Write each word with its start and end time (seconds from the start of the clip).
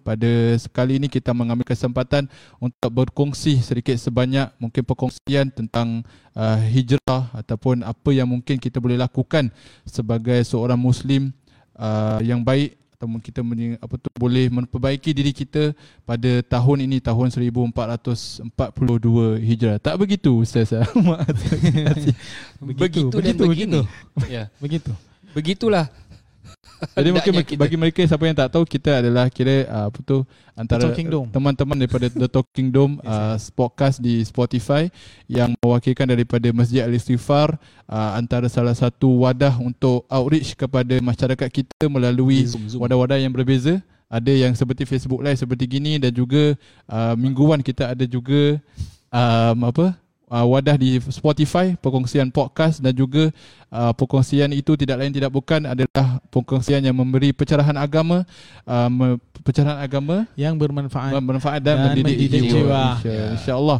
pada 0.00 0.56
sekali 0.56 0.96
ini 0.96 1.10
kita 1.10 1.36
mengambil 1.36 1.68
kesempatan 1.68 2.30
untuk 2.56 2.90
berkongsi 2.92 3.60
sedikit 3.60 3.96
sebanyak 4.00 4.48
mungkin 4.56 4.82
perkongsian 4.86 5.52
tentang 5.52 6.06
uh, 6.32 6.58
hijrah 6.72 7.28
ataupun 7.36 7.84
apa 7.84 8.10
yang 8.14 8.28
mungkin 8.30 8.56
kita 8.56 8.80
boleh 8.80 8.96
lakukan 8.96 9.52
sebagai 9.84 10.40
seorang 10.46 10.80
muslim 10.80 11.34
uh, 11.76 12.22
yang 12.24 12.40
baik 12.40 12.80
ataupun 13.02 13.18
kita 13.18 13.42
apa 13.82 13.94
tu 13.98 14.06
boleh 14.14 14.46
memperbaiki 14.46 15.10
diri 15.10 15.34
kita 15.34 15.74
pada 16.06 16.38
tahun 16.46 16.86
ini 16.86 17.02
tahun 17.02 17.34
1442 17.34 18.46
Hijrah. 19.42 19.82
Tak 19.82 19.98
begitu 19.98 20.38
Ustaz? 20.38 20.70
begitu, 22.62 23.10
begitu 23.10 23.10
dan 23.10 23.18
begitu, 23.18 23.42
begini. 23.50 23.80
Ya. 24.30 24.46
Begitu. 24.62 24.94
Begitulah 25.34 25.90
jadi 26.98 27.08
mungkin 27.14 27.32
kita. 27.42 27.58
bagi 27.58 27.76
mereka 27.78 28.00
siapa 28.02 28.24
yang 28.26 28.36
tak 28.36 28.50
tahu 28.52 28.64
kita 28.66 29.04
adalah 29.04 29.30
kira 29.30 29.66
uh, 29.70 29.86
apa 29.88 29.98
tu 30.02 30.26
antara 30.52 30.90
teman-teman 31.30 31.76
daripada 31.78 32.06
The 32.10 32.28
Talking 32.28 32.68
Dome 32.74 32.98
uh, 33.06 33.38
podcast 33.54 34.02
di 34.02 34.20
Spotify 34.26 34.90
yang 35.30 35.54
mewakilkan 35.62 36.10
daripada 36.10 36.50
Masjid 36.50 36.84
Al 36.84 36.92
Istighfar 36.92 37.56
uh, 37.86 38.10
antara 38.18 38.50
salah 38.50 38.74
satu 38.74 39.22
wadah 39.22 39.56
untuk 39.62 40.04
outreach 40.10 40.58
kepada 40.58 40.98
masyarakat 40.98 41.48
kita 41.48 41.86
melalui 41.86 42.44
wadah-wadah 42.76 43.18
yang 43.22 43.32
berbeza. 43.32 43.80
Ada 44.12 44.28
yang 44.28 44.52
seperti 44.52 44.84
Facebook 44.84 45.24
Live 45.24 45.40
seperti 45.40 45.64
gini 45.64 45.96
dan 45.96 46.12
juga 46.12 46.52
uh, 46.84 47.16
mingguan 47.16 47.64
kita 47.64 47.96
ada 47.96 48.04
juga 48.04 48.60
um, 49.08 49.72
apa 49.72 49.96
uh, 50.32 50.46
wadah 50.48 50.80
di 50.80 50.96
Spotify 51.12 51.76
perkongsian 51.76 52.32
podcast 52.32 52.80
dan 52.80 52.96
juga 52.96 53.28
uh, 53.68 53.92
perkongsian 53.92 54.48
itu 54.56 54.72
tidak 54.80 55.04
lain 55.04 55.12
tidak 55.12 55.28
bukan 55.28 55.68
adalah 55.68 56.24
perkongsian 56.32 56.80
yang 56.80 56.96
memberi 56.96 57.36
pencerahan 57.36 57.76
agama 57.76 58.24
uh, 58.64 59.20
pencerahan 59.44 59.84
agama 59.84 60.24
yang 60.34 60.56
bermanfaat 60.56 61.12
bermanfaat 61.20 61.60
dan, 61.60 61.76
dan 61.76 62.00
mendidik, 62.00 62.32
mendidik 62.32 62.42
jiwa, 62.48 62.82
jiwa. 63.04 63.26
insyaallah 63.36 63.78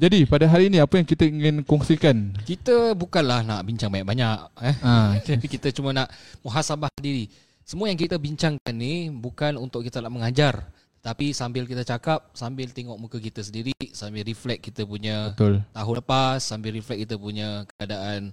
jadi 0.00 0.26
pada 0.26 0.48
hari 0.50 0.66
ini 0.66 0.82
apa 0.82 0.98
yang 0.98 1.06
kita 1.06 1.30
ingin 1.30 1.62
kongsikan? 1.62 2.34
Kita 2.42 2.90
bukanlah 2.98 3.46
nak 3.46 3.62
bincang 3.62 3.86
banyak-banyak 3.86 4.38
eh. 4.66 4.76
Ha. 4.82 5.22
kita 5.22 5.70
cuma 5.70 5.94
nak 5.94 6.10
muhasabah 6.42 6.90
diri. 6.98 7.30
Semua 7.62 7.86
yang 7.86 7.94
kita 7.94 8.18
bincangkan 8.18 8.74
ni 8.74 9.14
bukan 9.14 9.54
untuk 9.54 9.86
kita 9.86 10.02
nak 10.02 10.10
mengajar 10.10 10.66
tapi 11.02 11.34
sambil 11.34 11.66
kita 11.66 11.82
cakap, 11.82 12.30
sambil 12.30 12.70
tengok 12.70 12.94
muka 12.94 13.18
kita 13.18 13.42
sendiri, 13.42 13.74
sambil 13.92 14.24
reflect 14.24 14.64
kita 14.64 14.82
punya 14.88 15.36
Betul. 15.36 15.60
tahun 15.76 15.94
lepas, 16.00 16.40
sambil 16.40 16.72
reflect 16.72 17.04
kita 17.04 17.14
punya 17.20 17.68
keadaan 17.76 18.32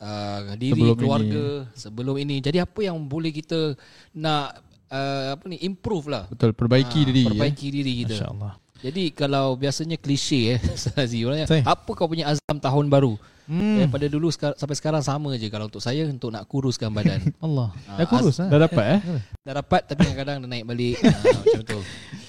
uh, 0.00 0.54
diri, 0.56 0.78
sebelum 0.78 0.96
keluarga 0.96 1.44
ini. 1.66 1.76
sebelum 1.76 2.14
ini. 2.16 2.36
Jadi 2.38 2.58
apa 2.62 2.80
yang 2.80 2.96
boleh 2.96 3.34
kita 3.34 3.74
nak 4.14 4.62
uh, 4.88 5.36
apa 5.36 5.44
ni 5.50 5.58
improve 5.66 6.06
lah. 6.08 6.24
Betul, 6.30 6.54
perbaiki 6.54 7.02
uh, 7.02 7.06
diri. 7.10 7.24
Perbaiki 7.28 7.66
ya. 7.68 7.72
diri 7.74 7.92
kita. 8.06 8.16
Masya-Allah. 8.16 8.52
Jadi 8.80 9.12
kalau 9.12 9.60
biasanya 9.60 10.00
klise 10.00 10.56
eh, 10.56 10.60
Sazi, 10.80 11.20
apa 11.60 11.90
kau 11.92 12.08
punya 12.08 12.32
azam 12.32 12.56
tahun 12.56 12.88
baru? 12.88 13.20
Hmm. 13.50 13.82
Daripada 13.82 14.06
dulu 14.06 14.30
sampai 14.30 14.76
sekarang 14.78 15.02
sama 15.02 15.34
je 15.34 15.50
kalau 15.50 15.66
untuk 15.66 15.82
saya 15.82 16.06
untuk 16.06 16.30
nak 16.30 16.46
kuruskan 16.46 16.94
badan. 16.94 17.18
Allah. 17.44 17.74
Ha, 17.90 17.98
dah 17.98 18.06
kurus 18.06 18.38
ah. 18.38 18.46
Dah 18.46 18.62
dapat 18.62 18.84
eh? 18.94 19.00
Dah 19.50 19.54
dapat 19.58 19.82
tapi 19.90 20.06
kadang-kadang 20.06 20.46
dah 20.46 20.48
naik 20.54 20.64
balik. 20.70 21.02
ha, 21.02 21.10
macam 21.42 21.62
tu. 21.66 21.80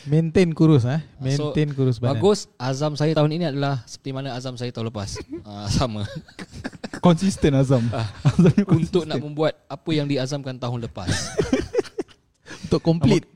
Maintain 0.10 0.50
kurus 0.50 0.82
eh. 0.90 0.98
Maintain 1.22 1.70
so, 1.70 1.76
kurus 1.78 2.02
badan. 2.02 2.18
Bagus. 2.18 2.50
Azam 2.58 2.98
saya 2.98 3.14
tahun 3.14 3.38
ini 3.38 3.54
adalah 3.54 3.86
seperti 3.86 4.18
mana 4.18 4.34
azam 4.34 4.58
saya 4.58 4.74
tahun 4.74 4.90
lepas. 4.90 5.22
ha, 5.46 5.70
sama. 5.70 6.10
Konsisten 7.06 7.54
azam. 7.54 7.86
Ha, 7.94 8.02
untuk 8.66 9.06
nak 9.06 9.22
membuat 9.22 9.62
apa 9.70 9.90
yang 9.94 10.10
diazamkan 10.10 10.58
tahun 10.58 10.90
lepas. 10.90 11.14
Untuk 12.72 12.88
complete 12.88 13.28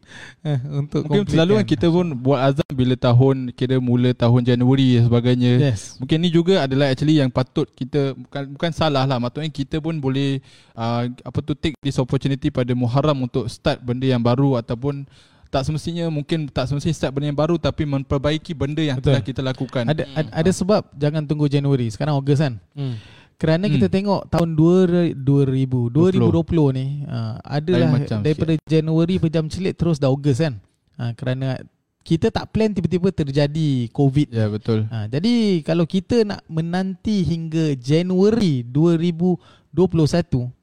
eh, 0.47 0.55
untuk 0.72 1.03
mungkin 1.03 1.28
complete 1.28 1.36
selalu 1.36 1.53
kan 1.59 1.66
kita 1.67 1.88
pun 1.91 2.08
buat 2.16 2.39
azam 2.39 2.72
bila 2.72 2.95
tahun 2.95 3.52
kira 3.52 3.83
mula 3.83 4.16
tahun 4.16 4.47
Januari 4.47 4.95
dan 4.95 5.11
sebagainya 5.11 5.52
yes. 5.59 6.00
mungkin 6.00 6.23
ni 6.23 6.31
juga 6.31 6.64
adalah 6.64 6.88
actually 6.88 7.19
yang 7.19 7.27
patut 7.27 7.67
kita 7.75 8.16
bukan 8.16 8.55
bukan 8.55 8.72
salah 8.72 9.03
lah 9.03 9.20
maksudnya 9.20 9.52
kita 9.52 9.83
pun 9.83 9.99
boleh 9.99 10.39
uh, 10.71 11.11
apa 11.11 11.39
tu 11.43 11.52
take 11.52 11.76
this 11.83 11.99
opportunity 11.99 12.48
pada 12.48 12.71
Muharram 12.71 13.27
untuk 13.27 13.52
start 13.52 13.83
benda 13.83 14.08
yang 14.08 14.23
baru 14.23 14.55
ataupun 14.55 15.04
tak 15.52 15.67
semestinya 15.67 16.08
mungkin 16.08 16.48
tak 16.48 16.71
semestinya 16.71 16.95
start 16.95 17.11
benda 17.11 17.36
yang 17.36 17.39
baru 17.39 17.60
tapi 17.60 17.83
memperbaiki 17.83 18.55
benda 18.55 18.87
yang 18.87 19.04
Betul. 19.04 19.20
telah 19.20 19.21
kita 19.27 19.42
lakukan 19.43 19.83
ada 19.83 20.08
hmm. 20.08 20.31
ada 20.31 20.52
sebab 20.55 20.87
jangan 20.95 21.27
tunggu 21.27 21.52
Januari 21.52 21.92
sekarang 21.92 22.15
Ogos 22.15 22.39
kan 22.39 22.55
hmm. 22.71 22.95
Kerana 23.36 23.68
hmm. 23.68 23.73
kita 23.76 23.88
tengok 23.92 24.22
tahun 24.32 24.50
2000 24.56 25.16
2020 25.20 26.80
ni 26.80 27.04
uh, 27.04 27.36
adalah 27.44 27.88
macam 27.92 28.23
daripada 28.23 28.56
siap. 28.56 28.68
Januari 28.68 29.16
pejam 29.20 29.46
celik 29.52 29.76
terus 29.76 30.00
dah 30.00 30.08
Ogos 30.08 30.40
kan. 30.40 30.56
Uh, 30.96 31.12
kerana 31.20 31.60
kita 32.06 32.32
tak 32.32 32.54
plan 32.56 32.72
tiba-tiba 32.72 33.12
terjadi 33.12 33.92
COVID. 33.92 34.28
Ya 34.32 34.48
betul. 34.48 34.88
Uh, 34.88 35.06
jadi 35.12 35.66
kalau 35.68 35.84
kita 35.84 36.23
nak 36.23 36.48
menanti 36.48 37.28
hingga 37.28 37.76
Januari 37.76 38.64
2021 38.64 40.56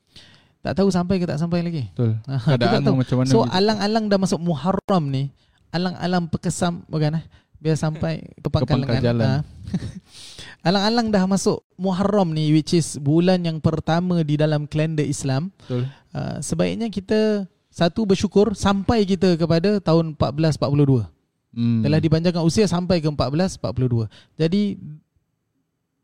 tak 0.62 0.78
tahu 0.78 0.88
sampai 0.94 1.18
ke 1.18 1.26
tak 1.26 1.42
sampai 1.42 1.60
lagi. 1.66 1.90
Betul. 1.90 2.22
Keadaan 2.24 2.86
macam 2.94 3.16
mana? 3.18 3.28
So 3.28 3.42
alang-alang 3.50 4.06
dah 4.06 4.16
masuk 4.22 4.38
Muharram 4.38 5.10
ni, 5.10 5.34
alang-alang 5.74 6.30
perkesam 6.30 6.86
bukan 6.86 7.18
eh? 7.18 7.24
Biar 7.62 7.78
sampai 7.78 8.26
ke 8.42 8.48
pangkal 8.50 8.82
lengan. 8.82 8.98
Jalan. 8.98 9.26
Uh, 9.30 9.40
Alang-alang 10.66 11.14
dah 11.14 11.24
masuk 11.30 11.62
Muharram 11.78 12.34
ni 12.34 12.50
which 12.50 12.74
is 12.74 12.98
bulan 12.98 13.46
yang 13.46 13.62
pertama 13.62 14.26
di 14.26 14.34
dalam 14.34 14.66
kalender 14.66 15.06
Islam. 15.06 15.54
Betul. 15.62 15.86
Uh, 16.10 16.42
sebaiknya 16.42 16.90
kita 16.90 17.46
satu 17.70 18.02
bersyukur 18.02 18.58
sampai 18.58 19.06
kita 19.06 19.38
kepada 19.38 19.78
tahun 19.78 20.18
1442. 20.18 21.06
Hmm. 21.54 21.80
Telah 21.86 22.00
dipanjangkan 22.02 22.42
usia 22.42 22.66
sampai 22.66 22.98
ke 22.98 23.08
1442. 23.08 24.10
Jadi 24.36 24.76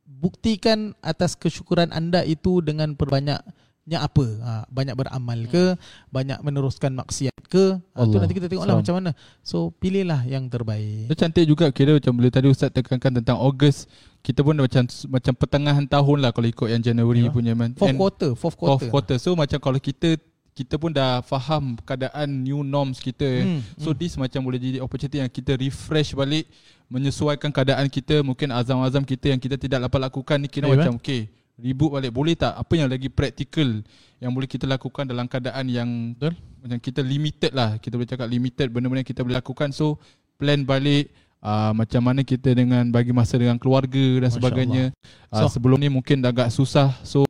buktikan 0.06 0.94
atas 1.02 1.34
kesyukuran 1.34 1.90
anda 1.90 2.22
itu 2.22 2.62
dengan 2.64 2.94
perbanyak 2.94 3.42
nya 3.88 4.04
apa? 4.04 4.26
Ha, 4.44 4.52
banyak 4.68 4.92
beramal 4.92 5.48
ke? 5.48 5.64
Hmm. 5.72 5.80
banyak 6.12 6.38
meneruskan 6.44 6.92
maksiat 6.92 7.40
ke? 7.48 7.80
Ha, 7.96 8.04
tu 8.04 8.20
nanti 8.20 8.36
kita 8.36 8.52
tengoklah 8.52 8.76
macam 8.76 8.94
mana. 9.00 9.10
So 9.40 9.72
pilihlah 9.72 10.28
yang 10.28 10.46
terbaik. 10.52 11.08
Itu 11.08 11.16
cantik 11.16 11.48
juga. 11.48 11.72
Kira 11.72 11.96
macam 11.96 12.12
boleh 12.20 12.28
tadi 12.28 12.52
ustaz 12.52 12.68
tekankan 12.68 13.24
tentang 13.24 13.40
Ogos 13.40 13.88
kita 14.20 14.44
pun 14.44 14.52
macam 14.52 14.84
macam 14.84 15.32
pertengahan 15.32 15.86
tahun 15.88 16.18
lah 16.20 16.30
kalau 16.36 16.48
ikut 16.50 16.68
yang 16.68 16.82
Januari 16.84 17.26
yeah. 17.26 17.32
punya. 17.32 17.52
Man. 17.56 17.72
fourth 17.72 17.96
quarter 17.96 18.30
fourth 18.36 18.56
quarter. 18.60 18.70
fourth 18.76 18.92
quarter. 18.92 19.16
So 19.16 19.32
macam 19.32 19.56
kalau 19.56 19.80
kita 19.80 20.20
kita 20.52 20.74
pun 20.74 20.90
dah 20.90 21.22
faham 21.22 21.78
keadaan 21.86 22.26
new 22.42 22.66
norms 22.66 22.98
kita 22.98 23.46
hmm. 23.46 23.78
so 23.78 23.94
hmm. 23.94 23.98
this 24.02 24.18
macam 24.18 24.42
boleh 24.42 24.58
jadi 24.58 24.82
opportunity 24.82 25.22
yang 25.22 25.30
kita 25.30 25.54
refresh 25.54 26.18
balik 26.18 26.50
menyesuaikan 26.90 27.48
keadaan 27.48 27.88
kita. 27.88 28.20
Mungkin 28.20 28.52
azam-azam 28.52 29.06
kita 29.06 29.32
yang 29.32 29.40
kita 29.40 29.56
tidak 29.56 29.88
dapat 29.88 30.12
lakukan 30.12 30.36
ni 30.36 30.50
kira 30.50 30.68
yeah, 30.68 30.76
macam 30.76 31.00
okey 31.00 31.30
reboot 31.58 31.90
balik. 31.98 32.14
Boleh 32.14 32.34
tak? 32.38 32.54
Apa 32.54 32.72
yang 32.78 32.88
lagi 32.88 33.10
praktikal 33.10 33.82
yang 34.22 34.30
boleh 34.30 34.46
kita 34.46 34.64
lakukan 34.64 35.04
dalam 35.04 35.26
keadaan 35.26 35.66
yang 35.66 36.14
Betul? 36.14 36.34
macam 36.62 36.78
kita 36.78 37.00
limited 37.02 37.52
lah. 37.52 37.76
Kita 37.82 37.98
boleh 37.98 38.08
cakap 38.08 38.26
limited 38.30 38.66
benda-benda 38.70 39.02
yang 39.02 39.10
kita 39.10 39.20
boleh 39.26 39.36
lakukan. 39.42 39.74
So 39.74 39.98
plan 40.38 40.62
balik 40.62 41.10
uh, 41.42 41.74
macam 41.74 42.00
mana 42.02 42.22
kita 42.22 42.54
dengan 42.54 42.86
bagi 42.94 43.10
masa 43.10 43.36
dengan 43.36 43.58
keluarga 43.58 44.22
dan 44.22 44.30
Masya 44.30 44.38
sebagainya. 44.38 44.84
Uh, 45.28 45.44
so, 45.44 45.58
sebelum 45.58 45.78
ni 45.82 45.90
mungkin 45.90 46.22
agak 46.22 46.54
susah. 46.54 46.94
So 47.02 47.26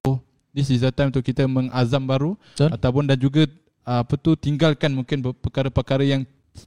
this 0.53 0.69
is 0.69 0.85
the 0.85 0.93
time 0.93 1.09
untuk 1.09 1.25
kita 1.25 1.49
mengazam 1.49 2.05
baru. 2.05 2.37
Betul? 2.53 2.69
ataupun 2.77 3.03
dan 3.09 3.19
juga 3.19 3.49
uh, 3.89 4.05
apa 4.05 4.15
tu 4.21 4.37
tinggalkan 4.37 4.93
mungkin 4.93 5.25
perkara-perkara 5.41 6.05
yang 6.05 6.23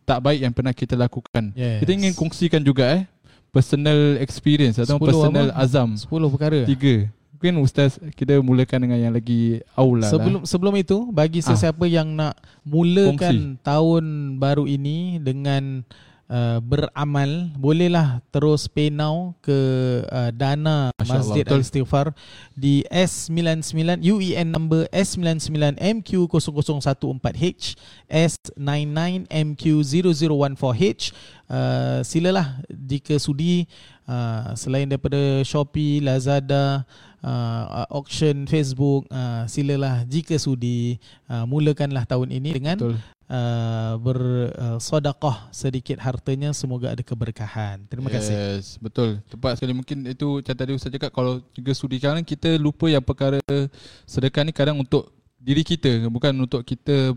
tak 0.08 0.24
baik 0.24 0.40
yang 0.42 0.54
pernah 0.54 0.74
kita 0.74 0.96
lakukan. 0.98 1.52
Yes. 1.54 1.84
kita 1.84 1.92
ingin 1.94 2.14
kongsikan 2.16 2.64
juga 2.64 2.88
eh 2.96 3.04
personal 3.52 4.16
experience 4.24 4.80
atau 4.80 4.96
personal 4.96 5.52
apa? 5.52 5.60
azam. 5.60 6.00
10 6.00 6.08
perkara. 6.32 6.64
Tiga 6.64 7.12
mungkin 7.42 7.66
ustaz 7.66 7.98
kita 8.14 8.38
mulakan 8.38 8.86
dengan 8.86 9.02
yang 9.02 9.14
lagi 9.18 9.66
awal 9.74 10.06
lah. 10.06 10.14
Sebelum 10.14 10.46
sebelum 10.46 10.78
itu 10.78 11.10
bagi 11.10 11.42
ah. 11.42 11.50
sesiapa 11.50 11.82
ah. 11.82 11.90
yang 11.90 12.14
nak 12.14 12.38
mulakan 12.62 13.58
Kongsi. 13.58 13.66
tahun 13.66 14.06
baru 14.38 14.70
ini 14.70 15.18
dengan 15.18 15.82
Uh, 16.32 16.64
beramal 16.64 17.52
bolehlah 17.60 18.24
terus 18.32 18.64
pay 18.64 18.88
now 18.88 19.36
ke 19.44 19.52
uh, 20.08 20.32
dana 20.32 20.88
Masya 20.96 21.20
Masjid 21.20 21.44
Al 21.44 21.60
Istighfar 21.60 22.16
di 22.56 22.88
S99 22.88 24.00
UEN 24.00 24.48
number 24.48 24.88
S99 24.96 25.76
MQ0014H 25.76 27.76
S99 28.08 29.28
MQ0014H 29.28 31.04
uh, 31.52 32.00
silalah 32.08 32.64
jika 32.72 33.20
sudi 33.20 33.68
uh, 34.08 34.56
selain 34.56 34.88
daripada 34.88 35.44
Shopee 35.44 36.00
Lazada 36.00 36.88
uh, 37.26 37.86
auction 37.90 38.46
Facebook 38.50 39.06
uh, 39.10 39.46
silalah 39.46 40.04
jika 40.06 40.38
sudi 40.38 40.98
uh, 41.30 41.46
mulakanlah 41.46 42.06
tahun 42.06 42.34
ini 42.34 42.50
dengan 42.58 42.78
Betul. 42.78 42.98
Uh, 43.32 43.96
bersedekah 44.04 45.48
uh, 45.48 45.56
sedikit 45.56 46.04
hartanya 46.04 46.52
semoga 46.52 46.92
ada 46.92 47.00
keberkahan. 47.00 47.80
Terima 47.88 48.12
yes, 48.12 48.16
kasih. 48.20 48.36
Yes, 48.36 48.66
betul. 48.76 49.24
Tepat 49.32 49.56
sekali 49.56 49.72
mungkin 49.72 50.04
itu 50.04 50.44
macam 50.44 50.52
tadi 50.52 50.72
Ustaz 50.76 50.92
cakap 50.92 51.16
kalau 51.16 51.40
juga 51.56 51.72
sudi 51.72 51.96
kadang 51.96 52.28
kita 52.28 52.60
lupa 52.60 52.92
yang 52.92 53.00
perkara 53.00 53.40
sedekah 54.04 54.44
ni 54.44 54.52
kadang 54.52 54.84
untuk 54.84 55.16
diri 55.40 55.64
kita 55.64 56.12
bukan 56.12 56.36
untuk 56.44 56.60
kita 56.68 57.16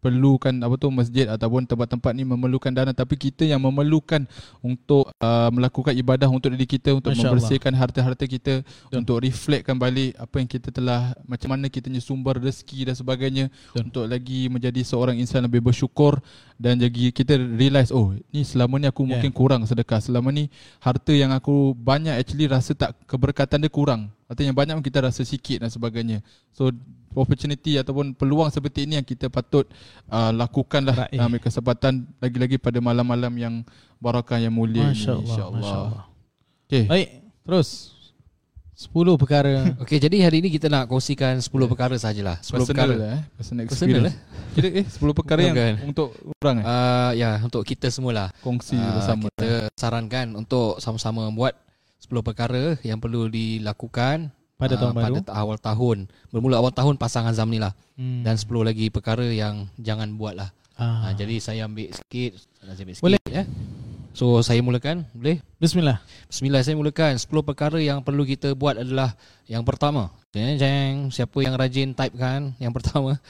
perlukan 0.00 0.54
apa 0.62 0.74
tu 0.78 0.88
masjid 0.92 1.26
ataupun 1.26 1.66
tempat-tempat 1.66 2.12
ni 2.14 2.22
memerlukan 2.22 2.70
dana 2.70 2.92
tapi 2.94 3.18
kita 3.18 3.42
yang 3.42 3.58
memerlukan 3.58 4.28
untuk 4.60 5.10
uh, 5.18 5.50
melakukan 5.50 5.96
ibadah 5.96 6.28
untuk 6.30 6.52
diri 6.54 6.68
kita 6.68 6.94
untuk 6.94 7.16
Masya 7.16 7.26
membersihkan 7.26 7.72
harta-harta 7.74 8.24
kita 8.28 8.62
Betul. 8.62 8.96
untuk 9.02 9.16
reflectkan 9.24 9.74
balik 9.74 10.14
apa 10.14 10.34
yang 10.38 10.48
kita 10.48 10.68
telah 10.70 11.16
macam 11.26 11.48
mana 11.56 11.66
kita 11.66 11.90
punya 11.90 12.02
sumber 12.04 12.38
rezeki 12.38 12.92
dan 12.92 12.94
sebagainya 12.94 13.44
Betul. 13.72 13.82
untuk 13.88 14.04
lagi 14.06 14.46
menjadi 14.52 14.80
seorang 14.86 15.16
insan 15.18 15.42
lebih 15.48 15.64
bersyukur 15.64 16.20
dan 16.56 16.78
jadi 16.80 17.10
kita 17.10 17.36
realize 17.36 17.90
oh 17.90 18.14
ni 18.30 18.46
selama 18.46 18.78
ni 18.80 18.86
aku 18.86 19.04
yeah. 19.04 19.10
mungkin 19.16 19.30
kurang 19.34 19.64
sedekah 19.66 19.98
selama 19.98 20.30
ni 20.30 20.52
harta 20.80 21.12
yang 21.12 21.34
aku 21.34 21.74
banyak 21.76 22.14
actually 22.16 22.46
rasa 22.46 22.72
tak 22.72 22.94
keberkatan 23.04 23.64
dia 23.64 23.72
kurang 23.72 24.15
Artinya 24.26 24.52
banyak 24.52 24.82
kita 24.82 25.06
rasa 25.06 25.22
sikit 25.22 25.62
dan 25.62 25.70
sebagainya. 25.70 26.18
So 26.50 26.74
opportunity 27.16 27.78
ataupun 27.78 28.12
peluang 28.12 28.50
seperti 28.52 28.84
ini 28.84 29.00
yang 29.00 29.06
kita 29.06 29.32
patut 29.32 29.70
uh, 30.12 30.34
lakukanlah 30.34 31.08
Raih. 31.08 31.18
ambil 31.22 31.40
kesempatan 31.40 32.04
lagi-lagi 32.20 32.60
pada 32.60 32.82
malam-malam 32.82 33.32
yang 33.38 33.54
barakah 34.02 34.36
yang 34.42 34.52
mulia 34.52 34.92
Masya 34.92 35.16
ini 35.16 35.24
insya-Allah. 35.24 36.04
Okey. 36.66 36.84
Baik, 36.90 37.08
terus 37.46 37.96
10 38.76 38.92
perkara. 39.16 39.72
Okey, 39.82 39.96
jadi 39.96 40.16
hari 40.20 40.44
ini 40.44 40.52
kita 40.52 40.68
nak 40.68 40.84
kongsikan 40.92 41.40
10 41.40 41.48
yeah. 41.48 41.64
perkara 41.64 41.94
sajalah. 41.96 42.36
10 42.44 42.52
personal 42.52 42.68
perkara 42.68 42.92
lah, 42.92 43.08
eh. 43.08 43.22
Personal 43.40 43.62
experience. 43.64 44.12
Personal, 44.12 44.12
eh. 44.12 44.52
Kira 44.52 44.68
eh 44.72 44.86
10 44.88 45.16
perkara 45.16 45.40
yang 45.40 45.56
kan? 45.56 45.74
untuk 45.88 46.08
orang 46.44 46.56
eh. 46.60 46.64
Uh, 46.68 47.10
ya, 47.16 47.30
untuk 47.40 47.62
kita 47.64 47.88
semualah. 47.88 48.28
Kongsi 48.44 48.76
uh, 48.76 49.00
bersama. 49.00 49.32
Kita 49.32 49.48
eh. 49.48 49.68
sarankan 49.72 50.36
untuk 50.36 50.76
sama-sama 50.84 51.24
buat 51.32 51.56
10 52.02 52.22
perkara 52.22 52.76
yang 52.84 53.00
perlu 53.00 53.28
dilakukan 53.30 54.30
pada 54.56 54.74
uh, 54.76 54.80
tahun 54.80 54.92
pada 54.96 55.04
baru? 55.04 55.14
pada 55.22 55.32
awal 55.36 55.56
tahun. 55.60 55.98
Bermula 56.32 56.60
awal 56.60 56.72
tahun 56.72 56.96
pasangan 56.96 57.32
Azam 57.32 57.48
ni 57.52 57.60
lah. 57.60 57.72
Hmm. 57.96 58.20
dan 58.24 58.36
10 58.36 58.48
lagi 58.60 58.92
perkara 58.92 59.24
yang 59.24 59.72
jangan 59.80 60.12
buat 60.20 60.36
lah. 60.36 60.52
Ah. 60.76 61.08
uh, 61.08 61.12
jadi 61.16 61.40
saya 61.40 61.64
ambil 61.64 61.88
sikit 61.88 62.36
saya 62.60 62.76
ambil 62.84 62.92
sikit 62.92 63.04
boleh 63.08 63.22
ya. 63.32 63.48
So 64.16 64.40
saya 64.40 64.64
mulakan. 64.64 65.04
Boleh? 65.12 65.44
Bismillah. 65.60 66.00
Bismillah 66.32 66.64
saya 66.64 66.72
mulakan. 66.72 67.20
10 67.20 67.28
perkara 67.44 67.76
yang 67.76 68.00
perlu 68.00 68.24
kita 68.24 68.56
buat 68.56 68.80
adalah 68.80 69.12
yang 69.44 69.60
pertama. 69.60 70.08
Jeng 70.32 70.56
jeng. 70.56 70.94
Siapa 71.12 71.36
yang 71.44 71.52
rajin 71.52 71.92
type 71.92 72.16
kan 72.16 72.56
yang 72.56 72.72
pertama. 72.72 73.20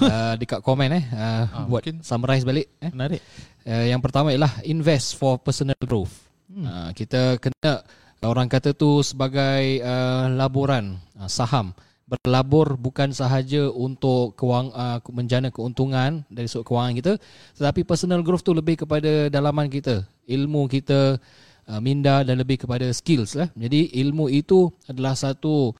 Uh, 0.00 0.32
dekat 0.40 0.64
komen 0.64 0.96
eh. 0.96 1.04
Uh, 1.12 1.44
ah, 1.44 1.64
buat 1.68 1.84
mungkin. 1.84 2.00
summarize 2.00 2.48
balik 2.48 2.72
eh. 2.80 2.88
menarik. 2.88 3.20
Uh, 3.68 3.84
yang 3.92 4.00
pertama 4.00 4.32
ialah 4.32 4.64
invest 4.64 5.12
for 5.20 5.36
personal 5.36 5.76
growth. 5.84 6.24
Hmm. 6.48 6.64
uh, 6.64 6.90
kita 6.96 7.36
kena 7.36 7.84
Orang 8.20 8.52
kata 8.52 8.76
tu 8.76 9.00
sebagai 9.00 9.80
uh, 9.80 10.28
laburan 10.28 11.00
uh, 11.16 11.24
saham. 11.24 11.72
Berlabur 12.04 12.74
bukan 12.74 13.14
sahaja 13.16 13.70
untuk 13.72 14.36
kewang, 14.36 14.74
uh, 14.76 15.00
menjana 15.08 15.48
keuntungan 15.48 16.26
dari 16.26 16.50
sudut 16.50 16.66
kewangan 16.66 16.98
kita 16.98 17.12
tetapi 17.54 17.86
personal 17.86 18.26
growth 18.26 18.42
tu 18.42 18.50
lebih 18.50 18.82
kepada 18.82 19.30
dalaman 19.30 19.70
kita 19.70 20.02
ilmu 20.26 20.66
kita 20.66 21.22
uh, 21.70 21.78
minda 21.78 22.26
dan 22.26 22.42
lebih 22.42 22.66
kepada 22.66 22.90
skills 22.90 23.38
lah. 23.38 23.46
jadi 23.54 23.94
ilmu 24.02 24.26
itu 24.26 24.74
adalah 24.90 25.14
satu 25.14 25.70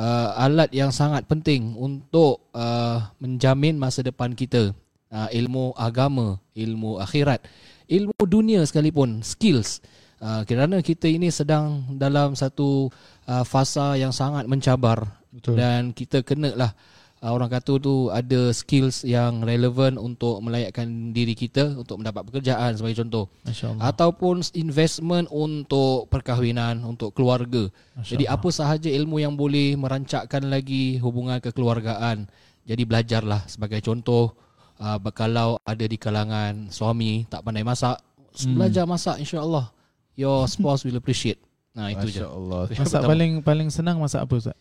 uh, 0.00 0.28
alat 0.40 0.72
yang 0.72 0.88
sangat 0.88 1.28
penting 1.28 1.76
untuk 1.76 2.48
uh, 2.56 3.04
menjamin 3.20 3.76
masa 3.76 4.00
depan 4.00 4.32
kita. 4.32 4.72
Uh, 5.12 5.28
ilmu 5.30 5.70
agama 5.78 6.42
ilmu 6.58 6.98
akhirat 6.98 7.38
ilmu 7.86 8.18
dunia 8.26 8.66
sekalipun 8.66 9.22
skills 9.22 9.78
uh, 10.24 10.42
kerana 10.48 10.80
kita 10.80 11.04
ini 11.04 11.28
sedang 11.28 11.84
dalam 12.00 12.32
satu 12.32 12.88
uh, 13.28 13.44
fasa 13.44 14.00
yang 14.00 14.10
sangat 14.10 14.48
mencabar. 14.48 15.04
Betul. 15.34 15.58
dan 15.58 15.90
kita 15.90 16.22
kena 16.22 16.54
lah 16.54 16.70
uh, 17.18 17.34
orang 17.34 17.50
kata 17.50 17.82
tu 17.82 18.06
ada 18.14 18.54
skills 18.54 19.02
yang 19.02 19.42
relevan 19.42 19.98
untuk 19.98 20.38
melayakkan 20.38 21.10
diri 21.10 21.34
kita 21.34 21.74
untuk 21.74 21.98
mendapat 21.98 22.22
pekerjaan 22.30 22.78
sebagai 22.78 23.02
contoh. 23.02 23.26
Ataupun 23.82 24.46
investment 24.54 25.26
untuk 25.34 26.06
perkahwinan 26.06 26.86
untuk 26.86 27.18
keluarga. 27.18 27.66
Jadi 27.98 28.30
apa 28.30 28.46
sahaja 28.54 28.86
ilmu 28.86 29.18
yang 29.18 29.34
boleh 29.34 29.74
merancakkan 29.74 30.46
lagi 30.46 31.02
hubungan 31.02 31.42
kekeluargaan 31.42 32.30
jadi 32.64 32.82
belajarlah 32.88 33.44
sebagai 33.44 33.84
contoh 33.84 34.32
uh, 34.80 34.98
kalau 35.12 35.60
ada 35.62 35.84
di 35.84 35.96
kalangan 36.00 36.72
suami 36.72 37.28
tak 37.28 37.44
pandai 37.44 37.64
masak 37.64 38.00
hmm. 38.40 38.56
belajar 38.56 38.84
masak 38.88 39.20
insya-Allah 39.20 39.68
your 40.14 40.46
spouse 40.46 40.82
will 40.86 40.96
appreciate. 40.96 41.38
Nah 41.74 41.90
itu 41.90 42.06
Masya 42.06 42.22
je. 42.22 42.26
Allah. 42.26 42.60
Masak 42.70 43.02
paling 43.02 43.32
paling 43.42 43.68
senang 43.68 43.96
masak 43.98 44.22
apa 44.22 44.34
Ustaz? 44.38 44.56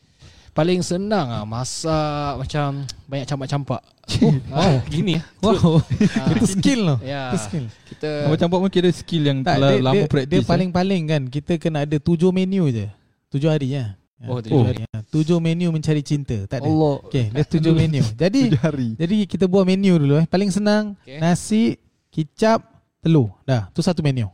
Paling 0.54 0.86
senang 0.86 1.34
ah 1.34 1.46
masak 1.46 2.42
macam 2.42 2.86
banyak 3.10 3.26
campak-campak. 3.26 3.82
Oh, 4.22 4.34
oh, 4.54 4.78
gini 4.90 5.18
ah. 5.18 5.24
Wow. 5.42 5.82
itu 6.38 6.46
skill 6.58 6.82
loh. 6.94 7.00
Ya. 7.02 7.34
Itu 7.34 7.38
skill. 7.42 7.66
Kita 7.90 8.10
campak-campak 8.30 8.58
pun 8.66 8.70
kira 8.74 8.90
skill 8.94 9.24
yang 9.30 9.40
tak, 9.46 9.62
telah 9.62 9.72
dia, 9.78 9.86
lama 9.86 10.04
praktis. 10.10 10.30
Dia, 10.30 10.42
dia 10.42 10.50
paling-paling 10.50 11.02
kan 11.10 11.22
kita 11.30 11.54
kena 11.62 11.86
ada 11.86 11.98
tujuh 12.02 12.34
menu 12.34 12.70
je. 12.74 12.90
Tujuh 13.34 13.50
hari 13.50 13.78
ya. 13.78 13.98
Oh, 14.26 14.42
tujuh 14.42 14.58
oh. 14.58 14.66
hari. 14.66 14.86
Ya. 14.86 15.00
Tujuh 15.10 15.38
menu 15.38 15.70
mencari 15.70 16.02
cinta. 16.02 16.38
Tak 16.50 16.62
ada. 16.62 16.70
Allah. 16.70 16.96
Okay, 17.10 17.26
dia 17.30 17.46
tujuh 17.46 17.74
menu. 17.74 18.02
Jadi, 18.22 18.42
tujuh 18.50 18.62
hari. 18.62 18.90
jadi 18.98 19.18
kita 19.30 19.46
buat 19.46 19.66
menu 19.66 20.00
dulu 20.02 20.22
eh. 20.22 20.26
Paling 20.30 20.50
senang, 20.54 20.96
okay. 21.02 21.18
nasi, 21.18 21.78
kicap, 22.14 22.62
telur. 23.02 23.36
Dah, 23.46 23.70
tu 23.74 23.82
satu 23.82 24.02
menu 24.06 24.30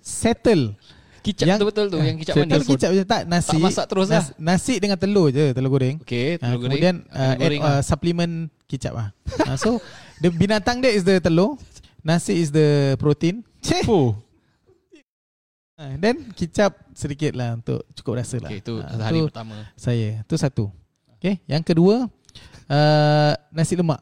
settle 0.00 0.74
Kicap 1.20 1.46
yang, 1.46 1.60
betul 1.60 1.92
tu 1.92 2.00
yang 2.00 2.16
kicap 2.16 2.34
mana? 2.40 2.56
Kicap 2.64 2.90
je 2.96 3.04
tak 3.04 3.28
nasi. 3.28 3.52
Tak 3.52 3.60
masak 3.60 3.86
terus 3.92 4.08
lah. 4.08 4.24
Nasi 4.40 4.80
dengan 4.80 4.96
telur 4.96 5.28
je, 5.28 5.52
telur 5.52 5.68
goreng. 5.68 6.00
Okey, 6.00 6.40
telur 6.40 6.48
uh, 6.48 6.56
goreng. 6.56 6.80
Kemudian 6.80 6.96
uh, 7.12 7.34
goreng 7.36 7.60
add, 7.60 7.76
uh, 7.76 7.82
supplement 7.84 8.32
kicap 8.64 8.94
ah. 8.96 9.08
uh, 9.44 9.56
so 9.60 9.76
the 10.24 10.32
binatang 10.32 10.80
dia 10.80 10.96
is 10.96 11.04
the 11.04 11.20
telur, 11.20 11.60
nasi 12.00 12.40
is 12.40 12.48
the 12.48 12.96
protein. 12.96 13.44
Oh. 13.84 14.16
Uh, 15.76 15.96
then 16.00 16.32
kicap 16.32 16.72
sedikit 16.96 17.36
lah 17.36 17.52
untuk 17.52 17.84
cukup 17.92 18.24
rasa 18.24 18.40
lah. 18.40 18.48
Okay, 18.48 18.64
itu 18.64 18.80
uh, 18.80 19.00
hari 19.04 19.20
tu 19.20 19.28
pertama. 19.28 19.56
Saya, 19.76 20.24
tu 20.24 20.34
satu. 20.40 20.72
Okay, 21.20 21.36
yang 21.44 21.60
kedua 21.60 22.08
uh, 22.72 23.32
nasi 23.52 23.76
lemak. 23.76 24.00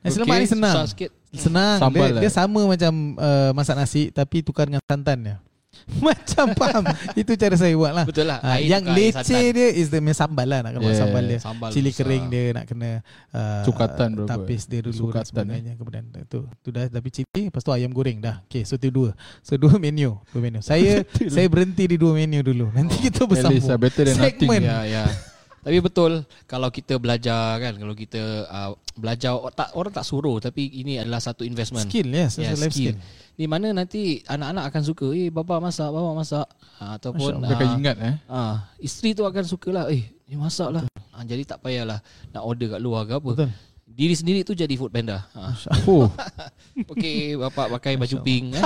Nasi 0.00 0.16
okay, 0.16 0.24
lemak 0.24 0.36
ni 0.40 0.48
senang. 0.48 0.74
Susah 0.74 0.86
sikit. 0.88 1.10
Senang. 1.30 1.78
Sambal 1.78 2.08
dia, 2.08 2.14
lah. 2.16 2.22
dia 2.24 2.30
sama 2.32 2.60
macam 2.64 2.92
uh, 3.20 3.50
masak 3.54 3.76
nasi 3.78 4.02
Tapi 4.10 4.42
tukar 4.42 4.66
dengan 4.66 4.82
santannya 4.82 5.38
Macam 6.04 6.50
faham. 6.58 6.82
Itu 7.14 7.38
cara 7.38 7.54
saya 7.54 7.70
buat 7.78 7.92
lah. 7.94 8.04
Betul 8.08 8.26
lah. 8.26 8.42
Uh, 8.42 8.58
Yang 8.58 8.84
lece 8.90 9.40
dia 9.54 9.68
Is 9.76 9.92
the 9.92 10.00
sambal 10.16 10.48
lah 10.48 10.64
Nak 10.66 10.80
kena 10.80 10.88
yeah, 10.88 10.98
sambal 10.98 11.24
dia. 11.28 11.38
sambal 11.38 11.70
Cili 11.70 11.92
besar. 11.92 11.98
kering 12.02 12.24
dia 12.32 12.44
Nak 12.56 12.64
kena 12.66 12.88
uh, 13.30 13.62
Cukatan 13.68 14.10
Tapis 14.26 14.62
dia 14.66 14.80
dulu 14.82 15.12
Cukatan 15.12 15.28
sebagainya. 15.28 15.72
Kemudian 15.76 16.04
tu, 16.26 16.48
tu 16.64 16.68
dah 16.72 16.88
Tapi 16.88 17.08
cili 17.12 17.42
Lepas 17.52 17.62
tu 17.62 17.70
ayam 17.70 17.92
goreng 17.92 18.18
dah. 18.24 18.42
Okay 18.48 18.64
so 18.64 18.80
tu 18.80 18.88
dua. 18.88 19.12
So 19.44 19.60
dua 19.60 19.76
menu 19.76 20.16
Dua 20.32 20.40
menu. 20.40 20.64
Saya 20.64 21.06
Saya 21.34 21.46
berhenti 21.46 21.84
di 21.86 22.00
dua 22.00 22.16
menu 22.16 22.40
dulu. 22.40 22.72
Nanti 22.72 22.96
oh, 22.96 23.00
kita 23.04 23.20
bersambung. 23.28 23.68
Than 23.68 24.16
Segment. 24.16 24.64
Ya 24.64 24.82
yeah, 24.82 25.04
yeah. 25.04 25.29
Tapi 25.60 25.78
betul 25.84 26.24
kalau 26.48 26.72
kita 26.72 26.96
belajar 26.96 27.60
kan 27.60 27.76
kalau 27.76 27.92
kita 27.92 28.48
uh, 28.48 28.72
belajar 28.96 29.36
tak 29.52 29.76
orang 29.76 29.92
tak 29.92 30.08
suruh 30.08 30.40
tapi 30.40 30.64
ini 30.72 30.96
adalah 30.96 31.20
satu 31.20 31.44
investment. 31.44 31.84
Skill 31.84 32.08
yes, 32.08 32.40
yeah, 32.40 32.56
life 32.56 32.72
skill. 32.72 32.96
Di 33.36 33.44
mana 33.44 33.72
nanti 33.72 34.24
anak-anak 34.24 34.64
akan 34.72 34.82
suka 34.84 35.06
eh 35.12 35.28
bapa 35.28 35.60
masak, 35.60 35.92
bapa 35.92 36.10
masak 36.16 36.46
uh, 36.80 36.96
ataupun 36.96 37.44
mereka 37.44 37.64
uh, 37.68 37.76
ingat 37.76 37.96
eh. 38.00 38.14
Ah, 38.24 38.36
uh, 38.36 38.56
isteri 38.80 39.12
tu 39.12 39.28
akan 39.28 39.44
sukalah 39.44 39.92
eh 39.92 40.08
ni 40.24 40.34
masaklah. 40.40 40.88
Uh, 41.12 41.24
jadi 41.28 41.44
tak 41.44 41.60
payahlah 41.60 42.00
nak 42.32 42.42
order 42.44 42.76
kat 42.76 42.80
luar 42.80 43.04
ke 43.04 43.20
apa. 43.20 43.32
Betul. 43.36 43.50
Diri 43.90 44.14
sendiri 44.16 44.40
tu 44.48 44.56
jadi 44.56 44.72
food 44.80 44.88
panda. 44.88 45.28
Uh. 45.36 45.52
Oh. 45.84 46.08
Okey, 46.96 47.36
bapa 47.36 47.68
pakai 47.76 48.00
baju 48.00 48.16
pink 48.24 48.56
eh 48.56 48.64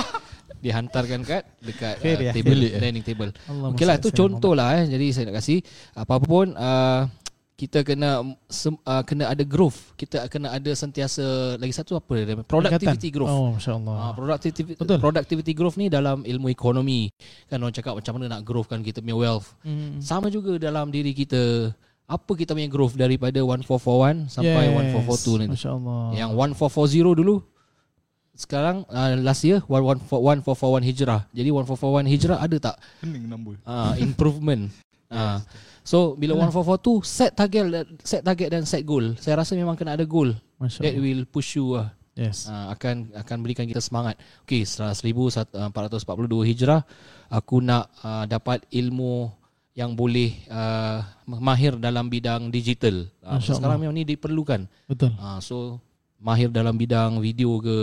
dihantarkan 0.65 1.21
kat 1.29 1.45
dekat 1.61 2.01
uh, 2.01 2.17
ya. 2.17 2.33
table 2.33 2.61
dining 2.81 3.05
table. 3.05 3.31
Okeylah 3.77 4.01
tu 4.01 4.09
contohlah 4.09 4.81
eh. 4.81 4.85
Jadi 4.89 5.07
saya 5.13 5.25
nak 5.29 5.45
kasih 5.45 5.61
apa-apa 5.93 6.25
pun 6.25 6.49
uh, 6.57 7.05
kita 7.55 7.87
kena 7.87 8.25
uh, 8.25 9.03
kena 9.05 9.29
ada 9.29 9.45
growth. 9.45 9.93
Kita 9.95 10.25
kena 10.33 10.57
ada 10.57 10.73
sentiasa 10.73 11.55
lagi 11.61 11.77
satu 11.77 12.01
apa 12.01 12.15
dia 12.25 12.35
productivity 12.43 13.13
growth. 13.13 13.31
Oh 13.31 13.55
masya-Allah. 13.61 13.95
Uh, 13.95 14.13
productivity 14.17 14.75
Betul. 14.75 14.99
productivity 14.99 15.53
growth 15.53 15.77
ni 15.77 15.93
dalam 15.93 16.25
ilmu 16.25 16.49
ekonomi. 16.49 17.13
Kan 17.47 17.61
orang 17.61 17.77
cakap 17.77 17.93
macam 17.95 18.17
mana 18.17 18.41
nak 18.41 18.43
growthkan 18.43 18.81
kita 18.81 19.05
punya 19.05 19.21
wealth. 19.21 19.53
Hmm. 19.63 20.01
Sama 20.01 20.33
juga 20.33 20.57
dalam 20.57 20.89
diri 20.89 21.13
kita 21.13 21.71
apa 22.05 22.33
kita 22.37 22.53
punya 22.53 22.69
growth 22.69 22.97
daripada 22.97 23.41
1441 23.41 24.33
sampai 24.33 24.65
yes. 24.69 24.97
1442 24.97 25.41
ni. 25.41 25.47
Masya-Allah. 25.53 26.03
Yang 26.17 26.31
1440 26.59 27.21
dulu 27.21 27.35
sekarang 28.35 28.83
uh, 28.91 29.15
last 29.23 29.47
year 29.47 29.63
1441 29.71 30.83
hijrah. 30.83 31.21
Jadi 31.31 31.49
1441 31.55 32.11
hijrah 32.11 32.39
ada 32.43 32.57
tak? 32.59 32.77
Pening 32.99 33.31
number. 33.31 33.55
Ah 33.63 33.95
uh, 33.95 33.95
improvement. 34.03 34.69
Ah 35.15 35.39
uh, 35.39 35.39
so 35.87 36.19
bila 36.19 36.35
1442 36.51 37.07
set 37.07 37.31
target 37.39 37.87
set 38.03 38.27
target 38.27 38.49
dan 38.51 38.67
set 38.67 38.83
goal. 38.83 39.15
Saya 39.21 39.39
rasa 39.39 39.55
memang 39.55 39.79
kena 39.79 39.95
ada 39.95 40.03
goal. 40.03 40.35
Masya 40.59 40.83
That 40.83 40.99
will 40.99 41.23
push 41.29 41.55
you 41.55 41.79
uh. 41.79 41.89
Yes. 42.15 42.47
Uh, 42.47 42.71
akan 42.71 43.11
akan 43.11 43.37
berikan 43.43 43.67
kita 43.67 43.83
semangat. 43.83 44.15
Okey, 44.47 44.63
setelah 44.63 44.95
1442 44.95 46.47
hijrah 46.47 46.87
aku 47.27 47.59
nak 47.59 47.91
uh, 48.07 48.23
dapat 48.31 48.63
ilmu 48.71 49.35
yang 49.75 49.99
boleh 49.99 50.31
uh, 50.47 51.03
mahir 51.27 51.75
dalam 51.75 52.07
bidang 52.07 52.55
digital. 52.55 53.11
Uh, 53.19 53.43
sekarang 53.43 53.83
memang 53.83 53.99
ni 53.99 54.07
diperlukan. 54.07 54.71
Betul. 54.87 55.11
Uh, 55.19 55.43
so 55.43 55.83
mahir 56.25 56.49
dalam 56.49 56.73
bidang 56.73 57.21
video 57.21 57.61
ke 57.61 57.77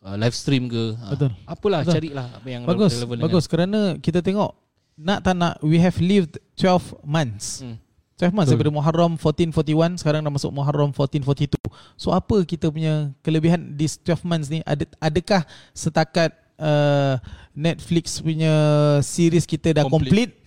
uh, 0.00 0.16
live 0.16 0.32
stream 0.32 0.64
ke 0.72 0.96
betul. 1.12 1.28
uh, 1.28 1.52
apalah 1.52 1.84
betul. 1.84 1.94
carilah 2.00 2.26
apa 2.32 2.48
yang 2.48 2.62
bagus 2.64 2.96
relevan 2.96 3.16
bagus. 3.20 3.44
dengan. 3.44 3.52
kerana 3.52 3.80
kita 4.00 4.24
tengok 4.24 4.50
nak 4.96 5.18
tak 5.20 5.34
nak 5.36 5.60
we 5.60 5.76
have 5.76 5.94
lived 6.00 6.40
12 6.56 7.04
months. 7.04 7.60
Hmm. 7.60 7.76
12 8.18 8.34
months 8.34 8.50
daripada 8.50 8.74
Muharram 8.74 9.14
1441 9.14 10.02
sekarang 10.02 10.26
dah 10.26 10.32
masuk 10.34 10.50
Muharram 10.50 10.90
1442 10.90 11.54
so 11.94 12.10
apa 12.10 12.42
kita 12.42 12.66
punya 12.66 13.14
kelebihan 13.22 13.78
di 13.78 13.86
12 13.86 14.26
months 14.26 14.50
ni? 14.50 14.58
Ad, 14.66 14.90
adakah 14.98 15.46
setakat 15.70 16.34
uh, 16.58 17.14
Netflix 17.54 18.18
punya 18.18 18.50
series 19.06 19.46
kita 19.46 19.70
dah 19.70 19.86
complete, 19.86 20.34
complete 20.34 20.37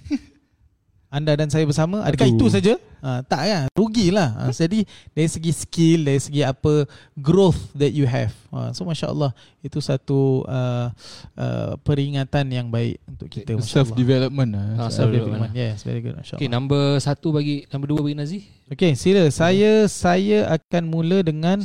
anda 1.12 1.36
dan 1.36 1.52
saya 1.52 1.68
bersama 1.68 2.00
adakah 2.08 2.24
Aduh. 2.24 2.40
itu 2.40 2.46
saja? 2.48 2.74
Ha, 3.04 3.20
tak 3.28 3.42
kan? 3.44 3.66
Rugilah. 3.76 4.30
Ha, 4.32 4.56
jadi 4.56 4.88
dari 5.12 5.28
segi 5.28 5.52
skill 5.52 6.08
dari 6.08 6.24
segi 6.24 6.40
apa 6.40 6.88
growth 7.20 7.60
that 7.76 7.92
you 7.92 8.08
have. 8.08 8.32
Ha, 8.56 8.72
so 8.72 8.88
masyaallah 8.88 9.36
itu 9.60 9.84
satu 9.84 10.48
uh, 10.48 10.88
uh, 11.36 11.76
peringatan 11.84 12.48
yang 12.48 12.72
baik 12.72 13.04
untuk 13.12 13.28
kita 13.28 13.60
self 13.60 13.92
development 13.92 14.56
ha, 14.56 14.88
self 14.88 15.12
development 15.12 15.52
yes 15.52 15.84
very 15.84 16.00
good 16.00 16.16
masyaallah. 16.16 16.40
Okey 16.40 16.48
number 16.48 16.96
satu 17.04 17.36
bagi 17.36 17.68
number 17.68 17.92
dua 17.92 18.00
bagi 18.00 18.16
Nazi. 18.16 18.40
Okey 18.72 18.96
sila. 18.96 19.28
Saya 19.36 19.84
okay. 19.84 19.92
saya 19.92 20.40
akan 20.48 20.84
mula 20.88 21.20
dengan 21.28 21.60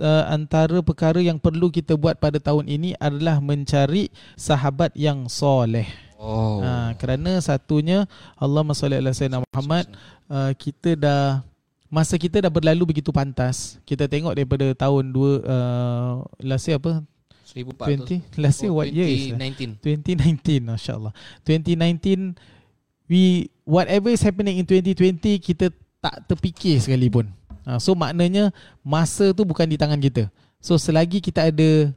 uh, 0.00 0.24
antara 0.32 0.80
perkara 0.80 1.20
yang 1.20 1.36
perlu 1.36 1.68
kita 1.68 1.92
buat 1.92 2.16
pada 2.16 2.40
tahun 2.40 2.64
ini 2.72 2.96
adalah 2.96 3.36
mencari 3.44 4.08
sahabat 4.40 4.96
yang 4.96 5.28
soleh 5.28 6.07
Oh. 6.18 6.58
Ha, 6.66 6.98
kerana 6.98 7.38
satunya 7.38 8.10
Allah 8.34 8.66
salli 8.74 8.98
ala 8.98 9.14
sayyidina 9.14 9.38
Muhammad 9.54 9.86
uh, 10.26 10.50
kita 10.58 10.98
dah 10.98 11.46
masa 11.86 12.18
kita 12.18 12.42
dah 12.42 12.50
berlalu 12.50 12.90
begitu 12.90 13.14
pantas. 13.14 13.78
Kita 13.86 14.10
tengok 14.10 14.34
daripada 14.34 14.66
tahun 14.74 15.14
2 15.14 15.14
uh, 15.14 16.26
last 16.42 16.66
year 16.66 16.82
apa? 16.82 17.06
1400. 17.54 18.18
20 18.34 18.42
last 18.42 18.58
year 18.60 18.72
what 18.74 18.90
year 18.90 19.06
is 19.06 19.30
2019. 19.30 19.78
2019 20.58 20.74
masya-Allah. 20.74 21.14
2019 21.46 22.34
we 23.06 23.46
whatever 23.62 24.10
is 24.10 24.20
happening 24.20 24.58
in 24.58 24.66
2020 24.66 25.38
kita 25.38 25.70
tak 26.02 26.26
terfikir 26.26 26.82
sekalipun. 26.82 27.30
Ha, 27.62 27.78
so 27.78 27.94
maknanya 27.94 28.50
masa 28.82 29.30
tu 29.30 29.46
bukan 29.46 29.70
di 29.70 29.78
tangan 29.78 30.02
kita. 30.02 30.26
So 30.58 30.74
selagi 30.74 31.22
kita 31.22 31.46
ada 31.46 31.94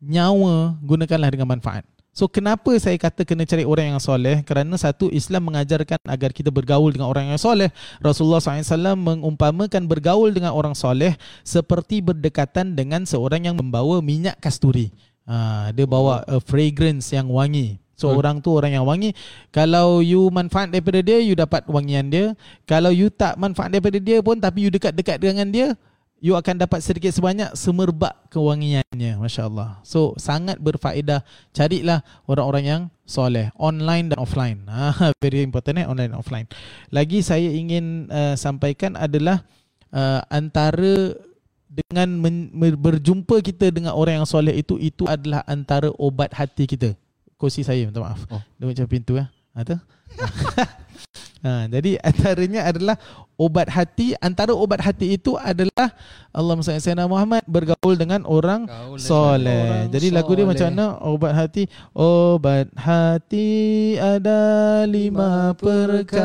nyawa 0.00 0.80
gunakanlah 0.80 1.28
dengan 1.28 1.52
manfaat. 1.52 1.84
So 2.14 2.30
kenapa 2.30 2.70
saya 2.78 2.94
kata 2.94 3.26
kena 3.26 3.42
cari 3.42 3.66
orang 3.66 3.90
yang 3.90 3.98
soleh? 3.98 4.46
Kerana 4.46 4.78
satu 4.78 5.10
Islam 5.10 5.50
mengajarkan 5.50 5.98
agar 6.06 6.30
kita 6.30 6.54
bergaul 6.54 6.94
dengan 6.94 7.10
orang 7.10 7.34
yang 7.34 7.42
soleh. 7.42 7.74
Rasulullah 7.98 8.38
SAW 8.38 8.94
mengumpamakan 8.94 9.82
bergaul 9.90 10.30
dengan 10.30 10.54
orang 10.54 10.78
soleh 10.78 11.18
seperti 11.42 12.06
berdekatan 12.06 12.78
dengan 12.78 13.02
seorang 13.02 13.50
yang 13.50 13.58
membawa 13.58 13.98
minyak 13.98 14.38
kasturi. 14.38 14.94
Ha, 15.26 15.74
dia 15.74 15.90
bawa 15.90 16.22
a 16.30 16.38
fragrance 16.38 17.10
yang 17.10 17.26
wangi. 17.26 17.82
So 17.98 18.14
hmm. 18.14 18.18
orang 18.22 18.36
tu 18.38 18.54
orang 18.54 18.78
yang 18.78 18.86
wangi. 18.86 19.10
Kalau 19.50 19.98
you 19.98 20.30
manfaat 20.30 20.70
daripada 20.70 21.02
dia, 21.02 21.18
you 21.18 21.34
dapat 21.34 21.66
wangian 21.66 22.14
dia. 22.14 22.38
Kalau 22.62 22.94
you 22.94 23.10
tak 23.10 23.34
manfaat 23.42 23.74
daripada 23.74 23.98
dia 23.98 24.22
pun 24.22 24.38
tapi 24.38 24.66
you 24.66 24.70
dekat-dekat 24.70 25.18
dengan 25.18 25.50
dia, 25.50 25.74
you 26.24 26.32
akan 26.32 26.56
dapat 26.56 26.80
sedikit 26.80 27.12
sebanyak 27.12 27.52
semerbak 27.52 28.16
kewangiannya 28.32 29.20
masya-Allah. 29.20 29.84
So 29.84 30.16
sangat 30.16 30.56
berfaedah 30.56 31.20
carilah 31.52 32.00
orang-orang 32.24 32.64
yang 32.64 32.82
soleh 33.04 33.52
online 33.60 34.08
dan 34.08 34.16
offline. 34.16 34.64
Ah 34.72 35.12
very 35.20 35.44
important 35.44 35.84
eh 35.84 35.84
online 35.84 36.16
dan 36.16 36.18
offline. 36.24 36.48
Lagi 36.88 37.20
saya 37.20 37.52
ingin 37.52 38.08
uh, 38.08 38.32
sampaikan 38.40 38.96
adalah 38.96 39.44
uh, 39.92 40.24
antara 40.32 41.12
dengan 41.68 42.08
men- 42.08 42.48
berjumpa 42.56 43.44
kita 43.44 43.68
dengan 43.68 43.92
orang 43.92 44.24
yang 44.24 44.28
soleh 44.28 44.56
itu 44.56 44.80
itu 44.80 45.04
adalah 45.04 45.44
antara 45.44 45.92
obat 46.00 46.32
hati 46.32 46.64
kita. 46.64 46.96
Kursi 47.36 47.60
saya 47.60 47.84
minta 47.84 48.00
maaf. 48.00 48.24
Oh. 48.32 48.40
Dia 48.56 48.64
macam 48.64 48.88
pintu 48.88 49.20
ya. 49.20 49.28
Ha 49.52 49.60
tu. 49.60 49.76
Ha, 51.44 51.66
jadi 51.74 52.00
antaranya 52.00 52.64
adalah 52.70 52.96
obat 53.36 53.68
hati. 53.68 54.16
Antara 54.22 54.56
obat 54.56 54.80
hati 54.80 55.14
itu 55.20 55.36
adalah 55.36 55.92
Allah 56.32 56.54
SWT 56.58 56.96
Muhammad 57.04 57.44
bergaul 57.44 57.94
dengan 57.98 58.24
orang 58.24 58.64
soleh. 58.96 59.86
Jadi 59.92 60.08
lagu 60.10 60.32
dia 60.32 60.48
macam 60.48 60.68
mana? 60.72 60.96
Obat 61.04 61.32
hati. 61.36 61.68
Obat 61.92 62.72
hati 62.78 63.94
ada 64.00 64.82
lima 64.88 65.52
perkaranya. 65.58 66.24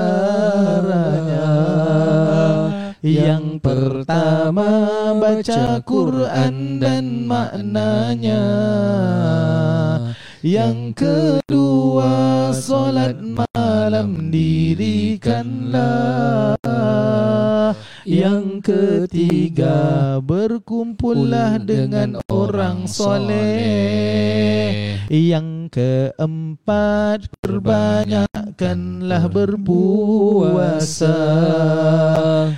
Yang 3.00 3.64
pertama 3.64 4.68
baca 5.16 5.80
Quran 5.88 6.84
dan 6.84 7.24
maknanya. 7.24 8.44
Yang 10.44 11.00
kedua 11.00 12.52
solat 12.52 13.16
malam 13.24 14.28
dirikanlah. 14.28 16.60
Yang 18.04 18.68
ketiga 18.68 20.20
berkumpullah 20.20 21.56
dengan 21.64 22.20
orang 22.28 22.84
soleh. 22.84 23.40
Yang 25.08 25.72
keempat 25.72 27.32
perbanyakkanlah 28.60 29.24
berpuasa. 29.32 31.16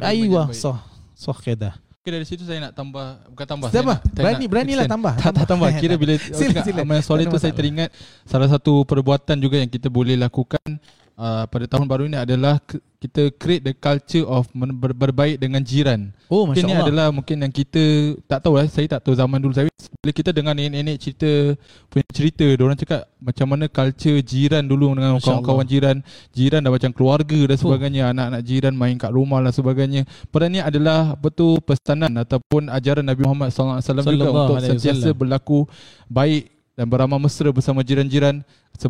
Aywa 0.00 0.48
sah 0.56 0.80
sah 1.12 1.36
kedah. 1.36 1.76
Okay, 2.04 2.20
dari 2.20 2.28
situ 2.28 2.44
saya 2.44 2.68
nak 2.68 2.76
tambah 2.76 3.16
bukan 3.32 3.46
tambah. 3.48 3.68
Siapa? 3.72 3.96
Berani 4.12 4.44
beranilah 4.44 4.84
tambah. 4.84 5.16
Tak 5.16 5.32
tak 5.40 5.46
tambah. 5.48 5.68
Kira 5.80 5.96
bila 5.96 6.20
sila, 6.36 6.60
sila. 6.60 6.84
amal 6.84 7.00
soleh 7.00 7.24
tu 7.24 7.40
saya 7.40 7.52
teringat 7.56 7.88
salah 8.28 8.44
satu 8.44 8.84
perbuatan 8.84 9.40
juga 9.40 9.56
yang 9.56 9.72
kita 9.72 9.88
boleh 9.88 10.12
lakukan 10.20 10.76
uh, 11.18 11.44
pada 11.46 11.64
tahun 11.66 11.86
baru 11.86 12.06
ini 12.06 12.18
adalah 12.18 12.58
kita 13.04 13.28
create 13.36 13.60
the 13.60 13.76
culture 13.76 14.24
of 14.24 14.48
ber- 14.56 14.96
berbaik 14.96 15.36
dengan 15.36 15.60
jiran. 15.60 16.08
Oh, 16.32 16.48
mungkin 16.48 16.64
ini 16.64 16.72
adalah 16.72 17.12
mungkin 17.12 17.36
yang 17.44 17.52
kita 17.52 18.16
tak 18.24 18.40
tahu 18.40 18.56
lah. 18.56 18.64
Saya 18.64 18.96
tak 18.96 19.04
tahu 19.04 19.12
zaman 19.12 19.36
dulu 19.36 19.52
saya 19.52 19.68
bila 20.00 20.12
kita 20.12 20.32
dengar 20.32 20.56
nenek-nenek 20.56 20.96
cerita 20.96 21.52
punya 21.92 22.04
cerita, 22.12 22.44
orang 22.56 22.80
cakap 22.80 23.04
macam 23.20 23.46
mana 23.52 23.68
culture 23.68 24.20
jiran 24.24 24.64
dulu 24.64 24.96
dengan 24.96 25.20
kawan-kawan 25.20 25.68
jiran, 25.68 25.96
jiran 26.32 26.64
dah 26.64 26.72
macam 26.72 26.90
keluarga 26.96 27.40
dan 27.44 27.56
sebagainya, 27.60 28.02
oh. 28.08 28.12
anak-anak 28.16 28.42
jiran 28.44 28.72
main 28.72 28.96
kat 28.96 29.12
rumah 29.12 29.44
dan 29.44 29.52
sebagainya. 29.52 30.02
Pada 30.32 30.48
ini 30.48 30.64
adalah 30.64 31.12
betul 31.16 31.60
pesanan 31.60 32.24
ataupun 32.24 32.72
ajaran 32.72 33.04
Nabi 33.04 33.20
Muhammad 33.28 33.52
SAW 33.52 33.84
juga 34.00 34.32
untuk 34.32 34.64
sentiasa 34.64 35.12
berlaku 35.12 35.68
baik 36.08 36.53
dan 36.74 36.90
beramal 36.90 37.22
mesra 37.22 37.50
bersama 37.54 37.86
jiran-jiran 37.86 38.42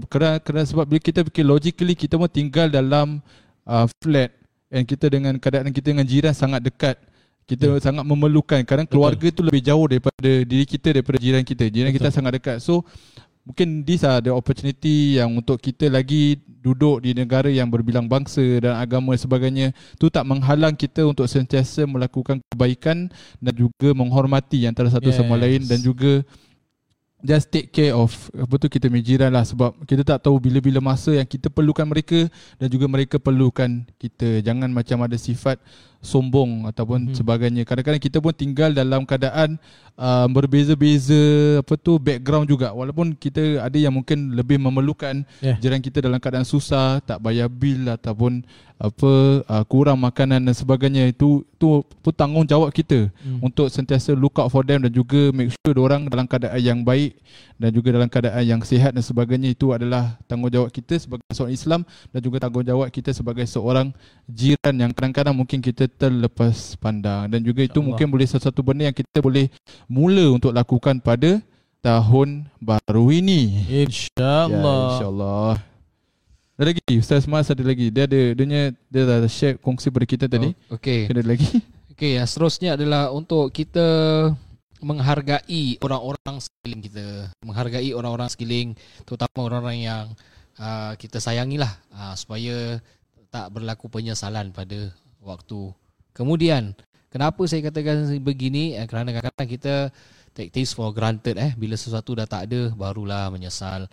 kerana, 0.08 0.40
kerana 0.40 0.64
sebab 0.64 0.84
bila 0.88 1.00
kita 1.00 1.20
fikir 1.20 1.44
logically 1.44 1.92
kita 1.92 2.16
pun 2.16 2.28
tinggal 2.28 2.72
dalam 2.72 3.20
uh, 3.68 3.86
flat 4.00 4.32
dan 4.72 4.82
kita 4.88 5.06
dengan 5.12 5.36
keadaan 5.36 5.70
kita 5.70 5.92
dengan 5.92 6.08
jiran 6.08 6.32
sangat 6.32 6.64
dekat 6.64 6.96
kita 7.44 7.76
yeah. 7.76 7.80
sangat 7.80 8.04
memerlukan 8.08 8.64
kadang 8.64 8.88
keluarga 8.88 9.28
Betul. 9.28 9.36
tu 9.36 9.42
lebih 9.44 9.62
jauh 9.62 9.84
daripada 9.84 10.30
diri 10.48 10.64
kita 10.64 10.96
daripada 10.96 11.20
jiran 11.20 11.44
kita 11.44 11.68
jiran 11.68 11.92
Betul. 11.92 12.00
kita 12.00 12.08
sangat 12.08 12.32
dekat 12.40 12.56
so 12.64 12.80
mungkin 13.44 13.84
these 13.84 14.00
are 14.08 14.24
the 14.24 14.32
opportunity 14.32 15.20
yang 15.20 15.28
untuk 15.36 15.60
kita 15.60 15.92
lagi 15.92 16.40
duduk 16.64 17.04
di 17.04 17.12
negara 17.12 17.52
yang 17.52 17.68
berbilang 17.68 18.08
bangsa 18.08 18.40
dan 18.40 18.80
agama 18.80 19.12
dan 19.12 19.20
sebagainya 19.20 19.66
tu 20.00 20.08
tak 20.08 20.24
menghalang 20.24 20.72
kita 20.72 21.04
untuk 21.04 21.28
sentiasa 21.28 21.84
melakukan 21.84 22.40
kebaikan 22.48 23.12
dan 23.44 23.52
juga 23.52 23.92
menghormati 23.92 24.64
antara 24.64 24.88
satu 24.88 25.12
yes. 25.12 25.20
sama 25.20 25.36
lain 25.36 25.60
dan 25.68 25.76
juga 25.84 26.24
just 27.24 27.48
take 27.48 27.72
care 27.72 27.96
of 27.96 28.12
apa 28.36 28.54
tu 28.60 28.68
kita 28.68 28.92
mejiran 28.92 29.32
lah. 29.32 29.42
Sebab 29.48 29.88
kita 29.88 30.04
tak 30.04 30.28
tahu 30.28 30.36
bila-bila 30.36 30.84
masa 30.84 31.16
yang 31.16 31.24
kita 31.24 31.48
perlukan 31.48 31.88
mereka 31.88 32.28
dan 32.60 32.68
juga 32.68 32.84
mereka 32.84 33.16
perlukan 33.16 33.88
kita. 33.96 34.44
Jangan 34.44 34.68
macam 34.68 35.00
ada 35.02 35.16
sifat 35.16 35.56
sombong 36.04 36.68
ataupun 36.68 37.10
hmm. 37.10 37.14
sebagainya 37.16 37.62
kadang-kadang 37.64 37.98
kita 37.98 38.20
pun 38.20 38.36
tinggal 38.36 38.70
dalam 38.76 39.08
keadaan 39.08 39.56
uh, 39.96 40.28
berbeza-beza 40.28 41.58
apa 41.64 41.74
tu 41.80 41.96
background 41.96 42.46
juga 42.46 42.70
walaupun 42.76 43.16
kita 43.16 43.64
ada 43.64 43.78
yang 43.80 43.96
mungkin 43.96 44.36
lebih 44.36 44.60
memerlukan 44.60 45.24
yeah. 45.40 45.56
jiran 45.58 45.80
kita 45.80 46.04
dalam 46.04 46.20
keadaan 46.20 46.46
susah 46.46 47.00
tak 47.02 47.18
bayar 47.24 47.48
bil 47.48 47.88
ataupun 47.88 48.44
apa 48.74 49.12
uh, 49.46 49.64
kurang 49.64 50.02
makanan 50.02 50.44
dan 50.44 50.52
sebagainya 50.52 51.08
itu 51.08 51.46
tu 51.56 51.80
pun 52.02 52.12
tanggungjawab 52.12 52.74
kita 52.74 53.06
hmm. 53.06 53.38
untuk 53.40 53.70
sentiasa 53.70 54.12
look 54.12 54.36
out 54.42 54.50
for 54.50 54.66
them 54.66 54.82
dan 54.82 54.90
juga 54.90 55.30
make 55.30 55.54
sure 55.54 55.78
orang 55.78 56.10
dalam 56.10 56.26
keadaan 56.26 56.58
yang 56.58 56.80
baik 56.82 57.16
dan 57.54 57.70
juga 57.70 57.94
dalam 57.94 58.10
keadaan 58.10 58.42
yang 58.42 58.60
sihat 58.66 58.90
dan 58.90 59.00
sebagainya 59.00 59.54
itu 59.54 59.70
adalah 59.70 60.18
tanggungjawab 60.26 60.74
kita 60.74 60.98
sebagai 60.98 61.22
seorang 61.30 61.54
Islam 61.54 61.80
dan 62.10 62.20
juga 62.20 62.36
tanggungjawab 62.42 62.88
kita 62.90 63.10
sebagai 63.14 63.46
seorang 63.46 63.94
jiran 64.26 64.74
yang 64.74 64.90
kadang-kadang 64.90 65.38
mungkin 65.38 65.62
kita 65.62 65.86
terlepas 65.96 66.74
pandang. 66.76 67.30
Dan 67.30 67.40
juga 67.42 67.64
itu 67.64 67.78
mungkin 67.80 68.10
boleh 68.10 68.26
sesuatu 68.26 68.60
benda 68.60 68.90
yang 68.90 68.96
kita 68.96 69.22
boleh 69.22 69.48
mula 69.86 70.34
untuk 70.34 70.50
lakukan 70.50 70.98
pada 70.98 71.40
tahun 71.84 72.48
baru 72.58 73.12
ini. 73.12 73.68
Insyaallah. 73.84 74.80
Ya, 74.80 74.88
insyaallah. 74.96 75.52
Ada 76.54 76.70
lagi? 76.70 76.94
Ustaz 77.02 77.26
Mas 77.26 77.50
ada 77.50 77.66
lagi? 77.66 77.90
Dia 77.90 78.06
ada 78.06 78.20
Dia, 78.30 78.70
dia 78.70 79.02
dah 79.02 79.26
share 79.26 79.58
kongsi 79.58 79.90
pada 79.90 80.06
kita 80.06 80.30
tadi. 80.30 80.54
Oh, 80.70 80.78
Okay 80.78 81.10
Ada 81.10 81.22
lagi? 81.26 81.50
Okay 81.94 82.14
yang 82.14 82.30
seterusnya 82.30 82.78
adalah 82.78 83.10
Untuk 83.10 83.50
kita 83.50 83.82
Menghargai 84.78 85.82
Orang-orang 85.82 86.38
sekeliling 86.38 86.82
kita. 86.86 87.06
Menghargai 87.42 87.90
orang-orang 87.90 88.30
sekeliling 88.30 88.70
Terutama 89.02 89.50
orang-orang 89.50 89.78
yang 89.82 90.04
uh, 90.62 90.94
Kita 90.94 91.18
sayangi 91.18 91.58
lah 91.58 91.74
uh, 91.90 92.14
Supaya 92.14 92.78
Tak 93.34 93.50
berlaku 93.50 93.90
penyesalan 93.90 94.54
pada 94.54 94.94
Waktu 95.26 95.74
Kemudian 96.14 96.72
Kenapa 97.10 97.42
saya 97.46 97.70
katakan 97.70 98.10
begini 98.22 98.78
eh, 98.78 98.86
Kerana 98.86 99.10
kadang-kadang 99.10 99.50
kita 99.50 99.74
Take 100.34 100.50
things 100.50 100.74
for 100.74 100.90
granted 100.94 101.36
eh 101.38 101.52
Bila 101.58 101.74
sesuatu 101.74 102.14
dah 102.14 102.26
tak 102.26 102.48
ada 102.50 102.70
Barulah 102.74 103.28
menyesal 103.30 103.86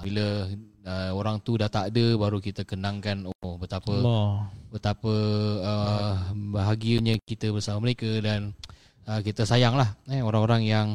bila 0.00 0.48
uh, 0.86 1.10
orang 1.12 1.42
tu 1.44 1.60
dah 1.60 1.68
tak 1.68 1.92
ada 1.92 2.04
baru 2.16 2.40
kita 2.40 2.64
kenangkan 2.64 3.28
oh 3.28 3.54
betapa 3.60 3.92
Allah. 3.92 4.48
betapa 4.72 5.14
uh, 5.60 6.14
bahagianya 6.54 7.20
kita 7.26 7.52
bersama 7.52 7.84
mereka 7.84 8.08
dan 8.22 8.56
uh, 9.04 9.20
kita 9.20 9.44
sayanglah 9.44 9.92
eh 10.08 10.24
orang-orang 10.24 10.64
yang 10.64 10.88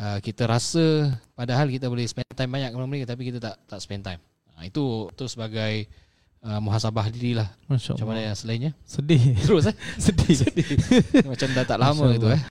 uh, 0.00 0.18
kita 0.24 0.48
rasa 0.48 1.12
padahal 1.36 1.68
kita 1.68 1.90
boleh 1.90 2.08
spend 2.08 2.30
time 2.32 2.50
banyak 2.50 2.72
dengan 2.72 2.88
mereka 2.88 3.12
tapi 3.12 3.28
kita 3.28 3.38
tak 3.38 3.56
tak 3.68 3.80
spend 3.82 4.02
time. 4.06 4.20
Uh, 4.56 4.64
itu 4.64 5.12
tu 5.12 5.24
sebagai 5.28 5.86
uh, 6.42 6.60
muhasabah 6.62 7.06
dirilah. 7.10 7.48
Macam 7.66 8.06
mana 8.06 8.30
yang 8.30 8.36
selainnya? 8.38 8.72
Sedih. 8.86 9.20
Terus 9.44 9.70
eh? 9.70 9.76
Sedih. 10.04 10.34
Sedih. 10.34 10.66
Macam 11.30 11.48
dah 11.54 11.64
tak 11.66 11.78
lama 11.78 12.04
itu 12.14 12.28
eh. 12.30 12.42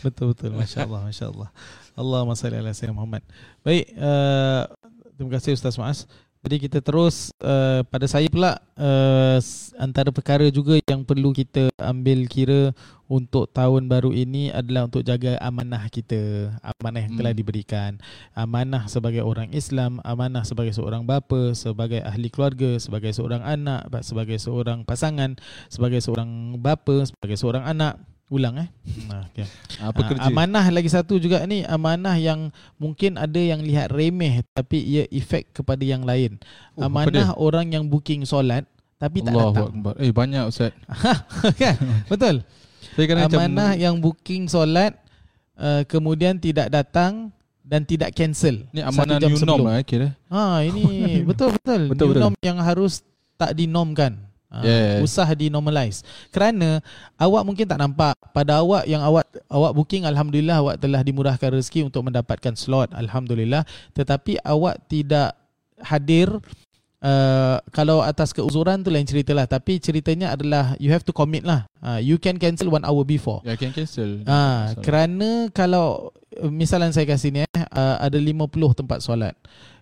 betul 0.00 0.32
betul 0.32 0.56
masya-Allah 0.56 1.00
masya-Allah. 1.04 1.48
Allahumma 1.92 2.32
salli 2.32 2.56
ala 2.56 2.72
sayyidina 2.72 2.96
Muhammad. 2.96 3.22
Baik, 3.60 3.92
uh, 4.00 4.64
terima 5.16 5.30
kasih 5.36 5.52
Ustaz 5.52 5.76
Mas. 5.76 6.08
Jadi 6.40 6.56
kita 6.56 6.80
terus 6.80 7.36
uh, 7.44 7.84
pada 7.84 8.08
saya 8.08 8.24
pula 8.32 8.56
uh, 8.80 9.36
antara 9.76 10.08
perkara 10.08 10.48
juga 10.48 10.80
yang 10.88 11.04
perlu 11.04 11.36
kita 11.36 11.68
ambil 11.76 12.24
kira 12.32 12.72
untuk 13.12 13.50
tahun 13.52 13.92
baru 13.92 14.08
ini 14.16 14.48
adalah 14.48 14.88
untuk 14.88 15.04
jaga 15.04 15.36
amanah 15.36 15.84
kita, 15.92 16.48
amanah 16.64 17.04
yang 17.04 17.18
telah 17.20 17.36
hmm. 17.36 17.40
diberikan. 17.44 17.90
Amanah 18.32 18.88
sebagai 18.88 19.20
orang 19.20 19.52
Islam, 19.52 20.00
amanah 20.00 20.46
sebagai 20.48 20.72
seorang 20.72 21.04
bapa, 21.04 21.52
sebagai 21.52 22.00
ahli 22.00 22.32
keluarga, 22.32 22.78
sebagai 22.80 23.12
seorang 23.12 23.44
anak, 23.44 23.92
sebagai 24.00 24.40
seorang 24.40 24.88
pasangan, 24.88 25.36
sebagai 25.68 26.00
seorang 26.00 26.56
bapa, 26.56 27.04
sebagai 27.04 27.36
seorang 27.36 27.68
anak 27.68 28.00
ulang 28.30 28.62
eh. 28.62 28.68
Nah, 29.10 29.26
okay. 29.26 29.44
Apa 29.82 30.00
kerja? 30.06 30.30
Amanah 30.30 30.62
lagi 30.70 30.86
satu 30.86 31.18
juga 31.18 31.42
ni 31.50 31.66
amanah 31.66 32.14
yang 32.14 32.54
mungkin 32.78 33.18
ada 33.18 33.36
yang 33.36 33.58
lihat 33.60 33.90
remeh 33.90 34.46
tapi 34.54 34.78
ia 34.78 35.04
efek 35.10 35.50
kepada 35.50 35.82
yang 35.82 36.06
lain. 36.06 36.38
Oh, 36.78 36.86
amanah 36.86 37.34
orang 37.34 37.74
yang 37.74 37.90
booking 37.90 38.22
solat 38.22 38.62
tapi 39.02 39.26
tak 39.26 39.34
Allah 39.34 39.50
datang. 39.50 39.82
Allah 39.82 39.92
Eh 39.98 40.14
banyak 40.14 40.46
ustaz. 40.46 40.70
kan? 41.60 41.74
Betul. 42.06 42.46
Saya 42.94 43.04
kena 43.10 43.26
amanah 43.26 43.74
macam... 43.74 43.82
yang 43.82 43.94
booking 43.98 44.46
solat 44.46 44.94
uh, 45.58 45.82
kemudian 45.90 46.38
tidak 46.38 46.70
datang 46.70 47.34
dan 47.66 47.82
tidak 47.82 48.14
cancel. 48.14 48.62
Ni 48.70 48.78
amanah 48.78 49.18
new 49.18 49.42
norm 49.42 49.66
lah 49.66 49.82
eh, 49.82 49.84
kira. 49.84 50.08
Ha 50.30 50.62
ini 50.62 50.82
betul 51.28 51.50
betul. 51.58 51.90
betul 51.90 52.06
new 52.06 52.12
betul. 52.14 52.22
norm 52.30 52.34
yang 52.46 52.62
harus 52.62 53.02
tak 53.34 53.58
dinomkan. 53.58 54.29
Ah, 54.50 54.66
yes. 54.66 55.06
Usah 55.06 55.30
di 55.38 55.46
normalize 55.46 56.02
Kerana 56.34 56.82
Awak 57.14 57.42
mungkin 57.46 57.70
tak 57.70 57.78
nampak 57.78 58.18
Pada 58.34 58.58
awak 58.58 58.82
yang 58.82 58.98
awak 58.98 59.30
Awak 59.46 59.72
booking 59.78 60.02
Alhamdulillah 60.02 60.58
Awak 60.58 60.76
telah 60.82 61.00
dimurahkan 61.06 61.54
rezeki 61.54 61.86
Untuk 61.86 62.02
mendapatkan 62.02 62.58
slot. 62.58 62.90
Alhamdulillah. 62.90 63.62
Tetapi 63.94 64.42
awak 64.42 64.90
tidak 64.90 65.38
Hadir 65.78 66.34
uh, 66.34 67.62
Kalau 67.70 68.02
atas 68.02 68.34
keuzuran 68.34 68.82
tu 68.82 68.90
lain 68.90 69.06
cerita 69.06 69.30
lah. 69.30 69.46
Tapi 69.46 69.78
ceritanya 69.78 70.34
adalah 70.34 70.74
You 70.82 70.90
have 70.90 71.06
to 71.06 71.14
commit 71.14 71.46
lah. 71.46 71.70
Uh, 71.78 72.02
You 72.02 72.18
can 72.18 72.34
cancel 72.42 72.74
one 72.74 72.82
hour 72.82 73.06
before. 73.06 73.46
Yeah, 73.46 73.54
can 73.54 73.70
cancel. 73.70 74.26
Uh, 74.26 74.74
Kerana 74.82 75.46
Kalau 75.54 76.10
Misalan 76.50 76.90
saya 76.90 77.06
kasih 77.06 77.30
ni 77.30 77.46
eh, 77.46 77.46
uh, 77.54 78.02
Ada 78.02 78.18
50 78.18 78.50
tempat 78.82 78.98
solat 78.98 79.38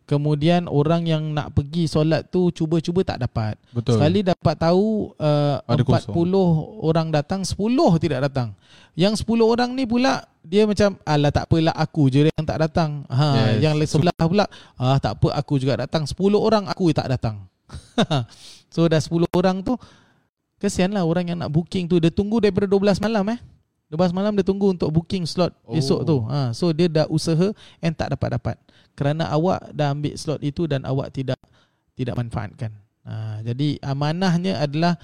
Kemudian 0.09 0.73
orang 0.73 1.05
yang 1.05 1.37
nak 1.37 1.53
pergi 1.53 1.85
solat 1.85 2.33
tu 2.33 2.49
cuba-cuba 2.49 3.05
tak 3.05 3.29
dapat. 3.29 3.61
Betul. 3.77 4.01
Sekali 4.01 4.25
dapat 4.25 4.57
tahu 4.57 5.13
uh, 5.21 5.61
40 5.69 5.85
kosong. 5.85 6.33
orang 6.81 7.13
datang, 7.13 7.45
10 7.45 7.61
tidak 8.01 8.25
datang. 8.25 8.57
Yang 8.97 9.29
10 9.29 9.45
orang 9.45 9.77
ni 9.77 9.85
pula 9.85 10.25
dia 10.41 10.65
macam 10.65 10.97
alah 11.05 11.29
tak 11.29 11.45
apalah 11.45 11.77
aku 11.77 12.09
je 12.09 12.33
yang 12.33 12.45
tak 12.49 12.57
datang. 12.57 13.05
Ha 13.13 13.27
yes. 13.53 13.61
yang 13.61 13.77
sebelah 13.85 14.17
pula 14.17 14.49
ah 14.81 14.97
tak 14.97 15.21
apa 15.21 15.29
aku 15.37 15.61
juga 15.61 15.85
datang. 15.85 16.09
10 16.09 16.17
orang 16.41 16.65
aku 16.73 16.89
tak 16.97 17.13
datang. 17.13 17.45
so 18.73 18.89
dah 18.89 18.97
10 18.97 19.29
orang 19.37 19.61
tu 19.61 19.77
kesianlah 20.57 21.05
orang 21.05 21.37
yang 21.37 21.39
nak 21.45 21.53
booking 21.53 21.85
tu 21.85 22.01
dia 22.01 22.09
tunggu 22.09 22.41
daripada 22.41 22.65
12 22.65 22.97
malam 23.05 23.29
eh. 23.37 23.39
12 23.89 24.13
malam 24.13 24.37
dia 24.37 24.45
tunggu 24.45 24.77
untuk 24.77 24.93
booking 24.93 25.25
slot 25.25 25.57
oh. 25.65 25.77
esok 25.77 26.01
tu. 26.05 26.17
Ha 26.29 26.53
so 26.53 26.71
dia 26.77 26.89
dah 26.93 27.07
usaha 27.09 27.53
and 27.81 27.97
tak 27.97 28.13
dapat-dapat 28.13 28.61
kerana 28.99 29.31
awak 29.31 29.71
dah 29.71 29.95
ambil 29.95 30.19
slot 30.19 30.43
itu 30.43 30.67
dan 30.67 30.83
awak 30.83 31.15
tidak 31.15 31.39
tidak 31.95 32.19
manfaatkan. 32.19 32.75
Ha, 33.07 33.41
jadi 33.47 33.79
amanahnya 33.79 34.59
adalah 34.59 34.99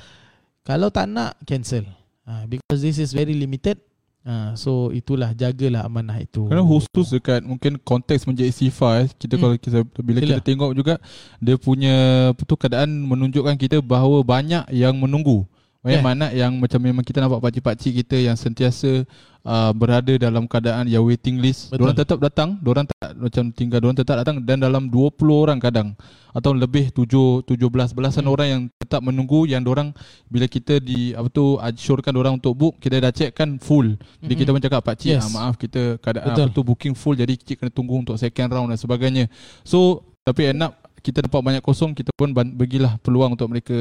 kalau 0.66 0.90
tak 0.90 1.06
nak 1.06 1.38
cancel. 1.46 1.86
Ha, 2.26 2.50
because 2.50 2.82
this 2.82 2.98
is 2.98 3.14
very 3.14 3.38
limited. 3.38 3.78
Ha, 4.26 4.58
so 4.58 4.90
itulah 4.90 5.30
jagalah 5.30 5.86
amanah 5.86 6.18
itu. 6.18 6.50
Kerana 6.50 6.66
khusus 6.66 7.12
dekat 7.14 7.46
mungkin 7.46 7.78
konteks 7.78 8.26
menjadi 8.26 8.50
sifa 8.50 9.04
eh, 9.04 9.08
kita 9.14 9.36
hmm. 9.36 9.42
kalau 9.42 9.54
kita 9.60 9.78
bila 10.00 10.18
Sila. 10.18 10.28
kita 10.32 10.40
tengok 10.42 10.70
juga 10.72 10.94
dia 11.38 11.56
punya 11.60 11.94
tu 12.34 12.56
keadaan 12.56 12.88
menunjukkan 12.88 13.54
kita 13.60 13.78
bahawa 13.78 14.26
banyak 14.26 14.64
yang 14.74 14.98
menunggu. 14.98 15.46
Banyak 15.84 16.00
yeah. 16.00 16.08
mana 16.16 16.26
yang 16.32 16.56
macam 16.56 16.80
memang 16.80 17.04
kita 17.04 17.20
nampak 17.20 17.44
pakcik-pakcik 17.44 17.92
kita 18.00 18.16
yang 18.16 18.40
sentiasa 18.40 19.04
uh, 19.44 19.72
berada 19.76 20.16
dalam 20.16 20.48
keadaan 20.48 20.88
yang 20.88 21.04
waiting 21.04 21.44
list. 21.44 21.68
Betul. 21.68 21.92
Diorang 21.92 21.98
tetap 22.00 22.18
datang, 22.24 22.48
diorang 22.56 22.88
tak 22.88 23.12
macam 23.20 23.52
tinggal, 23.52 23.78
diorang 23.84 23.98
tetap 24.00 24.16
datang 24.24 24.40
dan 24.40 24.64
dalam 24.64 24.88
20 24.88 25.12
orang 25.28 25.60
kadang 25.60 25.92
atau 26.32 26.56
lebih 26.56 26.88
7 26.88 27.44
17 27.46 27.92
belasan 27.92 28.24
hmm. 28.24 28.32
orang 28.32 28.48
yang 28.48 28.62
tetap 28.80 29.04
menunggu 29.04 29.44
yang 29.44 29.60
diorang 29.60 29.92
bila 30.26 30.48
kita 30.48 30.80
di 30.80 31.12
apa 31.12 31.28
tu 31.28 31.60
assurekan 31.60 32.16
diorang 32.16 32.40
untuk 32.40 32.56
book, 32.56 32.74
kita 32.80 33.04
dah 33.04 33.12
check 33.12 33.36
kan 33.36 33.60
full. 33.60 33.94
Jadi 34.24 34.32
hmm. 34.32 34.40
kita 34.40 34.48
pun 34.56 34.62
cakap 34.64 34.80
pak 34.80 34.96
cik, 35.04 35.20
yes. 35.20 35.28
ah, 35.28 35.30
maaf 35.36 35.54
kita 35.60 36.00
keadaan 36.00 36.32
Betul. 36.32 36.44
apa 36.48 36.56
tu 36.56 36.62
booking 36.64 36.94
full 36.96 37.12
jadi 37.12 37.36
cik 37.36 37.60
kena 37.60 37.68
tunggu 37.68 38.00
untuk 38.00 38.16
second 38.16 38.48
round 38.48 38.72
dan 38.72 38.80
sebagainya. 38.80 39.28
So, 39.68 40.00
tapi 40.24 40.48
enak 40.56 40.80
kita 41.04 41.28
dapat 41.28 41.44
banyak 41.44 41.62
kosong, 41.62 41.92
kita 41.92 42.08
pun 42.16 42.32
bagilah 42.32 42.96
peluang 43.04 43.36
untuk 43.36 43.52
mereka 43.52 43.76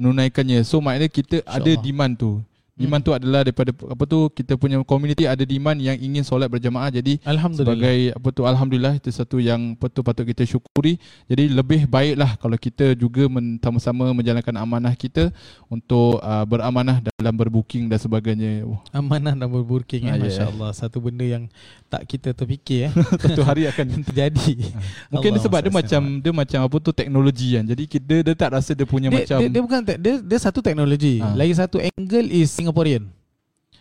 menunaikannya. 0.00 0.64
So 0.64 0.80
maknanya 0.80 1.12
kita 1.12 1.44
ada 1.44 1.72
demand 1.76 2.16
tu. 2.16 2.40
Demand 2.80 3.04
hmm. 3.04 3.08
tu 3.08 3.12
adalah 3.12 3.40
daripada 3.44 3.70
apa 3.76 4.04
tu 4.08 4.32
kita 4.32 4.56
punya 4.56 4.80
community 4.88 5.28
ada 5.28 5.44
demand 5.44 5.76
yang 5.76 6.00
ingin 6.00 6.24
solat 6.24 6.48
berjamaah. 6.48 6.88
Jadi 6.88 7.20
sebagai 7.52 8.16
apa 8.16 8.28
tu 8.32 8.48
alhamdulillah 8.48 8.96
itu 8.96 9.12
satu 9.12 9.36
yang 9.36 9.76
betul 9.76 10.00
patut 10.00 10.24
kita 10.24 10.48
syukuri. 10.48 10.96
Jadi 11.28 11.52
lebih 11.52 11.84
baiklah 11.84 12.40
kalau 12.40 12.56
kita 12.56 12.96
juga 12.96 13.28
sama-sama 13.60 14.08
menjalankan 14.16 14.56
amanah 14.56 14.96
kita 14.96 15.28
untuk 15.68 16.16
uh, 16.24 16.48
beramanah 16.48 17.04
dalam 17.20 17.36
berbooking 17.36 17.92
dan 17.92 18.00
sebagainya. 18.00 18.64
Amanah 18.96 19.36
dalam 19.36 19.52
berbooking 19.60 20.08
ah, 20.08 20.16
ya, 20.16 20.24
masya-Allah. 20.24 20.70
Satu 20.72 21.04
benda 21.04 21.28
yang 21.28 21.44
tak 21.92 22.08
kita 22.08 22.32
terfikir 22.32 22.88
eh. 22.88 22.92
Satu 23.22 23.44
hari 23.44 23.68
akan 23.68 23.86
terjadi. 24.08 24.72
Mungkin 25.12 25.36
Allah 25.36 25.44
sebab 25.44 25.58
dia 25.60 25.72
macam 25.74 26.02
dia 26.22 26.32
macam 26.32 26.60
apa 26.64 26.76
tu 26.80 26.90
teknologi 26.96 27.58
kan. 27.58 27.64
Jadi 27.68 27.84
kita 27.84 28.14
dia 28.24 28.34
tak 28.38 28.56
rasa 28.56 28.72
dia 28.72 28.86
punya 28.88 29.12
dia, 29.12 29.18
macam 29.20 29.38
dia, 29.42 29.48
dia 29.50 29.60
bukan 29.60 29.80
dia, 29.84 30.14
dia 30.22 30.38
satu 30.38 30.64
teknologi. 30.64 31.18
Ha. 31.20 31.34
lagi 31.36 31.52
satu 31.52 31.76
angle 31.82 32.28
is 32.30 32.54
Singaporean. 32.70 33.10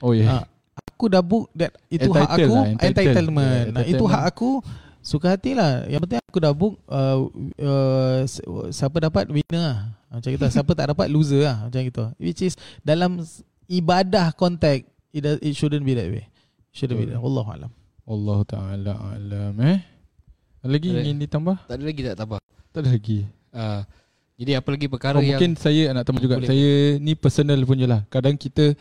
Oh 0.02 0.18
ya. 0.18 0.26
Yeah. 0.26 0.30
Ha, 0.42 0.46
aku 0.90 1.06
dah 1.14 1.22
book 1.22 1.54
that 1.54 1.78
itu 1.94 2.10
hak 2.10 2.26
aku 2.26 2.54
lah, 2.58 2.66
entitlement. 2.82 3.66
Yeah, 3.70 3.76
nah, 3.78 3.86
itu 3.86 4.04
hak 4.10 4.24
aku 4.34 4.66
suka 5.06 5.38
hatilah. 5.38 5.86
Yang 5.86 6.02
penting 6.10 6.20
aku 6.26 6.40
dah 6.42 6.54
book 6.58 6.74
uh, 6.90 7.30
uh, 7.62 8.20
siapa 8.74 8.98
dapat 8.98 9.30
winner 9.30 9.62
lah. 9.62 9.80
Macam 10.10 10.30
kita 10.34 10.50
siapa 10.50 10.74
tak 10.74 10.90
dapat 10.90 11.06
loser 11.14 11.46
lah 11.46 11.70
macam 11.70 11.86
gitu. 11.86 12.04
Which 12.18 12.42
is 12.42 12.58
dalam 12.82 13.22
ibadah 13.70 14.34
konteks 14.34 14.90
it, 15.14 15.22
it 15.46 15.54
shouldn't 15.54 15.86
be 15.86 15.94
that 15.94 16.10
way. 16.10 16.26
Shouldn't 16.74 16.98
be 16.98 17.06
that. 17.14 17.22
Allah 17.22 17.46
alam. 17.46 17.72
Allah 18.10 18.40
taala 18.50 18.94
alam 19.14 19.54
eh. 19.62 19.80
Ada 20.66 20.72
lagi 20.74 20.88
yang 20.92 21.06
ingin 21.06 21.20
ditambah? 21.30 21.56
Tak 21.70 21.78
ada 21.78 21.84
lagi 21.86 22.02
tak 22.02 22.16
tambah. 22.18 22.40
Tak 22.74 22.82
ada 22.82 22.90
lagi. 22.90 23.20
Uh, 23.54 23.82
jadi 24.40 24.64
apa 24.64 24.72
lagi 24.72 24.88
perkara 24.88 25.20
oh, 25.20 25.24
yang 25.24 25.36
Mungkin 25.36 25.60
saya 25.60 25.92
nak 25.92 26.08
tambah 26.08 26.24
juga. 26.24 26.40
boleh. 26.40 26.48
Saya 26.48 26.96
ni 27.04 27.12
personal 27.12 27.60
punya 27.68 27.92
lah 27.92 28.02
Kadang 28.08 28.40
kita 28.40 28.72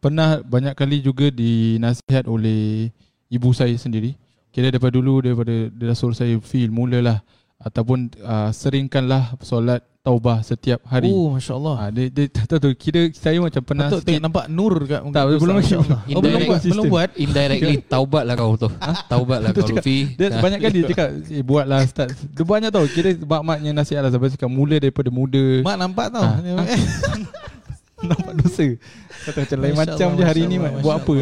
Pernah 0.00 0.40
banyak 0.40 0.72
kali 0.72 1.04
juga 1.04 1.28
Dinasihat 1.28 2.24
oleh 2.24 2.88
Ibu 3.28 3.52
saya 3.52 3.76
sendiri. 3.76 4.16
Kira 4.48 4.72
daripada 4.72 4.96
dulu 4.96 5.20
Daripada 5.20 5.68
dia 5.68 5.84
dah 5.92 5.96
suruh 5.96 6.16
saya 6.16 6.40
feel 6.40 6.72
Mulalah. 6.72 7.20
Ataupun 7.60 8.08
uh, 8.24 8.48
Seringkanlah 8.56 9.36
Solat 9.44 9.84
taubah 10.02 10.42
setiap 10.42 10.82
hari. 10.90 11.06
Oh, 11.06 11.38
masya-Allah. 11.38 11.74
Ha, 11.78 11.84
dia, 11.94 12.10
dia 12.10 12.26
tahu 12.26 12.58
tu 12.58 12.70
kira 12.74 13.06
saya 13.14 13.38
macam 13.38 13.62
pernah 13.62 13.86
Betul, 13.86 14.02
tengok 14.02 14.22
nampak 14.26 14.44
nur 14.50 14.74
kat 14.82 15.00
muka. 15.06 15.14
Tak, 15.14 15.24
belum 15.38 15.54
lagi. 15.62 15.74
Oh, 15.78 16.20
belum 16.20 16.40
buat, 16.42 16.60
belum 16.66 16.84
buat. 16.90 17.10
Indirectly 17.14 17.74
taubatlah 17.94 18.34
kau 18.34 18.58
tu. 18.58 18.68
Ha? 18.82 19.06
Taubatlah 19.06 19.54
kau 19.54 19.62
Luffy. 19.62 20.18
Dia 20.18 20.42
banyak 20.42 20.58
kali 20.58 20.78
dia 20.82 20.90
cakap 20.90 21.08
eh, 21.30 21.42
buatlah 21.46 21.80
start. 21.86 22.18
Dia 22.18 22.42
banyak 22.42 22.70
tau. 22.74 22.82
Kira 22.90 23.14
mak-maknya 23.14 23.70
nasihat 23.70 24.02
lah 24.02 24.10
sampai 24.10 24.34
cakap 24.34 24.50
mula 24.50 24.82
daripada 24.82 25.06
muda. 25.14 25.62
Mak 25.62 25.76
nampak 25.78 26.06
tau. 26.10 26.26
Ha? 26.26 26.42
nampak 28.10 28.32
dosa. 28.42 28.66
Kata 29.22 29.38
macam 29.46 29.58
lain 29.62 29.74
macam 29.78 30.06
je 30.18 30.22
hari 30.26 30.42
ni 30.50 30.58
buat 30.82 30.98
apa. 30.98 31.14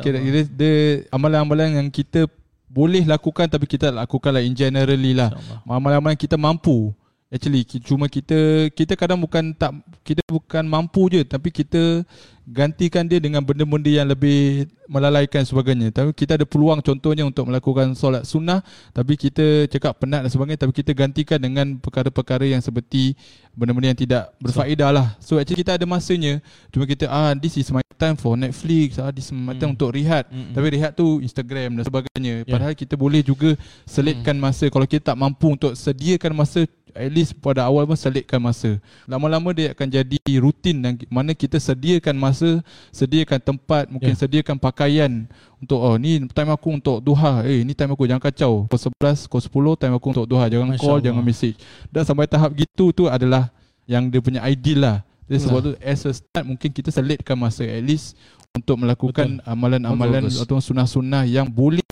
Kira, 0.00 0.18
kira 0.24 0.40
dia 0.48 1.04
amalan-amalan 1.12 1.84
yang 1.84 1.88
kita 1.92 2.24
boleh 2.72 3.04
lakukan 3.04 3.44
tapi 3.44 3.68
kita 3.68 3.92
lakukanlah 3.92 4.40
in 4.40 4.56
generally 4.56 5.12
lah. 5.12 5.36
Amalan-amalan 5.68 6.16
kita 6.16 6.40
mampu. 6.40 6.96
Actually 7.32 7.64
cuma 7.82 8.06
kita 8.06 8.70
kita 8.70 8.94
kadang 8.94 9.18
bukan 9.18 9.56
tak 9.56 9.74
kita 10.06 10.22
bukan 10.28 10.62
mampu 10.68 11.08
je 11.10 11.24
tapi 11.24 11.50
kita 11.50 12.04
gantikan 12.44 13.08
dia 13.08 13.16
dengan 13.16 13.40
benda-benda 13.40 13.88
yang 13.88 14.04
lebih 14.04 14.68
melalaikan 14.84 15.40
sebagainya. 15.48 15.88
Tapi 15.88 16.12
kita 16.12 16.36
ada 16.36 16.44
peluang 16.44 16.84
contohnya 16.84 17.24
untuk 17.24 17.48
melakukan 17.48 17.96
solat 17.96 18.28
sunnah 18.28 18.60
tapi 18.92 19.16
kita 19.16 19.64
cakap 19.72 19.96
penat 19.96 20.22
dan 20.22 20.30
sebagainya 20.30 20.68
tapi 20.68 20.76
kita 20.76 20.92
gantikan 20.92 21.40
dengan 21.40 21.80
perkara-perkara 21.80 22.44
yang 22.44 22.60
seperti 22.60 23.16
benda-benda 23.56 23.96
yang 23.96 24.00
tidak 24.04 24.22
berfaedah 24.38 24.90
lah. 24.92 25.06
So 25.24 25.40
actually 25.40 25.64
kita 25.64 25.80
ada 25.80 25.88
masanya 25.88 26.44
cuma 26.68 26.84
kita 26.84 27.08
ah 27.08 27.32
this 27.32 27.56
is 27.56 27.72
my 27.72 27.80
time 27.96 28.20
for 28.20 28.36
Netflix, 28.36 29.00
ah 29.00 29.08
this 29.08 29.30
is 29.30 29.32
my 29.32 29.56
time 29.56 29.72
hmm. 29.72 29.76
untuk 29.80 29.96
rehat. 29.96 30.28
Hmm. 30.28 30.52
Tapi 30.52 30.66
rehat 30.76 30.92
tu 30.92 31.24
Instagram 31.24 31.80
dan 31.80 31.84
sebagainya. 31.88 32.44
Yeah. 32.44 32.52
Padahal 32.52 32.74
kita 32.76 32.94
boleh 33.00 33.24
juga 33.24 33.56
selitkan 33.88 34.36
hmm. 34.36 34.44
masa 34.44 34.64
kalau 34.68 34.84
kita 34.84 35.14
tak 35.14 35.18
mampu 35.18 35.48
untuk 35.48 35.72
sediakan 35.72 36.36
masa 36.36 36.68
at 36.94 37.10
least 37.10 37.34
pada 37.42 37.66
awal 37.66 37.84
pun 37.84 37.98
selitkan 37.98 38.38
masa. 38.38 38.78
Lama-lama 39.04 39.50
dia 39.50 39.74
akan 39.74 39.86
jadi 39.90 40.18
rutin 40.38 40.80
dan 40.80 40.94
mana 41.10 41.34
kita 41.34 41.58
sediakan 41.58 42.14
masa, 42.14 42.62
sediakan 42.94 43.42
tempat, 43.42 43.90
mungkin 43.90 44.14
yeah. 44.14 44.20
sediakan 44.22 44.56
pakaian 44.56 45.26
untuk 45.58 45.82
oh 45.82 45.98
ni 45.98 46.22
time 46.30 46.54
aku 46.54 46.70
untuk 46.72 47.02
duha. 47.02 47.42
Eh 47.44 47.66
ni 47.66 47.74
time 47.74 47.92
aku 47.92 48.06
jangan 48.06 48.22
kacau. 48.22 48.70
Pukul 48.70 48.94
11, 49.02 49.26
pukul 49.28 49.74
10 49.76 49.80
time 49.82 49.94
aku 49.98 50.06
untuk 50.14 50.26
duha. 50.30 50.46
Jangan 50.46 50.68
Masya 50.70 50.80
call, 50.80 50.90
Allah. 50.96 51.04
jangan 51.10 51.22
message. 51.26 51.56
Dan 51.90 52.02
sampai 52.06 52.26
tahap 52.30 52.50
gitu 52.54 52.94
tu 52.94 53.04
adalah 53.10 53.50
yang 53.84 54.08
dia 54.08 54.22
punya 54.22 54.40
ideal 54.46 54.78
lah. 54.80 54.96
Jadi 55.24 55.38
sebab 55.40 55.58
tu 55.64 55.72
as 55.80 56.04
a 56.04 56.12
start 56.12 56.44
mungkin 56.44 56.68
kita 56.68 56.92
selitkan 56.92 57.34
masa 57.34 57.64
at 57.64 57.80
least 57.80 58.14
untuk 58.54 58.78
melakukan 58.78 59.42
amalan-amalan 59.42 60.30
atau 60.30 60.62
sunnah-sunnah 60.62 61.26
yang 61.26 61.48
boleh 61.50 61.82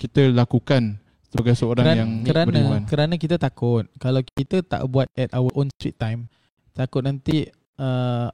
kita 0.00 0.32
lakukan 0.32 0.96
sebagai 1.30 1.54
seorang 1.54 1.86
kerana, 1.86 1.98
yang 1.98 2.10
kerana 2.26 2.48
beriman. 2.50 2.82
kerana 2.90 3.14
kita 3.14 3.38
takut 3.38 3.86
kalau 4.02 4.20
kita 4.22 4.66
tak 4.66 4.82
buat 4.90 5.06
at 5.14 5.30
our 5.30 5.50
own 5.54 5.70
sweet 5.78 5.94
time 5.94 6.26
takut 6.74 7.06
nanti 7.06 7.46
uh, 7.78 8.28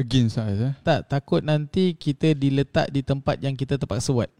against 0.00 0.40
us 0.40 0.56
eh 0.56 0.72
tak 0.80 1.06
takut 1.12 1.44
nanti 1.44 1.92
kita 1.92 2.32
diletak 2.32 2.88
di 2.88 3.04
tempat 3.04 3.36
yang 3.44 3.52
kita 3.52 3.76
terpaksa 3.76 4.16
buat 4.16 4.32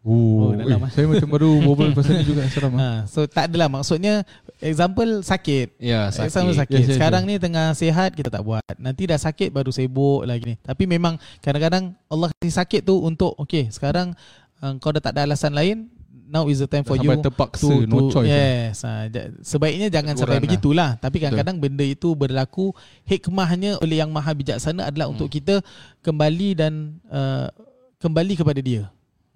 Oh, 0.00 0.48
oh 0.48 0.50
dalam 0.56 0.80
eh, 0.80 0.90
saya 0.96 1.04
macam 1.04 1.28
baru 1.28 1.60
berbual 1.76 1.92
pasal 1.92 2.16
ni 2.16 2.24
juga 2.24 2.48
seram. 2.48 2.72
Ha, 2.72 3.04
so 3.04 3.28
tak 3.28 3.52
adalah 3.52 3.68
maksudnya 3.68 4.24
example 4.56 5.20
sakit. 5.20 5.76
Ya, 5.76 6.08
sakit. 6.08 6.24
Example 6.32 6.56
sakit. 6.56 6.80
Yes, 6.80 6.88
yes, 6.88 6.96
Sekarang 6.96 7.28
yes. 7.28 7.28
ni 7.28 7.34
tengah 7.36 7.66
sihat 7.76 8.16
kita 8.16 8.32
tak 8.32 8.40
buat. 8.40 8.64
Nanti 8.80 9.04
dah 9.04 9.20
sakit 9.20 9.52
baru 9.52 9.68
sibuk 9.68 10.24
lagi 10.24 10.44
ni. 10.48 10.56
Tapi 10.56 10.88
memang 10.88 11.20
kadang-kadang 11.44 11.92
Allah 12.08 12.32
kasih 12.40 12.56
sakit 12.64 12.80
tu 12.88 12.96
untuk 13.04 13.36
okey, 13.44 13.68
sekarang 13.68 14.16
uh, 14.64 14.72
kau 14.80 14.88
dah 14.88 15.04
tak 15.04 15.20
ada 15.20 15.28
alasan 15.28 15.52
lain, 15.52 15.92
now 16.30 16.46
is 16.46 16.62
the 16.62 16.70
time 16.70 16.86
for 16.86 16.94
sampai 16.94 17.18
you 17.18 17.26
terpaksa 17.26 17.66
to, 17.66 17.90
no 17.90 18.06
to, 18.06 18.14
choice 18.14 18.30
yes 18.30 18.86
ha, 18.86 19.10
sebaiknya 19.42 19.90
jangan 19.90 20.14
sampai 20.14 20.38
lah. 20.38 20.44
begitulah 20.46 20.90
tapi 21.02 21.18
kadang-kadang 21.18 21.58
benda 21.58 21.82
itu 21.82 22.14
berlaku 22.14 22.70
hikmahnya 23.04 23.82
oleh 23.82 23.98
yang 23.98 24.14
maha 24.14 24.30
bijaksana 24.30 24.86
adalah 24.86 25.10
hmm. 25.10 25.14
untuk 25.18 25.28
kita 25.28 25.58
kembali 26.06 26.48
dan 26.54 27.02
uh, 27.10 27.50
kembali 27.98 28.38
kepada 28.38 28.62
dia 28.62 28.86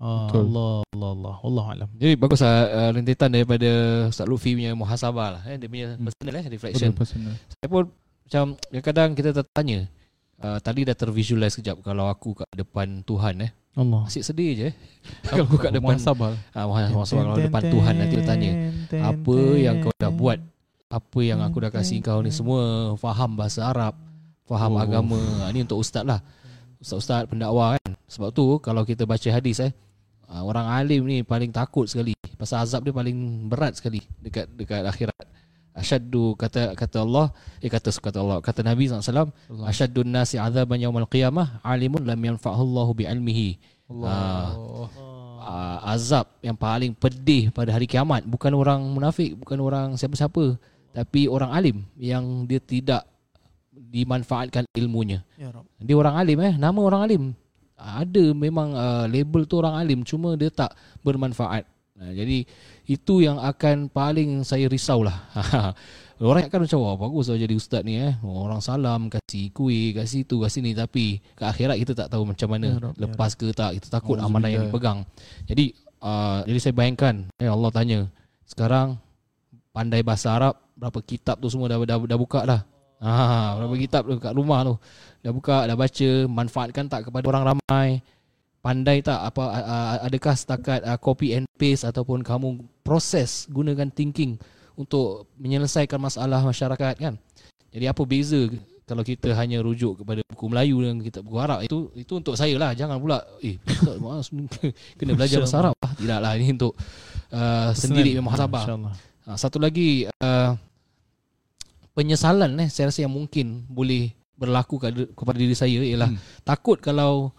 Oh, 0.05 0.29
Allah, 0.29 0.83
Allah, 0.91 1.11
Allah, 1.17 1.37
Allah 1.41 1.65
alam. 1.71 1.89
Jadi 1.97 2.13
bagus 2.19 2.43
lah 2.43 2.67
uh, 2.67 2.91
rentetan 2.93 3.31
daripada 3.31 3.71
Ustaz 4.11 4.27
Lufi 4.27 4.53
punya 4.53 4.75
muhasabah 4.75 5.29
lah. 5.39 5.43
Eh, 5.49 5.57
dia 5.57 5.71
punya 5.71 5.95
hmm. 5.95 6.05
personal 6.05 6.35
eh, 6.35 6.45
reflection. 6.51 6.91
Betul, 6.93 7.01
personal. 7.01 7.35
Saya 7.49 7.69
pun 7.71 7.85
macam 7.89 8.45
kadang-kadang 8.59 9.11
kita 9.17 9.31
tertanya. 9.33 9.79
Uh, 10.45 10.59
tadi 10.61 10.85
dah 10.85 10.99
tervisualize 10.99 11.57
sekejap 11.57 11.81
kalau 11.81 12.11
aku 12.11 12.37
kat 12.37 12.51
depan 12.53 13.01
Tuhan 13.07 13.49
eh. 13.49 13.51
Allah. 13.75 14.07
Asyik 14.07 14.23
sedih 14.23 14.51
je. 14.55 14.69
Kalau 15.27 15.45
aku 15.51 15.59
kat 15.59 15.75
depan 15.75 15.99
sabar. 15.99 16.39
Ah, 16.55 16.71
mohon 16.71 17.07
sabar 17.07 17.35
kalau 17.35 17.39
depan 17.43 17.63
Tuhan 17.67 17.95
nanti 17.99 18.15
dia 18.15 18.27
tanya, 18.27 18.51
apa 19.03 19.37
yang 19.59 19.83
kau 19.83 19.93
dah 19.99 20.13
buat? 20.15 20.39
Apa 20.87 21.21
yang 21.27 21.43
aku 21.43 21.59
dah 21.59 21.71
kasih 21.75 21.99
kau 21.99 22.23
ni 22.23 22.31
semua 22.31 22.95
faham 22.95 23.35
bahasa 23.35 23.67
Arab, 23.67 23.99
faham 24.47 24.79
oh. 24.79 24.83
agama. 24.83 25.19
Ah, 25.43 25.51
ni 25.51 25.67
untuk 25.67 25.83
ustaz 25.83 26.07
lah. 26.07 26.23
Ustaz-ustaz 26.79 27.27
pendakwa 27.27 27.75
kan. 27.75 27.91
Sebab 28.07 28.31
tu 28.31 28.63
kalau 28.63 28.87
kita 28.87 29.03
baca 29.03 29.27
hadis 29.27 29.59
eh, 29.59 29.75
ah, 30.31 30.47
orang 30.47 30.71
alim 30.71 31.03
ni 31.11 31.27
paling 31.27 31.51
takut 31.51 31.91
sekali. 31.91 32.15
Pasal 32.39 32.63
azab 32.63 32.87
dia 32.87 32.95
paling 32.95 33.51
berat 33.51 33.75
sekali 33.75 33.99
dekat 34.23 34.47
dekat 34.55 34.87
akhirat. 34.87 35.34
Asyaddu 35.75 36.39
kata 36.39 36.79
kata 36.79 37.03
Allah 37.03 37.35
eh 37.59 37.67
kata 37.67 37.91
kata 37.91 38.23
Allah 38.23 38.39
kata 38.39 38.63
Nabi 38.63 38.87
SAW 38.87 39.35
Asyaddu 39.67 40.07
nasi 40.07 40.39
azaban 40.39 40.79
yawmal 40.79 41.11
qiyamah 41.11 41.59
alimun 41.67 42.07
lam 42.07 42.21
yanfa'hu 42.23 42.63
Allah. 42.63 42.87
Bi 42.95 43.05
ilmihi 43.11 43.59
Allah. 43.91 44.55
Uh, 45.45 45.79
azab 45.93 46.31
yang 46.41 46.57
paling 46.57 46.95
pedih 46.95 47.51
pada 47.51 47.75
hari 47.75 47.91
kiamat. 47.91 48.23
Bukan 48.25 48.55
orang 48.55 48.81
munafik 48.87 49.35
bukan 49.35 49.59
orang 49.61 49.89
siapa-siapa 49.99 50.57
tapi 50.95 51.27
orang 51.27 51.51
alim 51.51 51.77
yang 51.99 52.47
dia 52.47 52.63
tidak 52.63 53.03
dimanfaatkan 53.75 54.71
ilmunya. 54.79 55.27
Ya 55.35 55.51
dia 55.83 55.97
orang 55.99 56.15
alim 56.15 56.39
eh 56.39 56.55
nama 56.55 56.79
orang 56.79 57.03
alim. 57.03 57.23
Ada 57.75 58.31
memang 58.31 58.73
uh, 58.73 59.05
label 59.11 59.43
tu 59.51 59.59
orang 59.59 59.75
alim 59.75 60.07
cuma 60.07 60.39
dia 60.39 60.55
tak 60.55 60.71
bermanfaat. 61.03 61.67
Uh, 61.99 62.15
jadi 62.15 62.47
itu 62.85 63.25
yang 63.25 63.41
akan 63.41 63.89
paling 63.89 64.45
saya 64.45 64.69
risau 64.69 65.01
lah. 65.01 65.25
Orang 66.23 66.47
akan 66.47 66.61
macam, 66.69 66.79
wah 66.79 66.95
bagus 66.95 67.27
lah 67.27 67.37
jadi 67.41 67.55
ustaz 67.59 67.83
ni 67.83 67.99
eh. 67.99 68.15
Orang 68.23 68.63
salam, 68.63 69.11
kasih 69.11 69.51
kuih, 69.51 69.91
kasih 69.97 70.23
tu, 70.23 70.39
kasih 70.41 70.63
ni. 70.63 70.73
Tapi 70.73 71.19
ke 71.35 71.43
akhirat 71.43 71.77
kita 71.81 71.93
tak 71.97 72.09
tahu 72.13 72.23
macam 72.23 72.49
mana. 72.55 72.79
Ya, 72.79 72.79
ya 72.81 73.09
lepas 73.09 73.35
ke 73.35 73.51
tak, 73.51 73.81
kita 73.81 73.99
takut 73.99 74.21
oh, 74.21 74.25
amanah 74.25 74.47
yang 74.47 74.71
dipegang. 74.71 75.03
Jadi, 75.51 75.75
uh, 76.05 76.47
jadi 76.47 76.59
saya 76.61 76.75
bayangkan, 76.77 77.27
eh, 77.43 77.51
Allah 77.51 77.71
tanya, 77.75 77.99
sekarang 78.47 79.01
pandai 79.75 80.07
bahasa 80.07 80.31
Arab, 80.39 80.55
berapa 80.79 81.03
kitab 81.03 81.43
tu 81.43 81.51
semua 81.51 81.67
dah, 81.67 81.83
dah, 81.83 81.99
dah 81.99 82.19
buka 82.21 82.41
dah. 82.47 82.61
Ha, 83.05 83.59
berapa 83.59 83.75
kitab 83.77 84.03
tu 84.07 84.17
kat 84.23 84.33
rumah 84.39 84.63
tu. 84.63 84.75
Dah 85.19 85.33
buka, 85.35 85.67
dah 85.67 85.77
baca, 85.77 86.11
manfaatkan 86.31 86.85
tak 86.87 87.11
kepada 87.11 87.25
orang 87.27 87.45
ramai 87.53 88.01
pandai 88.65 89.05
tak? 89.05 89.21
Apa 89.21 89.45
adakah 90.01 90.33
setakat 90.33 90.81
uh, 90.81 90.97
copy 90.97 91.37
and 91.37 91.45
paste 91.61 91.85
ataupun 91.85 92.25
kamu 92.25 92.65
proses 92.81 93.45
gunakan 93.53 93.93
thinking 93.93 94.41
untuk 94.73 95.29
menyelesaikan 95.37 96.01
masalah 96.01 96.41
masyarakat 96.41 96.97
kan? 96.97 97.21
Jadi 97.69 97.85
apa 97.85 98.03
beza 98.09 98.49
kalau 98.89 99.05
kita 99.05 99.37
hanya 99.37 99.61
rujuk 99.61 100.01
kepada 100.01 100.25
buku 100.25 100.45
Melayu 100.49 100.81
dan 100.81 101.05
kita 101.05 101.21
buku 101.21 101.37
Arab? 101.37 101.61
Itu 101.61 101.93
itu 101.93 102.13
untuk 102.17 102.41
saya 102.41 102.57
lah. 102.57 102.73
Jangan 102.73 102.97
pula 102.97 103.21
eh 103.45 103.61
kena 104.99 105.13
belajar 105.13 105.45
bahasa 105.45 105.57
Arab. 105.61 105.75
Lah 105.77 105.93
tidaklah. 106.01 106.33
Ini 106.41 106.47
untuk 106.57 106.73
uh, 107.37 107.71
sendiri 107.77 108.17
memang 108.17 108.33
uh, 108.33 109.37
satu 109.37 109.61
lagi 109.61 110.09
uh, 110.09 110.57
penyesalan 111.93 112.57
eh 112.65 112.69
saya 112.73 112.89
rasa 112.89 113.05
yang 113.05 113.15
mungkin 113.15 113.69
boleh 113.69 114.13
berlaku 114.35 114.83
kepada 115.15 115.39
diri 115.39 115.55
saya 115.55 115.79
ialah 115.79 116.11
hmm. 116.11 116.43
takut 116.43 116.83
kalau 116.83 117.31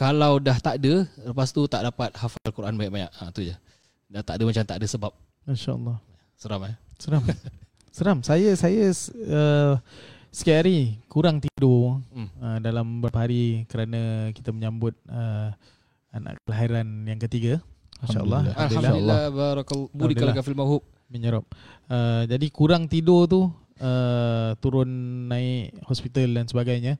kalau 0.00 0.40
dah 0.40 0.56
tak 0.56 0.80
ada 0.80 1.04
lepas 1.04 1.52
tu 1.52 1.68
tak 1.68 1.84
dapat 1.84 2.08
hafal 2.16 2.48
Quran 2.56 2.80
banyak-banyak 2.80 3.12
ha 3.12 3.28
tu 3.28 3.44
je 3.44 3.52
dah 4.08 4.24
tak 4.24 4.40
ada 4.40 4.48
macam 4.48 4.64
tak 4.64 4.76
ada 4.80 4.86
sebab 4.88 5.12
insyaallah 5.44 6.00
seram 6.40 6.60
eh 6.64 6.76
seram 6.96 7.22
seram 7.92 8.18
saya 8.24 8.56
saya 8.56 8.88
uh, 9.28 9.76
sikit 10.32 10.64
hari 10.64 10.96
kurang 11.10 11.44
tidur 11.44 12.00
hmm. 12.16 12.28
uh, 12.40 12.58
dalam 12.64 13.04
beberapa 13.04 13.28
hari 13.28 13.68
kerana 13.68 14.32
kita 14.32 14.56
menyambut 14.56 14.96
uh, 15.12 15.52
anak 16.14 16.38
kelahiran 16.46 16.86
yang 17.06 17.20
ketiga. 17.22 17.62
Masya-Allah. 18.00 18.40
Alhamdulillah. 18.56 19.18
Barakallahu. 19.30 19.92
Burikallahu 19.92 20.46
fil 20.46 20.58
mahub. 20.58 20.82
Menyerap. 21.10 21.44
Uh, 21.90 22.22
jadi 22.30 22.46
kurang 22.54 22.86
tidur 22.86 23.26
tu 23.26 23.50
uh, 23.82 24.54
turun 24.62 24.88
naik 25.26 25.74
hospital 25.86 26.30
dan 26.30 26.46
sebagainya. 26.46 26.96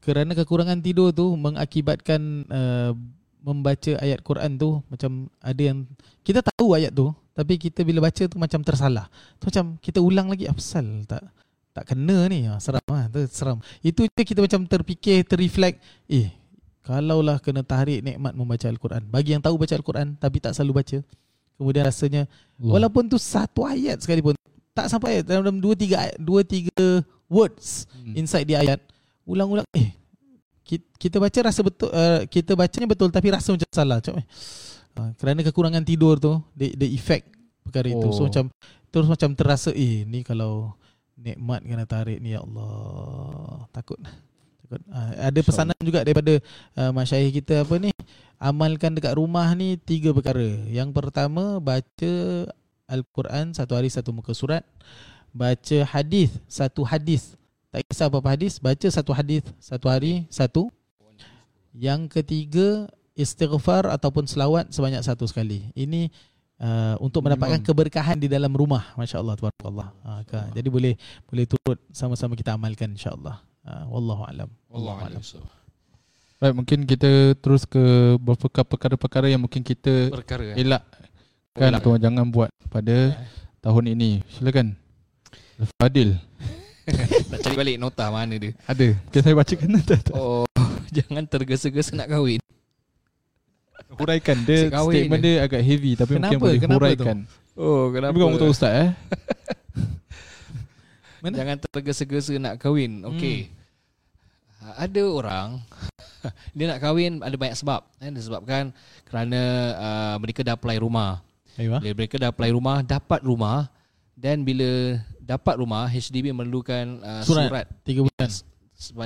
Kerana 0.00 0.32
kekurangan 0.32 0.80
tidur 0.80 1.12
tu 1.12 1.36
mengakibatkan 1.36 2.48
uh, 2.48 2.92
membaca 3.40 3.92
ayat 4.00 4.20
Quran 4.20 4.56
tu 4.56 4.80
macam 4.88 5.28
ada 5.40 5.60
yang 5.60 5.88
kita 6.20 6.44
tahu 6.44 6.76
ayat 6.76 6.92
tu 6.92 7.12
tapi 7.32 7.56
kita 7.56 7.84
bila 7.84 8.04
baca 8.04 8.24
tu 8.28 8.36
macam 8.36 8.60
tersalah. 8.60 9.08
Tu 9.40 9.48
macam 9.48 9.76
kita 9.80 10.00
ulang 10.00 10.28
lagi 10.28 10.48
apa 10.48 10.60
tak 11.08 11.24
tak 11.70 11.84
kena 11.94 12.26
ni 12.26 12.50
ha, 12.50 12.58
seram 12.58 12.82
ah 12.90 13.06
ha, 13.06 13.10
tu 13.10 13.22
seram 13.30 13.62
itu 13.80 14.02
je 14.10 14.22
kita 14.26 14.42
macam 14.42 14.66
terfikir 14.66 15.22
terreflect 15.22 15.78
eh 16.10 16.34
kalaulah 16.82 17.38
kena 17.38 17.62
tarik 17.62 18.02
nikmat 18.02 18.34
membaca 18.34 18.66
al-Quran 18.66 19.06
bagi 19.06 19.38
yang 19.38 19.42
tahu 19.42 19.54
baca 19.54 19.74
al-Quran 19.78 20.18
tapi 20.18 20.42
tak 20.42 20.58
selalu 20.58 20.82
baca 20.82 20.98
kemudian 21.54 21.84
rasanya 21.86 22.22
Allah. 22.58 22.72
walaupun 22.74 23.06
tu 23.06 23.16
satu 23.22 23.62
ayat 23.62 24.02
sekali 24.02 24.18
pun 24.18 24.34
tak 24.74 24.90
sampai 24.90 25.22
ayat 25.22 25.30
dalam 25.30 25.62
dua 25.62 25.78
tiga 25.78 26.10
dua 26.18 26.42
tiga 26.42 27.06
words 27.30 27.86
hmm. 27.94 28.18
inside 28.18 28.50
di 28.50 28.58
ayat 28.58 28.82
ulang-ulang 29.30 29.66
eh 29.78 29.94
kita 30.98 31.18
baca 31.18 31.38
rasa 31.50 31.60
betul 31.62 31.90
uh, 31.90 32.26
kita 32.30 32.54
bacanya 32.54 32.86
betul 32.86 33.10
tapi 33.10 33.30
rasa 33.30 33.54
macam 33.54 33.68
salah 33.70 33.98
macam 34.02 34.18
eh 34.18 34.26
uh, 34.98 35.10
kerana 35.18 35.40
kekurangan 35.46 35.82
tidur 35.86 36.18
tu 36.18 36.38
the, 36.54 36.74
the 36.74 36.88
effect 36.90 37.30
perkara 37.70 37.86
oh. 37.90 37.94
itu. 37.94 38.08
So 38.10 38.22
oh. 38.22 38.26
macam 38.26 38.44
terus 38.90 39.06
macam 39.06 39.30
terasa 39.38 39.70
eh 39.70 40.02
ni 40.02 40.26
kalau 40.26 40.74
nikmat 41.14 41.62
kena 41.62 41.86
tarik 41.86 42.18
ni 42.18 42.34
ya 42.34 42.42
Allah. 42.42 43.66
Takut 43.70 43.98
takut. 44.66 44.80
Uh, 44.90 45.12
ada 45.30 45.40
pesanan 45.42 45.78
juga 45.82 46.02
daripada 46.02 46.42
uh, 46.74 46.90
masyayikh 46.90 47.42
kita 47.42 47.62
apa 47.62 47.74
ni 47.78 47.90
amalkan 48.42 48.94
dekat 48.94 49.14
rumah 49.14 49.46
ni 49.54 49.78
tiga 49.78 50.10
perkara. 50.10 50.66
Yang 50.66 50.90
pertama 50.90 51.62
baca 51.62 52.12
al-Quran 52.90 53.54
satu 53.54 53.78
hari 53.78 53.90
satu 53.92 54.10
muka 54.10 54.34
surat. 54.34 54.66
Baca 55.30 55.86
hadis 55.86 56.34
satu 56.50 56.82
hadis 56.82 57.38
tak 57.70 57.86
kisah 57.86 58.10
apa, 58.10 58.18
apa 58.18 58.28
hadis 58.34 58.58
baca 58.58 58.86
satu 58.90 59.10
hadis 59.14 59.42
satu 59.62 59.86
hari 59.86 60.26
satu. 60.26 60.70
Yang 61.70 62.10
ketiga 62.10 62.90
istighfar 63.14 63.86
ataupun 63.86 64.26
selawat 64.26 64.74
sebanyak 64.74 65.06
satu 65.06 65.22
sekali. 65.30 65.70
Ini 65.78 66.10
uh, 66.58 66.98
untuk 66.98 67.22
mendapatkan 67.22 67.62
keberkahan 67.62 68.18
di 68.18 68.26
dalam 68.26 68.50
rumah 68.50 68.90
masya-Allah 68.98 69.38
tabarakallah. 69.38 69.88
Uh, 70.02 70.22
jadi 70.50 70.68
boleh 70.68 70.94
boleh 71.30 71.44
turut 71.46 71.78
sama-sama 71.94 72.34
kita 72.34 72.58
amalkan 72.58 72.94
insya-Allah. 72.94 73.38
Uh, 73.62 73.84
wallahu 73.92 74.22
alam. 74.26 74.50
Wallahu 74.66 74.98
alam. 75.06 75.22
Baik, 76.40 76.54
mungkin 76.56 76.78
kita 76.88 77.36
terus 77.36 77.68
ke 77.68 78.16
beberapa 78.16 78.64
perkara-perkara 78.64 79.28
yang 79.28 79.44
mungkin 79.44 79.60
kita 79.60 80.08
perkara, 80.08 80.56
eh? 80.56 80.64
elak 80.64 80.88
kan 81.52 81.76
atau 81.76 82.00
jangan 82.00 82.24
buat 82.32 82.48
pada 82.72 83.12
tahun 83.60 83.92
ini. 83.92 84.24
Silakan. 84.32 84.72
Fadil. 85.76 86.16
nak 87.30 87.38
cari 87.44 87.56
balik 87.56 87.76
nota 87.76 88.08
mana 88.08 88.34
dia? 88.36 88.52
Ada. 88.66 88.96
Mungkin 88.96 89.20
saya 89.20 89.34
bacakan 89.36 89.68
tak? 89.84 90.00
Oh, 90.16 90.48
jangan 90.96 91.24
tergesa-gesa 91.28 91.92
nak 91.96 92.10
kahwin 92.10 92.40
huraikan 94.00 94.38
dia 94.46 94.70
statement 94.70 95.22
dia. 95.22 95.42
dia 95.42 95.46
agak 95.46 95.62
heavy 95.66 95.92
tapi 95.98 96.16
kenapa? 96.16 96.30
mungkin 96.30 96.40
boleh 96.40 96.58
kenapa 96.58 96.78
huraikan. 96.78 97.16
Tu? 97.26 97.60
Oh, 97.60 97.92
kenapa? 97.92 98.14
Bukan 98.14 98.28
untuk 98.38 98.50
ustaz 98.54 98.72
eh. 98.72 98.88
Mana? 101.22 101.36
Jangan 101.36 101.56
tergesa-gesa 101.60 102.32
nak 102.40 102.56
kahwin. 102.56 103.04
Okey. 103.04 103.50
Hmm. 103.50 104.72
Ada 104.76 105.02
orang 105.04 105.48
dia 106.56 106.64
nak 106.68 106.80
kahwin 106.80 107.20
ada 107.20 107.36
banyak 107.36 107.56
sebab. 107.58 107.84
Eh, 108.00 108.12
disebabkan 108.12 108.72
kerana 109.04 109.40
uh, 109.76 110.16
mereka 110.16 110.40
dah 110.46 110.56
apply 110.56 110.80
rumah. 110.80 111.20
Bila 111.60 111.92
mereka 111.92 112.16
dah 112.16 112.32
apply 112.32 112.56
rumah, 112.56 112.80
dapat 112.80 113.20
rumah 113.20 113.68
dan 114.16 114.46
bila 114.46 114.96
dapat 115.30 115.54
rumah 115.62 115.86
HDB 115.86 116.34
memerlukan 116.34 116.98
uh, 117.06 117.22
surat, 117.22 117.46
surat. 117.46 117.66
3 117.86 118.02
bulan? 118.02 118.28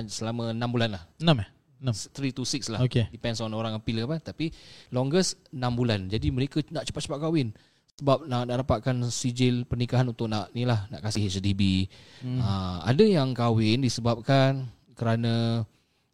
Selama 0.08 0.56
6 0.56 0.72
bulan 0.72 0.88
lah. 0.96 1.02
6 1.20 1.44
eh? 1.44 1.48
3 1.84 2.32
to 2.32 2.48
6 2.48 2.72
lah. 2.72 2.80
Okay. 2.80 3.12
Depends 3.12 3.44
on 3.44 3.52
orang 3.52 3.76
appeal 3.76 4.08
apa 4.08 4.32
Tapi 4.32 4.48
longest 4.88 5.36
6 5.52 5.60
bulan. 5.76 6.08
Jadi 6.08 6.32
mereka 6.32 6.64
nak 6.72 6.88
cepat-cepat 6.88 7.28
kahwin. 7.28 7.52
Sebab 8.00 8.24
nak, 8.24 8.48
nak 8.48 8.56
dapatkan 8.66 9.06
sijil 9.06 9.62
pernikahan 9.70 10.02
Untuk 10.10 10.26
nak 10.26 10.50
ni 10.50 10.66
lah 10.66 10.90
Nak 10.90 10.98
kasih 10.98 11.30
HDB 11.30 11.86
hmm. 12.26 12.42
uh, 12.42 12.82
Ada 12.90 13.06
yang 13.06 13.30
kahwin 13.30 13.86
disebabkan 13.86 14.66
Kerana 14.98 15.62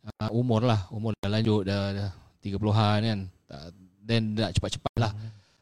uh, 0.05 0.29
umur 0.29 0.61
lah. 0.61 0.85
Umur 0.93 1.17
dah 1.17 1.33
lanjut 1.33 1.65
Dah, 1.65 1.97
dah 1.97 2.11
30an 2.45 3.01
kan. 3.05 3.21
Dan 4.01 4.33
nak 4.37 4.53
cepat-cepat 4.57 4.97
lah. 4.97 5.13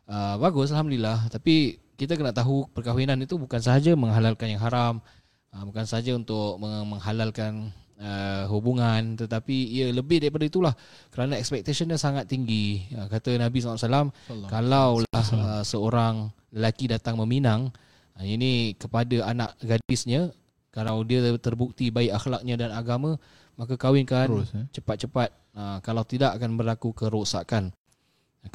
Uh, 0.09 0.35
Bagus 0.39 0.71
Alhamdulillah. 0.71 1.27
Tapi 1.31 1.79
kita 1.99 2.15
kena 2.15 2.31
tahu 2.31 2.71
Perkahwinan 2.71 3.19
itu 3.19 3.35
bukan 3.35 3.59
sahaja 3.59 3.99
Menghalalkan 3.99 4.55
yang 4.55 4.63
haram 4.63 5.03
uh, 5.51 5.63
Bukan 5.67 5.85
sahaja 5.85 6.15
untuk 6.15 6.63
menghalalkan 6.63 7.75
uh, 7.99 8.45
hubungan 8.49 9.19
tetapi 9.19 9.55
ia 9.55 9.91
lebih 9.91 10.23
daripada 10.23 10.47
itulah. 10.47 10.75
Kerana 11.11 11.37
expectation 11.37 11.91
dia 11.91 11.99
sangat 11.99 12.31
tinggi. 12.31 12.87
Uh, 12.95 13.07
kata 13.11 13.37
Nabi 13.37 13.59
SAW 13.61 14.11
kalau 14.47 15.03
lah 15.03 15.27
uh, 15.35 15.63
seorang 15.67 16.31
lelaki 16.55 16.89
datang 16.89 17.19
meminang 17.19 17.75
uh, 18.17 18.25
ini 18.25 18.79
kepada 18.79 19.29
anak 19.29 19.59
gadisnya 19.61 20.31
kalau 20.71 21.03
dia 21.03 21.35
terbukti 21.43 21.91
baik 21.91 22.15
akhlaknya 22.15 22.55
dan 22.55 22.71
agama 22.71 23.19
maka 23.59 23.75
kahwinkan 23.75 24.31
Terus, 24.31 24.55
eh? 24.55 24.67
cepat-cepat. 24.71 25.35
Uh, 25.59 25.79
kalau 25.83 26.07
tidak 26.07 26.39
akan 26.39 26.55
berlaku 26.55 26.95
kerosakan. 26.95 27.75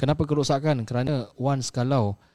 Kenapa 0.00 0.24
kerosakan? 0.24 0.88
Kerana 0.88 1.28
once 1.36 1.68
kalau 1.68 2.16
uh, 2.16 2.33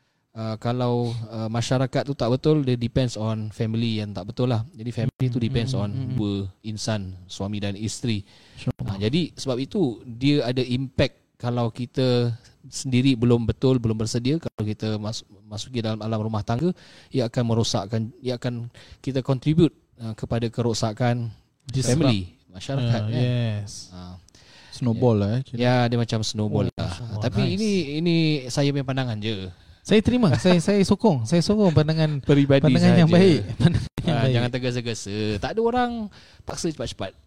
kalau 0.61 1.11
uh, 1.27 1.49
masyarakat 1.51 2.05
tu 2.05 2.13
tak 2.15 2.29
betul 2.31 2.63
dia 2.63 2.79
depends 2.79 3.19
on 3.19 3.51
family 3.51 3.99
yang 3.99 4.13
tak 4.15 4.29
betul 4.29 4.47
lah 4.47 4.63
jadi 4.71 4.91
family 4.93 5.25
tu 5.27 5.41
depends 5.41 5.75
on 5.75 5.89
dua 6.15 6.47
insan 6.63 7.11
suami 7.27 7.59
dan 7.59 7.75
isteri 7.75 8.23
uh, 8.69 8.95
jadi 8.95 9.35
sebab 9.35 9.57
itu 9.59 9.99
dia 10.05 10.47
ada 10.47 10.63
impact 10.63 11.39
kalau 11.39 11.71
kita 11.71 12.35
sendiri 12.67 13.15
belum 13.15 13.47
betul 13.47 13.79
belum 13.79 13.95
bersedia 13.95 14.37
kalau 14.37 14.63
kita 14.67 14.99
masuk 14.99 15.25
masuki 15.47 15.79
dalam 15.79 16.03
alam 16.03 16.19
rumah 16.19 16.43
tangga 16.43 16.75
ia 17.09 17.25
akan 17.31 17.43
merosakkan 17.47 18.11
ia 18.19 18.35
akan 18.35 18.67
kita 18.99 19.23
contribute 19.23 19.73
uh, 20.03 20.11
kepada 20.13 20.51
kerosakan 20.51 21.31
Disrupt. 21.65 21.95
family 21.95 22.35
masyarakat 22.51 23.01
uh, 23.01 23.07
kan? 23.07 23.21
yes 23.23 23.89
uh, 23.95 24.15
snowball 24.75 25.15
yeah. 25.15 25.23
lah 25.23 25.29
eh. 25.31 25.41
ya 25.55 25.73
dia 25.87 25.97
macam 25.97 26.19
snowball 26.21 26.67
oh, 26.67 26.75
lah 26.75 26.91
snowball. 26.91 27.23
tapi 27.23 27.41
nice. 27.47 27.53
ini 27.55 27.71
ini 28.03 28.15
saya 28.51 28.69
punya 28.75 28.85
pandangan 28.85 29.17
je 29.23 29.47
saya 29.89 30.01
terima. 30.05 30.29
saya 30.37 30.61
saya 30.61 30.77
sokong. 30.85 31.25
Saya 31.25 31.41
sokong 31.41 31.73
pandangan 31.73 32.21
Peribadi 32.21 32.61
pandangan 32.61 32.93
sahaja. 32.93 33.01
yang 33.01 33.09
baik. 33.09 33.41
Pandangan 33.61 33.89
yang 34.05 34.13
ha, 34.13 34.21
baik. 34.21 34.33
Jangan 34.37 34.49
tergesa-gesa. 34.53 35.17
Tak 35.41 35.49
ada 35.57 35.61
orang 35.65 35.91
paksa 36.45 36.69
cepat-cepat. 36.69 37.17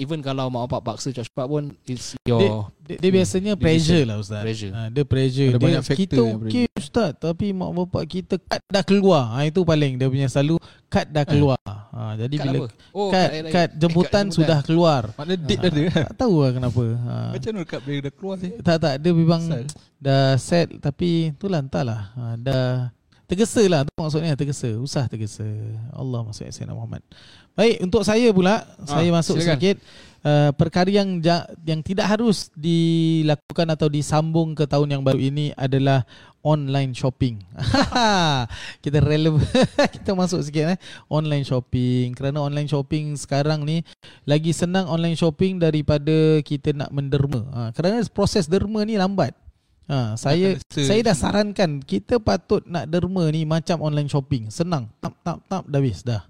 Even 0.00 0.24
kalau 0.24 0.48
mak 0.48 0.66
bapak 0.68 0.80
paksa 0.96 1.12
cepat-cepat 1.12 1.46
pun 1.46 1.64
it's 1.84 2.16
your 2.24 2.40
dia, 2.40 2.96
dia, 2.96 2.96
dia 3.04 3.10
biasanya 3.20 3.52
hmm, 3.52 3.62
pressure 3.62 4.04
lah 4.08 4.16
ustaz. 4.16 4.42
Pressure. 4.42 4.72
Ha, 4.72 4.80
dia 4.88 5.04
pressure. 5.04 5.48
Ada 5.48 5.58
dia, 5.60 5.66
banyak 5.68 5.82
factor 5.84 5.98
kita 6.00 6.22
okey 6.40 6.64
ustaz 6.72 7.10
tapi 7.20 7.46
mak 7.52 7.70
bapak 7.76 8.02
kita 8.08 8.34
kad 8.40 8.62
dah 8.68 8.84
keluar. 8.84 9.36
Ha, 9.36 9.44
itu 9.44 9.60
paling 9.62 10.00
dia 10.00 10.08
punya 10.08 10.28
selalu 10.28 10.56
kad 10.88 11.06
dah 11.12 11.24
keluar. 11.28 11.60
Ha, 11.68 12.16
jadi 12.16 12.34
kad 12.40 12.44
bila 12.48 12.58
oh, 12.96 13.10
kad, 13.12 13.28
kad, 13.28 13.44
kad 13.52 13.68
jemputan 13.76 14.24
eh, 14.26 14.32
sudah 14.34 14.58
keluar. 14.64 15.02
Mana 15.14 15.34
date 15.36 15.60
ha, 15.60 15.68
dah 15.68 15.70
ada. 15.70 16.02
Tak 16.10 16.16
tahu 16.16 16.34
lah 16.40 16.50
kenapa. 16.56 16.84
Ha. 16.84 17.14
Macam 17.36 17.50
mana 17.52 17.64
kad 17.68 17.80
bila 17.84 17.98
dah 18.00 18.12
keluar 18.16 18.36
sih? 18.40 18.50
Tak 18.64 18.76
tak 18.80 18.94
dia 18.98 19.12
memang 19.12 19.42
dah 20.00 20.34
set 20.40 20.68
tapi 20.80 21.36
itulah 21.36 21.60
entahlah. 21.60 22.08
Ha, 22.16 22.22
dah 22.40 22.88
tergesa 23.28 23.62
lah 23.68 23.84
tu 23.84 23.92
maksudnya 23.92 24.32
tergesa. 24.34 24.72
Usah 24.80 25.04
tergesa. 25.04 25.44
Allah 25.92 26.24
maksudnya 26.24 26.50
Sayyidina 26.50 26.72
Muhammad. 26.72 27.04
Baik, 27.52 27.84
untuk 27.84 28.06
saya 28.06 28.30
pula, 28.30 28.64
ha, 28.64 28.86
saya 28.86 29.10
masuk 29.10 29.36
silakan. 29.36 29.58
sedikit 29.58 29.76
uh, 30.22 30.50
perkara 30.54 30.88
yang 30.88 31.18
yang 31.66 31.82
tidak 31.82 32.06
harus 32.06 32.48
dilakukan 32.54 33.66
atau 33.74 33.90
disambung 33.90 34.54
ke 34.54 34.64
tahun 34.64 34.98
yang 34.98 35.02
baru 35.02 35.18
ini 35.18 35.52
adalah 35.58 36.06
online 36.40 36.94
shopping. 36.94 37.42
kita 38.84 39.02
relevan 39.02 39.42
kita 39.98 40.14
masuk 40.14 40.40
sikit 40.46 40.72
eh 40.72 40.78
online 41.10 41.42
shopping 41.42 42.14
kerana 42.14 42.40
online 42.40 42.70
shopping 42.70 43.18
sekarang 43.18 43.66
ni 43.66 43.82
lagi 44.22 44.54
senang 44.54 44.86
online 44.86 45.18
shopping 45.18 45.58
daripada 45.58 46.40
kita 46.46 46.72
nak 46.72 46.94
menderma. 46.94 47.42
Ha, 47.50 47.60
kerana 47.74 48.00
proses 48.08 48.46
derma 48.46 48.86
ni 48.86 48.94
lambat. 48.94 49.34
Ha, 49.88 50.20
saya 50.20 50.60
saya 50.68 51.00
dah 51.00 51.16
sarankan 51.16 51.80
kita 51.80 52.20
patut 52.20 52.60
nak 52.68 52.92
derma 52.92 53.24
ni 53.32 53.48
macam 53.48 53.80
online 53.80 54.12
shopping. 54.12 54.52
Senang. 54.52 54.92
Tap 55.00 55.16
tap 55.24 55.40
tap 55.48 55.64
dah 55.64 55.80
habis 55.80 56.04
dah. 56.04 56.28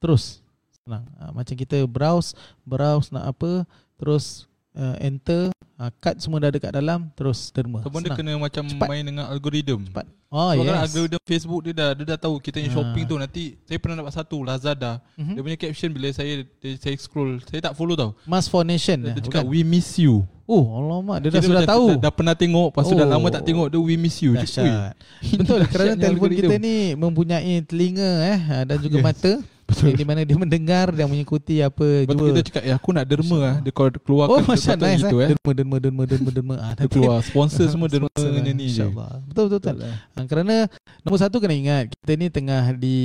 Terus 0.00 0.40
senang. 0.80 1.04
Ha, 1.20 1.28
macam 1.36 1.54
kita 1.60 1.84
browse, 1.84 2.32
browse 2.64 3.12
nak 3.12 3.36
apa, 3.36 3.68
terus 4.00 4.48
uh, 4.76 4.96
enter 5.00 5.50
uh, 5.80 5.90
cut 5.98 6.20
semua 6.20 6.38
dah 6.38 6.52
dekat 6.52 6.70
dalam 6.70 7.08
terus 7.16 7.50
derma 7.50 7.80
so 7.82 7.90
benda 7.90 8.12
kena 8.12 8.36
macam 8.36 8.64
Cepat. 8.68 8.88
main 8.88 9.02
dengan 9.02 9.26
algoritma 9.32 9.80
Cepat. 9.82 10.06
Oh 10.26 10.50
Sebab 10.52 10.66
yes. 10.66 10.84
algoritma 10.90 11.18
Facebook 11.22 11.60
dia 11.62 11.72
dah 11.72 11.90
dia 11.94 12.04
dah 12.12 12.18
tahu 12.18 12.34
kita 12.42 12.58
yang 12.58 12.74
shopping 12.74 13.04
uh. 13.06 13.08
tu 13.08 13.14
nanti 13.16 13.42
saya 13.62 13.78
pernah 13.78 14.02
dapat 14.02 14.12
satu 14.12 14.42
Lazada. 14.42 14.98
Uh-huh. 15.14 15.38
Dia 15.38 15.40
punya 15.40 15.58
caption 15.58 15.90
bila 15.94 16.10
saya 16.10 16.42
dia, 16.58 16.74
saya 16.76 16.94
scroll 16.98 17.38
saya 17.46 17.62
tak 17.70 17.78
follow 17.78 17.94
tau. 17.94 18.10
Mask 18.26 18.50
for 18.50 18.66
Nation. 18.66 19.06
Dia, 19.06 19.14
dia 19.14 19.22
cakap 19.22 19.46
we 19.46 19.62
miss 19.62 19.96
you. 19.96 20.26
Oh, 20.46 20.62
alamak 20.78 21.22
dia 21.22 21.30
dah 21.30 21.42
sudah 21.42 21.62
dah, 21.62 21.70
tahu. 21.74 21.86
Dah, 21.98 22.10
dah 22.10 22.12
pernah 22.14 22.34
tengok, 22.38 22.70
lepas 22.70 22.84
tu 22.86 22.94
oh. 22.94 22.98
dah 22.98 23.06
lama 23.06 23.26
tak 23.34 23.42
tengok 23.46 23.66
dia 23.70 23.80
we 23.82 23.94
miss 23.94 24.18
you. 24.18 24.34
Betul 24.34 25.62
kerana 25.72 25.94
telefon 25.94 26.30
kita 26.34 26.54
ni 26.58 26.98
mempunyai 26.98 27.62
telinga 27.62 28.10
eh 28.26 28.40
dan 28.66 28.76
juga 28.82 28.98
yes. 28.98 29.06
mata. 29.06 29.32
Betul. 29.66 29.98
Di 29.98 30.06
mana 30.06 30.22
dia 30.22 30.38
mendengar 30.38 30.94
dan 30.94 31.10
mengikuti 31.10 31.58
apa 31.58 32.06
Betul 32.06 32.30
jua. 32.30 32.38
kita 32.38 32.42
cakap, 32.46 32.62
eh 32.70 32.74
aku 32.78 32.88
nak 32.94 33.02
derma 33.02 33.38
lah. 33.42 33.56
Dia 33.66 33.74
keluar 33.74 34.26
oh, 34.30 34.38
macam 34.38 34.76
nice 34.78 35.02
gitu, 35.02 35.18
eh. 35.18 35.28
Derma, 35.34 35.50
derma, 35.50 35.76
derma, 35.82 36.02
derma, 36.06 36.30
derma. 36.30 36.54
Ah, 36.62 36.72
dia 36.78 36.86
keluar 36.86 37.18
sponsor 37.26 37.66
semua 37.66 37.90
derma 37.90 38.06
ni 38.14 38.54
ni 38.54 38.66
je. 38.70 38.86
Betul, 38.86 39.50
betul, 39.50 39.58
betul. 39.58 39.74
betul. 39.82 39.90
Ha, 39.90 40.18
kerana 40.30 40.54
nombor 41.02 41.18
satu 41.18 41.42
kena 41.42 41.54
ingat, 41.58 41.84
kita 41.98 42.12
ni 42.14 42.26
tengah 42.30 42.64
di 42.78 42.98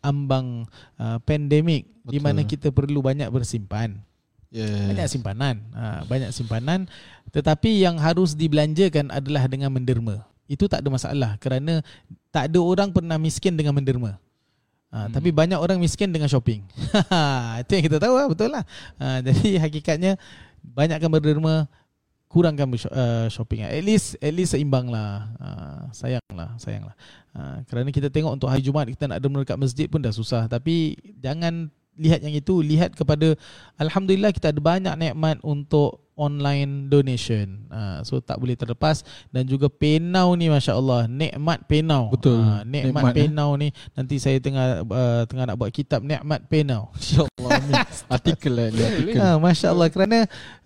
ambang 0.00 0.64
uh, 0.96 1.20
pandemik 1.20 1.84
di 2.08 2.16
mana 2.16 2.40
kita 2.48 2.72
perlu 2.72 3.04
banyak 3.04 3.28
bersimpan. 3.28 4.00
Yes. 4.48 4.88
Banyak 4.88 5.06
simpanan. 5.12 5.60
Ha, 5.76 6.08
banyak 6.08 6.32
simpanan. 6.32 6.88
Tetapi 7.28 7.84
yang 7.84 8.00
harus 8.00 8.32
dibelanjakan 8.32 9.12
adalah 9.12 9.44
dengan 9.52 9.68
menderma. 9.68 10.24
Itu 10.48 10.64
tak 10.64 10.80
ada 10.80 10.88
masalah 10.88 11.30
kerana 11.36 11.84
tak 12.32 12.48
ada 12.48 12.58
orang 12.62 12.88
pernah 12.88 13.20
miskin 13.20 13.52
dengan 13.52 13.76
menderma. 13.76 14.16
Ha, 14.96 14.98
hmm. 15.06 15.12
Tapi 15.12 15.28
banyak 15.28 15.60
orang 15.60 15.76
miskin 15.76 16.08
dengan 16.08 16.24
shopping. 16.24 16.64
Itu 17.62 17.70
yang 17.76 17.84
kita 17.84 18.00
tahu 18.00 18.16
lah, 18.16 18.26
betul 18.32 18.48
lah. 18.48 18.64
Ha, 18.96 19.20
jadi 19.20 19.48
hakikatnya 19.68 20.16
banyakkan 20.64 21.12
berderma, 21.12 21.68
kurangkan 22.32 22.64
uh, 22.88 23.28
shopping. 23.28 23.60
At 23.68 23.84
least 23.84 24.16
at 24.24 24.32
least 24.32 24.56
seimbang 24.56 24.88
lah. 24.88 25.28
Ha, 25.36 25.48
sayang 25.92 26.24
lah, 26.32 26.56
sayang 26.56 26.88
lah. 26.88 26.96
Ha, 27.36 27.60
kerana 27.68 27.92
kita 27.92 28.08
tengok 28.08 28.40
untuk 28.40 28.48
hari 28.48 28.64
Jumaat 28.64 28.88
kita 28.88 29.04
nak 29.04 29.20
derma 29.20 29.44
dekat 29.44 29.60
masjid 29.60 29.84
pun 29.84 30.00
dah 30.00 30.16
susah. 30.16 30.48
Tapi 30.48 30.96
jangan 31.20 31.68
lihat 32.00 32.24
yang 32.24 32.32
itu, 32.32 32.64
lihat 32.64 32.96
kepada 32.96 33.36
Alhamdulillah 33.76 34.32
kita 34.32 34.48
ada 34.48 34.60
banyak 34.64 34.96
nikmat 34.96 35.44
untuk 35.44 36.05
online 36.16 36.88
donation. 36.88 37.68
Uh, 37.68 38.00
so 38.02 38.18
tak 38.24 38.40
boleh 38.40 38.56
terlepas 38.56 39.04
dan 39.28 39.44
juga 39.44 39.68
PayNow 39.68 40.32
ni 40.34 40.48
masya-Allah, 40.48 41.04
nikmat 41.06 41.68
PayNow. 41.68 42.08
Betul. 42.08 42.40
Uh, 42.40 42.64
nikmat, 42.64 43.04
nikmat. 43.04 43.12
PayNow 43.14 43.50
eh? 43.54 43.56
ni 43.60 43.68
nanti 43.92 44.16
saya 44.16 44.40
tengah 44.40 44.82
uh, 44.82 45.22
tengah 45.28 45.44
nak 45.44 45.56
buat 45.60 45.70
kitab 45.70 46.00
nikmat 46.00 46.48
PayNow. 46.48 46.88
Insya-Allah. 46.96 47.50
artikel 48.16 48.52
lah 48.56 48.68
ni 48.72 48.80
artikel. 48.80 49.20
Uh, 49.20 49.36
masya-Allah 49.38 49.88
kerana 49.92 50.18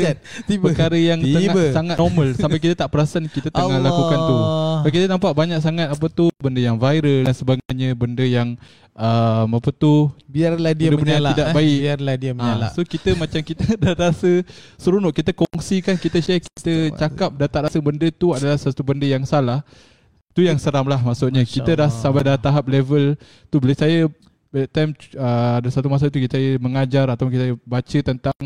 tiba, 0.50 0.64
perkara 0.66 0.98
yang 0.98 1.22
tiba. 1.22 1.38
tengah 1.38 1.70
sangat 1.70 1.96
normal 1.96 2.28
sampai 2.34 2.58
kita 2.58 2.74
tak 2.74 2.88
perasan 2.90 3.30
kita 3.30 3.54
tengah 3.54 3.78
Allah. 3.78 3.86
lakukan 3.86 4.18
tu. 4.18 4.36
Sebab 4.82 4.90
kita 4.90 5.06
nampak 5.06 5.32
banyak 5.38 5.58
sangat 5.62 5.88
apa 5.94 6.06
tu 6.10 6.26
benda 6.42 6.58
yang 6.58 6.74
viral 6.74 7.22
dan 7.22 7.34
sebagainya, 7.38 7.94
benda 7.94 8.26
yang 8.26 8.58
um, 8.98 9.48
apa 9.54 9.70
tu 9.70 10.10
biarlah 10.26 10.74
dia 10.74 10.90
menyala 10.90 11.30
tidak 11.30 11.48
eh? 11.48 11.54
baik. 11.54 11.78
Biarlah 11.86 12.14
dia 12.18 12.32
menyala. 12.34 12.66
Ha, 12.66 12.74
so 12.74 12.82
kita 12.82 13.14
macam 13.14 13.40
kita 13.46 13.64
dah 13.82 13.94
rasa 13.94 14.30
seronok 14.74 15.14
kita 15.14 15.30
kongsikan, 15.30 15.94
kita 15.94 16.18
share, 16.18 16.42
kita 16.42 16.98
cakap 16.98 17.30
dah 17.38 17.46
tak 17.46 17.70
rasa 17.70 17.78
benda 17.78 18.10
tu 18.10 18.34
adalah 18.34 18.58
satu 18.58 18.82
benda 18.82 19.06
yang 19.06 19.22
salah. 19.22 19.62
Tu 20.32 20.48
yang 20.48 20.58
seram 20.58 20.88
lah 20.88 20.98
maksudnya. 20.98 21.44
Masya 21.46 21.54
kita 21.62 21.70
dah 21.78 21.88
sampai 21.92 22.26
dah 22.26 22.40
tahap 22.40 22.66
level 22.66 23.14
tu 23.52 23.60
boleh 23.60 23.76
saya 23.76 24.08
By 24.52 24.68
time 24.68 24.92
uh, 25.16 25.64
ada 25.64 25.68
satu 25.72 25.88
masa 25.88 26.12
tu 26.12 26.20
kita 26.20 26.36
mengajar 26.60 27.08
atau 27.08 27.32
kita 27.32 27.56
baca 27.64 27.98
tentang 28.04 28.36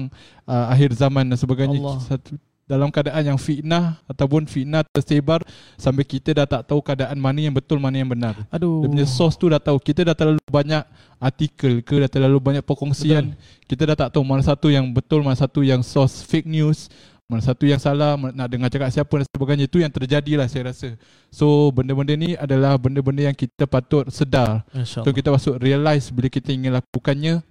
uh, 0.46 0.66
akhir 0.70 0.94
zaman 0.94 1.26
dan 1.26 1.34
sebagainya 1.34 1.82
satu, 1.98 2.38
dalam 2.66 2.90
keadaan 2.90 3.22
yang 3.22 3.38
fitnah 3.38 3.98
ataupun 4.10 4.46
fitnah 4.50 4.82
tersebar 4.90 5.42
sampai 5.78 6.02
kita 6.02 6.34
dah 6.34 6.46
tak 6.46 6.66
tahu 6.66 6.82
keadaan 6.82 7.14
mana 7.14 7.38
yang 7.38 7.54
betul 7.54 7.78
mana 7.78 8.02
yang 8.02 8.10
benar. 8.10 8.34
Aduh. 8.50 8.82
Dia 8.82 8.90
punya 8.90 9.06
source 9.06 9.38
tu 9.38 9.46
dah 9.46 9.62
tahu. 9.62 9.78
Kita 9.78 10.02
dah 10.02 10.18
terlalu 10.18 10.42
banyak 10.50 10.82
artikel 11.22 11.82
ke 11.82 11.94
dah 12.02 12.10
terlalu 12.10 12.38
banyak 12.42 12.62
perkongsian. 12.66 13.34
Betul. 13.34 13.66
Kita 13.70 13.82
dah 13.94 13.96
tak 14.06 14.08
tahu 14.14 14.22
mana 14.26 14.42
satu 14.42 14.66
yang 14.70 14.86
betul 14.90 15.22
mana 15.22 15.38
satu 15.38 15.62
yang 15.62 15.82
source 15.82 16.26
fake 16.26 16.50
news. 16.50 16.90
Mana 17.26 17.42
satu 17.42 17.66
yang 17.66 17.82
salah 17.82 18.14
nak 18.14 18.46
dengar 18.46 18.70
cakap 18.70 18.86
siapa 18.94 19.10
dan 19.18 19.26
sebagainya 19.26 19.66
itu 19.66 19.82
yang 19.82 19.90
terjadilah 19.90 20.46
saya 20.46 20.70
rasa. 20.70 20.94
So 21.26 21.74
benda-benda 21.74 22.14
ni 22.14 22.38
adalah 22.38 22.78
benda-benda 22.78 23.26
yang 23.26 23.34
kita 23.34 23.66
patut 23.66 24.06
sedar. 24.14 24.62
So 24.86 25.10
kita 25.10 25.34
masuk 25.34 25.58
realize 25.58 26.14
bila 26.14 26.30
kita 26.30 26.54
ingin 26.54 26.70
lakukannya 26.70 27.42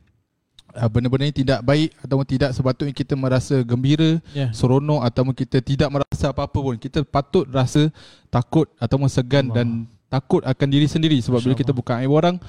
uh, 0.79 0.89
benda-benda 0.91 1.27
ini 1.27 1.35
tidak 1.35 1.59
baik 1.63 1.91
atau 2.03 2.23
tidak 2.23 2.51
sepatutnya 2.55 2.93
kita 2.95 3.13
merasa 3.19 3.55
gembira, 3.67 4.19
yeah. 4.31 4.51
seronok 4.55 5.03
atau 5.03 5.21
kita 5.31 5.59
tidak 5.59 5.89
merasa 5.91 6.31
apa-apa 6.31 6.55
pun. 6.55 6.75
Kita 6.79 7.03
patut 7.03 7.43
rasa 7.51 7.91
takut 8.31 8.71
atau 8.79 8.95
segan 9.11 9.51
Allah. 9.51 9.55
dan 9.59 9.67
takut 10.07 10.39
akan 10.47 10.67
diri 10.71 10.87
sendiri 10.87 11.17
sebab 11.19 11.43
bila 11.43 11.55
kita 11.57 11.75
buka 11.75 11.99
aib 11.99 12.15
orang 12.15 12.39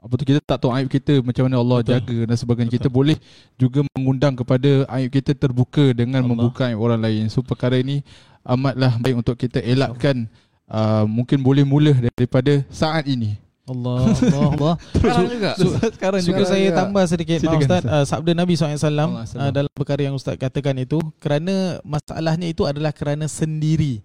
apa 0.00 0.12
tu 0.16 0.24
kita 0.24 0.40
tak 0.40 0.64
tahu 0.64 0.72
aib 0.72 0.88
kita 0.88 1.20
macam 1.20 1.44
mana 1.44 1.60
Allah 1.60 1.78
Betul. 1.84 1.92
jaga 1.92 2.18
dan 2.32 2.36
sebagainya. 2.40 2.70
Betul. 2.72 2.80
Kita 2.80 2.88
boleh 2.88 3.16
juga 3.60 3.80
mengundang 3.92 4.32
kepada 4.32 4.88
aib 4.96 5.10
kita 5.12 5.36
terbuka 5.36 5.92
dengan 5.92 6.24
Allah. 6.24 6.32
membuka 6.32 6.72
aib 6.72 6.80
orang 6.80 7.00
lain. 7.04 7.28
So 7.28 7.44
perkara 7.44 7.76
ini 7.76 8.00
amatlah 8.40 8.96
baik 8.96 9.20
untuk 9.20 9.36
kita 9.36 9.60
elakkan 9.60 10.24
uh, 10.72 11.04
mungkin 11.04 11.44
boleh 11.44 11.68
mula 11.68 11.92
daripada 12.16 12.64
saat 12.72 13.04
ini. 13.04 13.36
Allah 13.68 14.08
Allah 14.08 14.48
Allah. 14.56 14.74
sekarang 14.96 15.26
juga. 15.28 15.50
So, 15.54 15.66
sekarang 15.94 16.20
juga 16.24 16.42
saya 16.48 16.66
juga. 16.72 16.78
tambah 16.80 17.04
sedikit 17.06 17.38
Maaf 17.44 17.60
Ustaz 17.60 17.82
uh, 17.84 18.04
sabda 18.08 18.32
Nabi 18.34 18.52
SAW 18.56 18.80
uh, 18.80 19.52
dalam 19.52 19.70
perkara 19.76 20.00
yang 20.00 20.16
Ustaz 20.16 20.34
katakan 20.40 20.74
itu 20.80 20.98
kerana 21.20 21.78
masalahnya 21.84 22.48
itu 22.48 22.64
adalah 22.64 22.90
kerana 22.90 23.28
sendiri. 23.28 24.00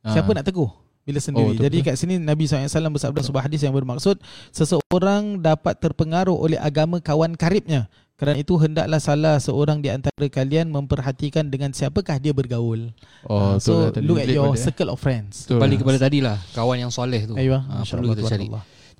Siapa 0.00 0.30
ha. 0.30 0.36
nak 0.40 0.46
teguh? 0.46 0.70
Bila 1.10 1.18
sendiri. 1.18 1.58
Oh, 1.58 1.58
Jadi 1.58 1.78
kat 1.82 1.98
sini 1.98 2.22
Nabi 2.22 2.46
SAW 2.46 2.94
bersabda 2.94 3.20
sebuah 3.26 3.50
hadis 3.50 3.66
yang 3.66 3.74
bermaksud 3.74 4.22
seseorang 4.54 5.42
dapat 5.42 5.74
terpengaruh 5.82 6.38
oleh 6.38 6.56
agama 6.62 7.02
kawan 7.02 7.34
karibnya. 7.34 7.90
Kerana 8.14 8.36
itu 8.36 8.52
hendaklah 8.60 9.00
salah 9.00 9.40
seorang 9.40 9.80
di 9.80 9.88
antara 9.88 10.28
kalian 10.28 10.68
memperhatikan 10.68 11.48
dengan 11.48 11.72
siapakah 11.72 12.20
dia 12.20 12.36
bergaul. 12.36 12.92
Oh, 13.24 13.56
uh, 13.56 13.56
so 13.56 13.88
lah, 13.88 13.96
look 14.04 14.20
at 14.20 14.28
your 14.28 14.52
pada, 14.52 14.60
circle 14.60 14.92
of 14.92 15.00
friends. 15.00 15.48
Betul. 15.48 15.56
Balik 15.56 15.80
kepada 15.80 15.98
tadi 16.04 16.20
lah 16.20 16.36
kawan 16.52 16.76
yang 16.84 16.92
soleh 16.92 17.24
tu. 17.24 17.32
Ayuh, 17.40 17.56
ha, 17.56 17.80
perlu 17.80 18.12
kita 18.12 18.28
cari. 18.28 18.46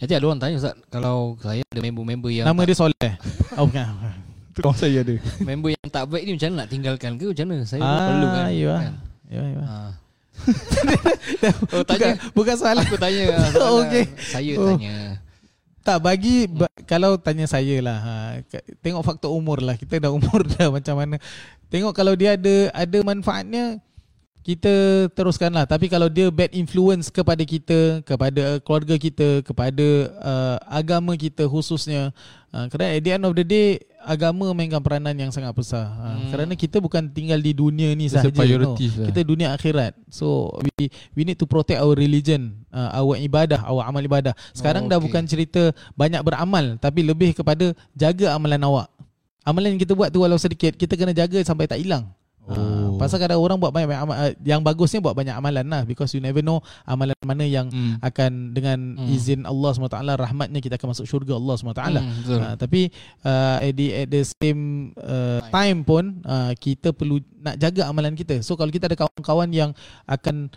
Jadi 0.00 0.12
ada 0.16 0.24
orang 0.24 0.40
tanya 0.40 0.56
Ustaz 0.56 0.74
kalau 0.88 1.36
saya 1.44 1.60
ada 1.60 1.80
member-member 1.84 2.32
yang 2.32 2.48
nama 2.48 2.64
dia 2.64 2.72
soleh. 2.72 3.12
oh 3.60 3.64
bukan. 3.68 3.84
Kau 4.56 4.72
saya 4.72 5.04
ada. 5.04 5.14
Member 5.44 5.76
yang 5.76 5.88
tak 5.92 6.08
baik 6.08 6.22
ni 6.24 6.32
macam 6.40 6.48
mana 6.52 6.58
nak 6.64 6.68
tinggalkan 6.72 7.10
ke 7.20 7.24
macam 7.28 7.46
mana? 7.52 7.62
Saya 7.68 7.80
ah, 7.84 8.08
perlu 8.08 8.26
kan. 8.32 8.44
Ayuh. 8.48 8.72
Kan? 8.80 8.94
Ya, 9.28 9.42
ya. 9.46 9.60
oh, 11.76 11.84
tanya. 11.84 12.16
Bukan, 12.16 12.32
bukan 12.32 12.54
soalan. 12.56 12.84
Aku 12.86 12.96
tanya. 12.96 13.24
okay. 13.80 14.04
Saya 14.18 14.52
oh. 14.56 14.74
tanya. 14.74 15.20
Tak 15.80 15.98
bagi 16.04 16.44
ba, 16.44 16.68
kalau 16.84 17.16
tanya 17.16 17.48
saya 17.48 17.80
lah 17.80 17.98
ha, 18.04 18.14
tengok 18.84 19.00
faktor 19.00 19.32
umur 19.32 19.64
lah 19.64 19.80
kita 19.80 19.96
dah 19.96 20.12
umur 20.12 20.44
dah 20.52 20.68
macam 20.68 20.92
mana 20.92 21.16
tengok 21.72 21.96
kalau 21.96 22.12
dia 22.12 22.36
ada 22.36 22.68
ada 22.76 22.98
manfaatnya 23.00 23.80
kita 24.50 24.74
teruskanlah 25.14 25.62
tapi 25.62 25.86
kalau 25.86 26.10
dia 26.10 26.26
bad 26.26 26.50
influence 26.50 27.06
kepada 27.06 27.38
kita 27.46 28.02
kepada 28.02 28.58
keluarga 28.66 28.98
kita 28.98 29.46
kepada 29.46 29.86
uh, 30.18 30.56
agama 30.66 31.14
kita 31.14 31.46
khususnya 31.46 32.10
uh, 32.50 32.66
kerana 32.66 32.98
at 32.98 33.02
the 33.06 33.12
end 33.14 33.22
of 33.22 33.34
the 33.38 33.46
day 33.46 33.78
agama 34.02 34.50
mainkan 34.50 34.82
peranan 34.82 35.14
yang 35.14 35.30
sangat 35.30 35.54
besar 35.54 35.86
uh, 35.86 36.18
hmm. 36.18 36.30
kerana 36.34 36.52
kita 36.58 36.82
bukan 36.82 37.06
tinggal 37.14 37.38
di 37.38 37.54
dunia 37.54 37.94
ni 37.94 38.10
sahaja 38.10 38.42
no. 38.58 38.74
Lah. 38.74 39.06
kita 39.06 39.20
dunia 39.22 39.54
akhirat 39.54 39.94
so 40.10 40.50
we 40.66 40.90
we 41.14 41.22
need 41.22 41.38
to 41.38 41.46
protect 41.46 41.78
our 41.78 41.94
religion 41.94 42.58
uh, 42.74 42.90
our 42.98 43.14
ibadah 43.22 43.62
our 43.70 43.86
amal 43.86 44.02
ibadah 44.02 44.34
sekarang 44.50 44.88
oh, 44.88 44.90
okay. 44.90 44.98
dah 44.98 45.04
bukan 45.06 45.22
cerita 45.30 45.62
banyak 45.94 46.26
beramal 46.26 46.74
tapi 46.82 47.06
lebih 47.06 47.38
kepada 47.38 47.70
jaga 47.94 48.34
amalan 48.34 48.66
awak 48.66 48.90
amalan 49.46 49.78
yang 49.78 49.82
kita 49.86 49.94
buat 49.94 50.10
tu 50.10 50.26
walau 50.26 50.40
sedikit 50.42 50.74
kita 50.74 50.98
kena 50.98 51.14
jaga 51.14 51.38
sampai 51.46 51.70
tak 51.70 51.78
hilang 51.78 52.10
Ah, 52.50 52.90
oh. 52.90 52.98
pasal 52.98 53.22
kadang 53.22 53.38
orang 53.38 53.62
buat 53.62 53.70
banyak 53.70 53.94
amal 53.94 54.16
ah, 54.18 54.34
yang 54.42 54.58
bagusnya 54.58 54.98
buat 54.98 55.14
banyak 55.14 55.38
amalan 55.38 55.62
lah 55.70 55.86
because 55.86 56.10
you 56.10 56.18
never 56.18 56.42
know 56.42 56.58
amalan 56.82 57.14
mana 57.22 57.46
yang 57.46 57.70
mm. 57.70 58.02
akan 58.02 58.50
dengan 58.50 58.98
mm. 58.98 59.06
izin 59.06 59.46
Allah 59.46 59.70
SWT 59.70 59.94
rahmatnya 60.18 60.58
kita 60.58 60.74
akan 60.74 60.90
masuk 60.90 61.06
syurga 61.06 61.38
Allah 61.38 61.54
SWT 61.54 61.78
mm, 61.78 62.10
uh, 62.26 62.54
tapi 62.58 62.90
uh, 63.22 63.62
at, 63.62 63.74
the, 63.78 63.86
at 64.02 64.08
the 64.10 64.22
same 64.26 64.90
uh, 64.98 65.38
time 65.54 65.86
pun 65.86 66.18
uh, 66.26 66.50
kita 66.58 66.90
perlu 66.90 67.22
nak 67.38 67.54
jaga 67.54 67.86
amalan 67.86 68.18
kita 68.18 68.42
so 68.42 68.58
kalau 68.58 68.74
kita 68.74 68.90
ada 68.90 68.98
kawan-kawan 68.98 69.46
yang 69.54 69.70
akan 70.10 70.50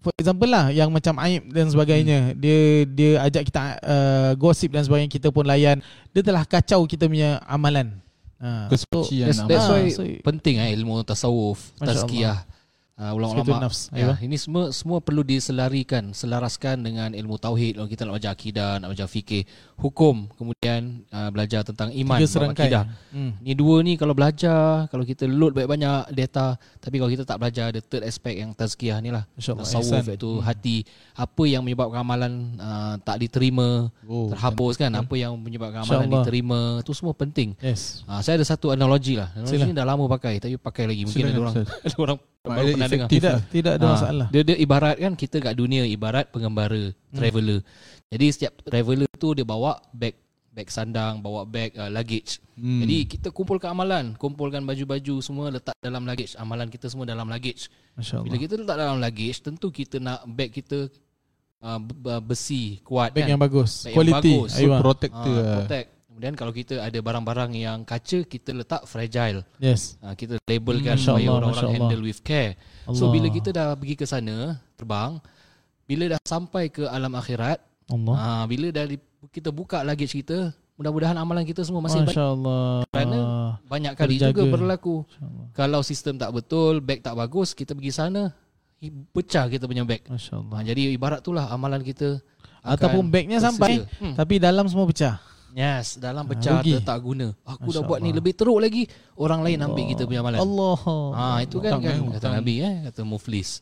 for 0.00 0.16
example 0.16 0.48
lah 0.48 0.72
yang 0.72 0.88
macam 0.88 1.20
aib 1.20 1.52
dan 1.52 1.68
sebagainya 1.68 2.32
mm. 2.32 2.36
dia 2.40 2.60
dia 2.88 3.12
ajak 3.28 3.52
kita 3.52 3.60
uh, 3.84 4.32
gosip 4.40 4.72
dan 4.72 4.88
sebagainya 4.88 5.12
kita 5.12 5.28
pun 5.28 5.44
layan 5.44 5.84
dia 6.16 6.24
telah 6.24 6.48
kacau 6.48 6.88
kita 6.88 7.04
punya 7.04 7.44
amalan 7.44 8.00
Ha, 8.40 8.72
Kesucian 8.72 9.36
so, 9.36 9.44
that's, 9.44 9.48
that's 9.52 9.68
why 9.68 9.82
so, 9.92 10.02
penting 10.24 10.56
eh, 10.56 10.72
ilmu 10.72 11.04
tasawuf, 11.04 11.76
tazkiyah 11.76 12.49
uh, 13.00 13.12
ulama-ulama. 13.16 13.72
Ya, 13.96 14.12
ini 14.20 14.36
semua 14.36 14.68
semua 14.76 15.00
perlu 15.00 15.24
diselarikan 15.24 16.12
selaraskan 16.12 16.84
dengan 16.84 17.16
ilmu 17.16 17.40
tauhid. 17.40 17.80
Kalau 17.80 17.88
kita 17.88 18.04
nak 18.04 18.12
belajar 18.20 18.32
akidah 18.36 18.70
nak 18.76 18.88
belajar 18.92 19.08
fikih 19.08 19.42
hukum 19.80 20.28
kemudian 20.36 21.00
uh, 21.08 21.32
belajar 21.32 21.64
tentang 21.64 21.88
iman 21.88 22.20
akidah 22.20 22.84
hmm. 23.16 23.40
ni 23.40 23.56
dua 23.56 23.80
ni 23.80 23.96
kalau 23.96 24.12
belajar 24.12 24.84
kalau 24.92 25.08
kita 25.08 25.24
load 25.24 25.56
banyak-banyak 25.56 26.12
data 26.12 26.60
tapi 26.76 27.00
kalau 27.00 27.08
kita 27.08 27.24
tak 27.24 27.40
belajar 27.40 27.72
the 27.72 27.80
third 27.80 28.04
aspect 28.04 28.36
yang 28.36 28.52
tazkiyah 28.52 29.00
ni 29.00 29.08
lah. 29.08 29.24
Tasawuf 29.40 30.04
iaitu 30.04 30.28
hmm. 30.38 30.44
hati. 30.44 30.76
Apa 31.16 31.48
yang 31.48 31.64
menyebabkan 31.64 32.04
amalan 32.04 32.32
uh, 32.60 32.94
tak 33.00 33.24
diterima 33.24 33.88
oh, 34.04 34.28
terhapus 34.28 34.76
kan? 34.76 34.92
apa 34.92 35.14
yang 35.16 35.32
menyebabkan 35.40 35.88
amalan 35.88 36.20
diterima? 36.20 36.84
Tu 36.84 36.92
semua 36.92 37.16
penting. 37.16 37.56
Yes. 37.64 38.04
uh, 38.04 38.20
saya 38.20 38.36
ada 38.36 38.44
satu 38.44 38.74
analogi 38.74 39.16
lah. 39.16 39.32
Analogi 39.32 39.64
ni 39.64 39.72
dah 39.72 39.86
lama 39.88 40.04
pakai 40.10 40.36
tapi 40.42 40.60
pakai 40.60 40.84
lagi. 40.90 41.08
Mungkin 41.08 41.24
ada 41.32 41.40
orang 41.40 41.54
ada 41.86 41.96
orang 41.96 42.18
baru 42.40 42.72
pernah 42.72 42.88
dengar. 42.88 43.08
Tidak, 43.08 43.36
tidak 43.52 43.72
ada 43.76 43.86
ha. 43.86 43.92
masalah. 43.92 44.26
Dia, 44.32 44.42
dia 44.46 44.56
ibarat 44.56 44.96
kan 44.96 45.12
kita 45.12 45.36
kat 45.44 45.54
dunia 45.56 45.84
ibarat 45.84 46.32
pengembara, 46.32 46.92
hmm. 46.92 47.16
traveller. 47.16 47.60
Jadi 48.08 48.26
setiap 48.32 48.54
traveller 48.64 49.10
tu 49.20 49.36
dia 49.36 49.44
bawa 49.44 49.76
bag 49.92 50.16
bag 50.50 50.66
sandang, 50.66 51.22
bawa 51.22 51.46
bag 51.46 51.76
uh, 51.78 51.86
luggage. 51.92 52.42
Hmm. 52.58 52.82
Jadi 52.82 52.96
kita 53.06 53.28
kumpulkan 53.30 53.70
amalan, 53.70 54.18
kumpulkan 54.18 54.64
baju-baju 54.66 55.14
semua 55.22 55.52
letak 55.52 55.76
dalam 55.78 56.02
luggage. 56.02 56.34
Amalan 56.40 56.66
kita 56.66 56.90
semua 56.90 57.06
dalam 57.06 57.28
luggage. 57.30 57.70
Masya-Allah. 57.94 58.26
Bila 58.26 58.36
kita 58.40 58.54
letak 58.58 58.76
dalam 58.76 58.96
luggage, 58.98 59.38
tentu 59.44 59.68
kita 59.70 59.96
nak 60.02 60.26
bag 60.26 60.50
kita 60.50 60.90
uh, 61.62 61.80
besi, 62.24 62.82
kuat 62.82 63.14
bag 63.14 63.28
kan. 63.28 63.36
yang 63.36 63.40
bagus. 63.40 63.86
Bag 63.86 63.94
Quality, 63.94 64.32
yang 64.32 64.42
bagus. 64.42 64.50
So, 64.56 64.82
protector. 64.82 65.38
Uh, 65.38 65.56
protect. 65.62 65.88
Kemudian 66.20 66.36
kalau 66.36 66.52
kita 66.52 66.84
ada 66.84 67.00
barang-barang 67.00 67.56
yang 67.56 67.80
kaca, 67.80 68.28
kita 68.28 68.52
letak 68.52 68.84
fragile. 68.84 69.40
Yes. 69.56 69.96
Uh, 70.04 70.12
kita 70.12 70.36
labelkan 70.44 71.00
hmm, 71.00 71.00
supaya 71.00 71.32
orang-orang 71.32 71.80
handle 71.80 72.04
with 72.04 72.20
care. 72.20 72.60
Allah. 72.84 72.92
So 72.92 73.08
bila 73.08 73.32
kita 73.32 73.56
dah 73.56 73.72
pergi 73.72 73.96
ke 73.96 74.04
sana, 74.04 74.60
terbang, 74.76 75.16
bila 75.88 76.12
dah 76.12 76.20
sampai 76.20 76.68
ke 76.68 76.84
alam 76.84 77.16
akhirat, 77.16 77.64
Allah. 77.88 78.14
Uh, 78.20 78.44
bila 78.52 78.68
dah 78.68 78.84
di, 78.84 79.00
kita 79.32 79.48
buka 79.48 79.80
luggage 79.80 80.20
kita, 80.20 80.52
mudah-mudahan 80.76 81.16
amalan 81.16 81.40
kita 81.40 81.64
semua 81.64 81.80
masih 81.80 82.04
baik. 82.04 82.12
Allah. 82.12 82.84
Kerana 82.92 83.20
banyak 83.64 83.92
kali 83.96 84.20
Terjaga. 84.20 84.28
juga 84.28 84.42
berlaku. 84.60 84.96
Kalau 85.56 85.80
sistem 85.80 86.20
tak 86.20 86.36
betul, 86.36 86.84
beg 86.84 87.00
tak 87.00 87.16
bagus, 87.16 87.56
kita 87.56 87.72
pergi 87.72 87.96
sana, 87.96 88.28
pecah 89.16 89.48
kita 89.48 89.64
punya 89.64 89.88
beg. 89.88 90.04
Uh, 90.04 90.60
jadi 90.68 90.92
ibarat 90.92 91.24
itulah 91.24 91.48
amalan 91.48 91.80
kita. 91.80 92.20
Ataupun 92.60 93.08
bagnya 93.08 93.40
sampai, 93.40 93.88
hmm. 94.04 94.20
tapi 94.20 94.36
dalam 94.36 94.68
semua 94.68 94.84
pecah. 94.84 95.30
Yes, 95.54 95.98
dalam 95.98 96.24
ah, 96.24 96.28
pecah 96.30 96.62
ha, 96.62 96.78
tak 96.82 96.98
guna. 97.02 97.34
Aku 97.42 97.70
Masya 97.70 97.76
dah 97.76 97.82
buat 97.82 97.98
Allah. 97.98 98.12
ni 98.12 98.18
lebih 98.18 98.32
teruk 98.38 98.58
lagi. 98.62 98.86
Orang 99.18 99.42
lain 99.42 99.58
Allah. 99.58 99.72
ambil 99.74 99.84
kita 99.90 100.02
punya 100.06 100.20
amalan. 100.22 100.38
Allah. 100.38 100.78
Ha, 101.16 101.24
itu 101.42 101.56
kan, 101.58 101.70
kan 101.82 101.98
kata 102.14 102.18
Utang. 102.22 102.34
Nabi 102.38 102.54
eh, 102.62 102.74
kata 102.90 103.00
muflis. 103.02 103.60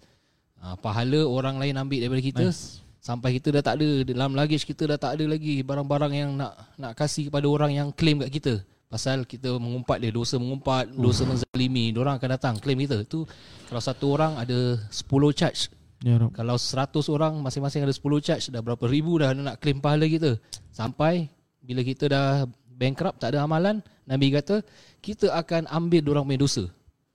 Ha, 0.61 0.77
pahala 0.77 1.21
orang 1.25 1.57
lain 1.57 1.75
ambil 1.81 1.99
daripada 2.05 2.23
kita. 2.23 2.47
Nice. 2.51 2.85
Sampai 2.99 3.41
kita 3.41 3.55
dah 3.55 3.63
tak 3.65 3.75
ada 3.81 3.89
dalam 4.05 4.37
luggage 4.37 4.69
kita 4.69 4.85
dah 4.85 4.99
tak 5.01 5.17
ada 5.17 5.25
lagi 5.25 5.65
barang-barang 5.65 6.13
yang 6.13 6.31
nak 6.37 6.53
nak 6.77 6.93
kasih 6.93 7.33
kepada 7.33 7.47
orang 7.49 7.73
yang 7.73 7.89
claim 7.95 8.21
kat 8.21 8.31
kita. 8.37 8.55
Pasal 8.89 9.25
kita 9.25 9.57
mengumpat 9.57 10.01
dia 10.01 10.13
dosa 10.13 10.41
mengumpat, 10.41 10.89
uh. 10.93 10.97
dosa 10.97 11.25
menzalimi, 11.25 11.93
orang 11.97 12.21
akan 12.21 12.31
datang 12.37 12.55
claim 12.61 12.77
kita. 12.85 13.05
Tu 13.09 13.25
kalau 13.69 13.81
satu 13.81 14.13
orang 14.13 14.37
ada 14.37 14.77
10 14.93 15.09
charge. 15.33 15.73
Ya. 16.05 16.21
Kalau 16.31 16.57
100 16.61 16.95
orang 17.11 17.33
masing-masing 17.41 17.83
ada 17.85 17.95
10 17.95 18.05
charge 18.21 18.45
dah 18.53 18.61
berapa 18.61 18.85
ribu 18.85 19.17
dah 19.21 19.33
nak 19.33 19.57
claim 19.63 19.81
pahala 19.81 20.05
kita. 20.05 20.37
Sampai 20.69 21.33
bila 21.69 21.85
kita 21.85 22.09
dah 22.09 22.49
bankrupt 22.73 23.21
tak 23.21 23.37
ada 23.37 23.45
amalan 23.45 23.85
nabi 24.09 24.33
kata 24.33 24.65
kita 25.05 25.37
akan 25.37 25.69
ambil 25.69 26.17
orang 26.17 26.25
punya 26.25 26.41
dosa. 26.41 26.65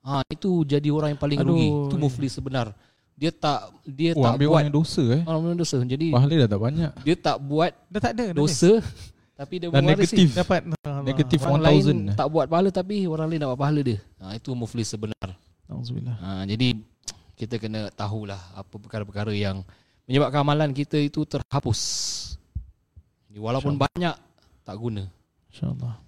Ha 0.06 0.22
itu 0.30 0.68
jadi 0.68 0.94
orang 0.94 1.18
yang 1.18 1.22
paling 1.22 1.40
Aduh. 1.42 1.50
rugi 1.56 1.68
itu 1.90 1.96
muflis 1.98 2.38
sebenar. 2.38 2.70
Dia 3.18 3.34
tak 3.34 3.74
dia 3.88 4.14
oh, 4.14 4.22
tak 4.22 4.38
ambil 4.38 4.48
buat. 4.52 4.56
orang 4.62 4.70
dosa 4.70 5.04
eh? 5.10 5.22
Orang 5.26 5.42
yang 5.50 5.62
dosa. 5.64 5.78
Jadi 5.82 6.08
pahala 6.14 6.36
dah 6.46 6.50
tak 6.54 6.62
banyak. 6.62 6.92
dia 7.02 7.16
tak 7.18 7.38
buat 7.42 7.72
dah 7.90 8.02
tak 8.04 8.14
ada 8.14 8.26
dosa 8.36 8.72
tapi 9.34 9.54
dia 9.58 9.68
buat 9.74 9.82
negatif. 9.82 10.28
Dapat. 10.38 10.62
Negatif 11.04 11.40
1000 11.42 12.14
tak 12.14 12.28
buat 12.30 12.46
pahala 12.46 12.70
tapi 12.70 13.10
orang 13.10 13.28
lain 13.34 13.42
dapat 13.42 13.58
pahala 13.58 13.82
dia. 13.82 13.98
Ha 14.22 14.38
itu 14.38 14.54
muflis 14.54 14.92
sebenar. 14.92 15.34
Alhamdulillah 15.66 16.16
ha 16.22 16.30
jadi 16.46 16.78
kita 17.34 17.58
kena 17.58 17.90
tahulah 17.96 18.38
apa 18.54 18.76
perkara-perkara 18.78 19.34
yang 19.34 19.66
menyebabkan 20.06 20.44
amalan 20.44 20.70
kita 20.76 21.00
itu 21.00 21.24
terhapus. 21.24 21.82
Walaupun 23.34 23.82
banyak 23.82 24.14
tak 24.64 24.80
guna. 24.80 25.12
Insya-Allah. 25.52 26.00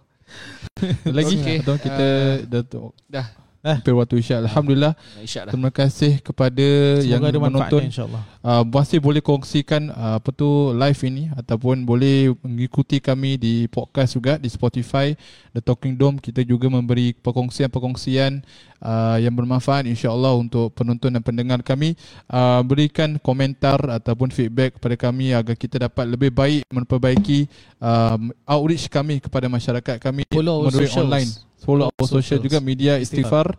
Lagi 1.17 1.37
okay. 1.39 1.63
atau 1.63 1.79
kita 1.79 2.07
uh, 2.43 2.51
dah 2.51 2.67
dah 3.07 3.27
Eh. 3.61 3.77
Hampir 3.77 3.93
waktu 3.93 4.25
Isyak. 4.25 4.49
Alhamdulillah. 4.49 4.97
Isyak 5.21 5.53
Terima 5.53 5.69
kasih 5.69 6.25
kepada 6.25 6.65
Semoga 6.97 7.13
yang 7.13 7.23
ada 7.29 7.37
menonton. 7.37 7.81
InsyaAllah. 7.93 8.23
Uh, 8.41 8.65
Masih 8.65 9.05
boleh 9.05 9.21
kongsikan 9.21 9.93
uh, 9.93 10.17
Apa 10.17 10.33
tu 10.33 10.73
live 10.73 11.01
ini 11.05 11.29
Ataupun 11.37 11.85
boleh 11.85 12.33
mengikuti 12.41 13.05
kami 13.05 13.37
di 13.37 13.69
podcast 13.69 14.17
juga 14.17 14.41
Di 14.41 14.49
Spotify 14.49 15.13
The 15.53 15.61
Talking 15.61 15.93
Dome. 15.93 16.25
Kita 16.25 16.41
juga 16.41 16.73
memberi 16.73 17.13
perkongsian-perkongsian 17.21 18.41
uh, 18.81 19.21
Yang 19.21 19.35
bermanfaat 19.45 19.85
InsyaAllah 19.93 20.41
untuk 20.41 20.73
penonton 20.73 21.13
dan 21.13 21.21
pendengar 21.21 21.61
kami. 21.61 22.01
Uh, 22.33 22.65
Berikan 22.65 23.21
komentar 23.21 23.77
Ataupun 23.93 24.33
feedback 24.33 24.81
kepada 24.81 24.97
kami 24.97 25.37
Agar 25.37 25.53
kita 25.53 25.85
dapat 25.85 26.09
lebih 26.09 26.33
baik 26.33 26.65
Memperbaiki 26.73 27.45
uh, 27.85 28.17
Outreach 28.49 28.89
kami 28.89 29.21
kepada 29.21 29.53
masyarakat 29.53 30.01
kami 30.01 30.25
Melalui 30.33 30.89
online 30.97 31.50
follow 31.61 31.89
our 31.89 32.07
social 32.09 32.41
juga 32.41 32.59
media 32.59 32.97
istighfar 32.97 33.55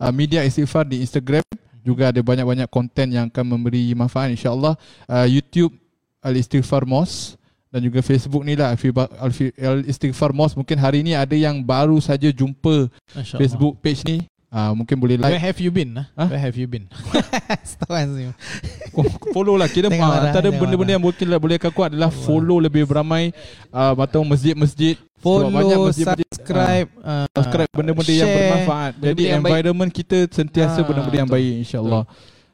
uh, 0.00 0.12
media 0.12 0.42
istighfar 0.42 0.88
di 0.88 1.04
Instagram 1.04 1.44
juga 1.82 2.14
ada 2.14 2.20
banyak-banyak 2.22 2.68
konten 2.70 3.10
yang 3.10 3.26
akan 3.28 3.44
memberi 3.58 3.92
manfaat 3.92 4.30
insyaallah 4.32 4.78
uh, 5.10 5.26
YouTube 5.26 5.74
al 6.22 6.34
istighfar 6.38 6.86
mos 6.86 7.36
dan 7.72 7.82
juga 7.82 8.04
Facebook 8.04 8.44
ni 8.44 8.56
lah 8.56 8.76
al 8.76 9.80
istighfar 9.84 10.30
mos 10.30 10.54
mungkin 10.54 10.78
hari 10.78 11.02
ni 11.02 11.16
ada 11.16 11.34
yang 11.34 11.60
baru 11.60 11.98
saja 11.98 12.30
jumpa 12.30 12.88
Facebook 13.36 13.80
page 13.82 14.04
ni 14.06 14.18
Uh, 14.52 14.76
mungkin 14.76 15.00
boleh 15.00 15.16
like. 15.16 15.32
Where 15.32 15.40
have 15.40 15.56
you 15.64 15.72
been? 15.72 15.96
Huh? 15.96 16.28
Where 16.28 16.36
have 16.36 16.52
you 16.60 16.68
been? 16.68 16.84
Setawan 17.64 18.12
sih. 18.12 18.28
follow 19.32 19.56
lah. 19.56 19.64
Kira 19.64 19.88
uh, 19.96 20.28
ada 20.28 20.52
benda-benda 20.52 20.92
yang 20.92 21.00
mungkin 21.00 21.24
lah 21.24 21.40
boleh 21.40 21.56
kuat 21.56 21.88
adalah 21.88 22.12
follow 22.12 22.60
lebih 22.60 22.84
beramai 22.84 23.32
uh, 23.72 23.96
atau 23.96 24.20
masjid-masjid. 24.28 25.00
Follow, 25.22 25.54
banyak 25.54 25.78
subscribe, 25.94 26.88
uh, 26.98 27.30
subscribe 27.30 27.70
benda-benda 27.70 28.10
yang 28.10 28.26
bermanfaat. 28.26 28.92
Benda 28.98 29.06
Jadi 29.14 29.22
yang 29.22 29.38
environment 29.38 29.90
baik. 29.94 29.98
kita 30.02 30.18
sentiasa 30.34 30.82
uh, 30.82 30.84
benda-benda 30.84 31.18
yang 31.22 31.30
baik 31.30 31.52
insyaAllah. 31.62 32.02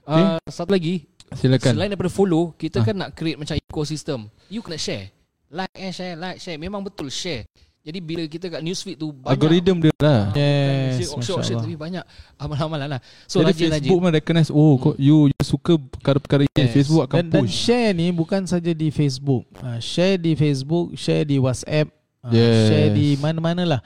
Okay? 0.04 0.24
Uh, 0.36 0.38
satu 0.52 0.70
lagi. 0.76 1.08
Silakan. 1.32 1.72
Selain 1.72 1.88
daripada 1.88 2.12
follow, 2.12 2.52
kita 2.60 2.80
uh. 2.80 2.84
kan 2.84 2.94
nak 2.96 3.16
create 3.16 3.40
macam 3.40 3.56
ekosistem. 3.56 4.28
You 4.52 4.60
kena 4.60 4.76
share. 4.76 5.08
Like 5.48 5.72
and 5.80 5.96
share, 5.96 6.12
like, 6.12 6.36
share. 6.44 6.60
Memang 6.60 6.84
betul 6.84 7.08
share. 7.08 7.48
Jadi 7.88 8.04
bila 8.04 8.28
kita 8.28 8.52
kat 8.52 8.60
newsfeed 8.60 9.00
tu 9.00 9.16
banyak 9.16 9.32
algoritma 9.32 9.80
dia 9.80 9.96
lah. 10.04 10.22
Yes. 10.36 11.08
Auction, 11.08 11.40
tapi 11.40 11.72
banyak 11.72 12.04
amal-amalan 12.36 12.98
lah. 12.98 13.00
So 13.24 13.40
Jadi 13.40 13.64
rajin, 13.64 13.68
Facebook 13.72 14.00
rajin. 14.04 14.16
recognize 14.20 14.50
oh 14.52 14.76
hmm. 14.76 15.00
you, 15.00 15.32
you 15.32 15.40
suka 15.40 15.80
perkara-perkara 15.80 16.44
ini 16.44 16.68
yes. 16.68 16.74
Facebook 16.76 17.08
akan 17.08 17.32
dan, 17.32 17.40
push. 17.40 17.48
Dan 17.48 17.64
share 17.64 17.90
ni 17.96 18.12
bukan 18.12 18.44
saja 18.44 18.76
di 18.76 18.92
Facebook. 18.92 19.48
Uh, 19.64 19.80
share 19.80 20.20
di 20.20 20.36
Facebook, 20.36 20.92
share 21.00 21.24
di 21.24 21.40
WhatsApp, 21.40 21.88
yes. 22.32 22.68
share 22.68 22.90
di 22.92 23.14
mana-mana 23.18 23.62
lah. 23.64 23.80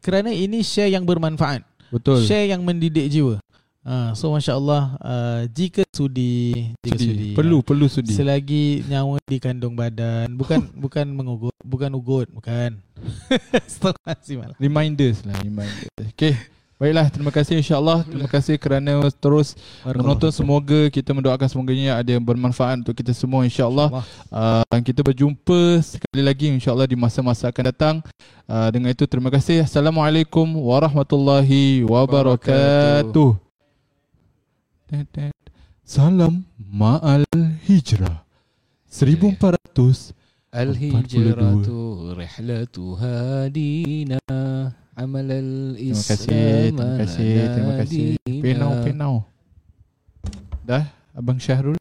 Kerana 0.00 0.32
ini 0.32 0.64
share 0.64 0.92
yang 0.92 1.04
bermanfaat. 1.04 1.62
Betul. 1.88 2.24
Share 2.24 2.48
yang 2.48 2.64
mendidik 2.64 3.08
jiwa. 3.08 3.40
Uh, 3.88 4.12
so 4.12 4.28
masya 4.28 4.52
Allah 4.52 5.00
uh, 5.00 5.42
jika 5.48 5.80
sudi, 5.96 6.52
jika 6.84 7.00
sudi, 7.00 7.08
sudi 7.08 7.28
perlu 7.32 7.62
uh, 7.62 7.64
perlu 7.64 7.88
sudi 7.88 8.12
selagi 8.12 8.84
nyawa 8.84 9.16
di 9.24 9.40
kandung 9.40 9.72
badan 9.72 10.28
bukan 10.36 10.60
bukan 10.84 11.08
mengugut 11.08 11.56
bukan 11.64 11.96
ugut 11.96 12.28
bukan 12.28 12.76
reminders 14.60 15.24
lah 15.24 15.40
reminders 15.40 15.88
okay 16.04 16.36
Baiklah, 16.78 17.10
terima 17.10 17.34
kasih 17.34 17.58
insyaAllah. 17.58 18.06
Terima 18.06 18.30
kasih 18.30 18.54
kerana 18.54 19.02
terus 19.18 19.58
menonton. 19.82 20.30
Semoga 20.30 20.86
kita 20.94 21.10
mendoakan 21.10 21.50
semoganya 21.50 21.98
ada 21.98 22.06
yang 22.14 22.22
bermanfaat 22.22 22.86
untuk 22.86 22.94
kita 22.94 23.10
semua 23.10 23.42
insyaAllah. 23.42 24.06
Uh, 24.30 24.62
Kita 24.86 25.02
berjumpa 25.02 25.82
sekali 25.82 26.22
lagi 26.22 26.46
insyaAllah 26.54 26.86
di 26.86 26.94
masa-masa 26.94 27.50
akan 27.50 27.64
datang. 27.74 27.94
Uh, 28.46 28.70
Dengan 28.70 28.94
itu 28.94 29.02
terima 29.10 29.26
kasih. 29.26 29.66
Assalamualaikum 29.66 30.46
warahmatullahi 30.54 31.82
wabarakatuh. 31.82 33.34
Salam 35.82 36.46
Ma'al 36.62 37.26
Hijrah. 37.66 38.22
1400 38.86 40.14
Al-Hijratu 40.54 42.14
Rihlatu 42.14 42.96
Hadina 42.96 44.22
Amal 44.98 45.30
al-Islam 45.30 46.26
Terima 46.26 46.26
kasih 46.26 46.74
Terima 46.74 46.92
kasih 46.98 47.30
Terima 47.54 47.72
kasih. 47.78 48.06
Penau 48.42 48.72
Penau. 48.82 49.14
Dah 50.66 50.90
Abang 51.14 51.38
Syahrul 51.38 51.78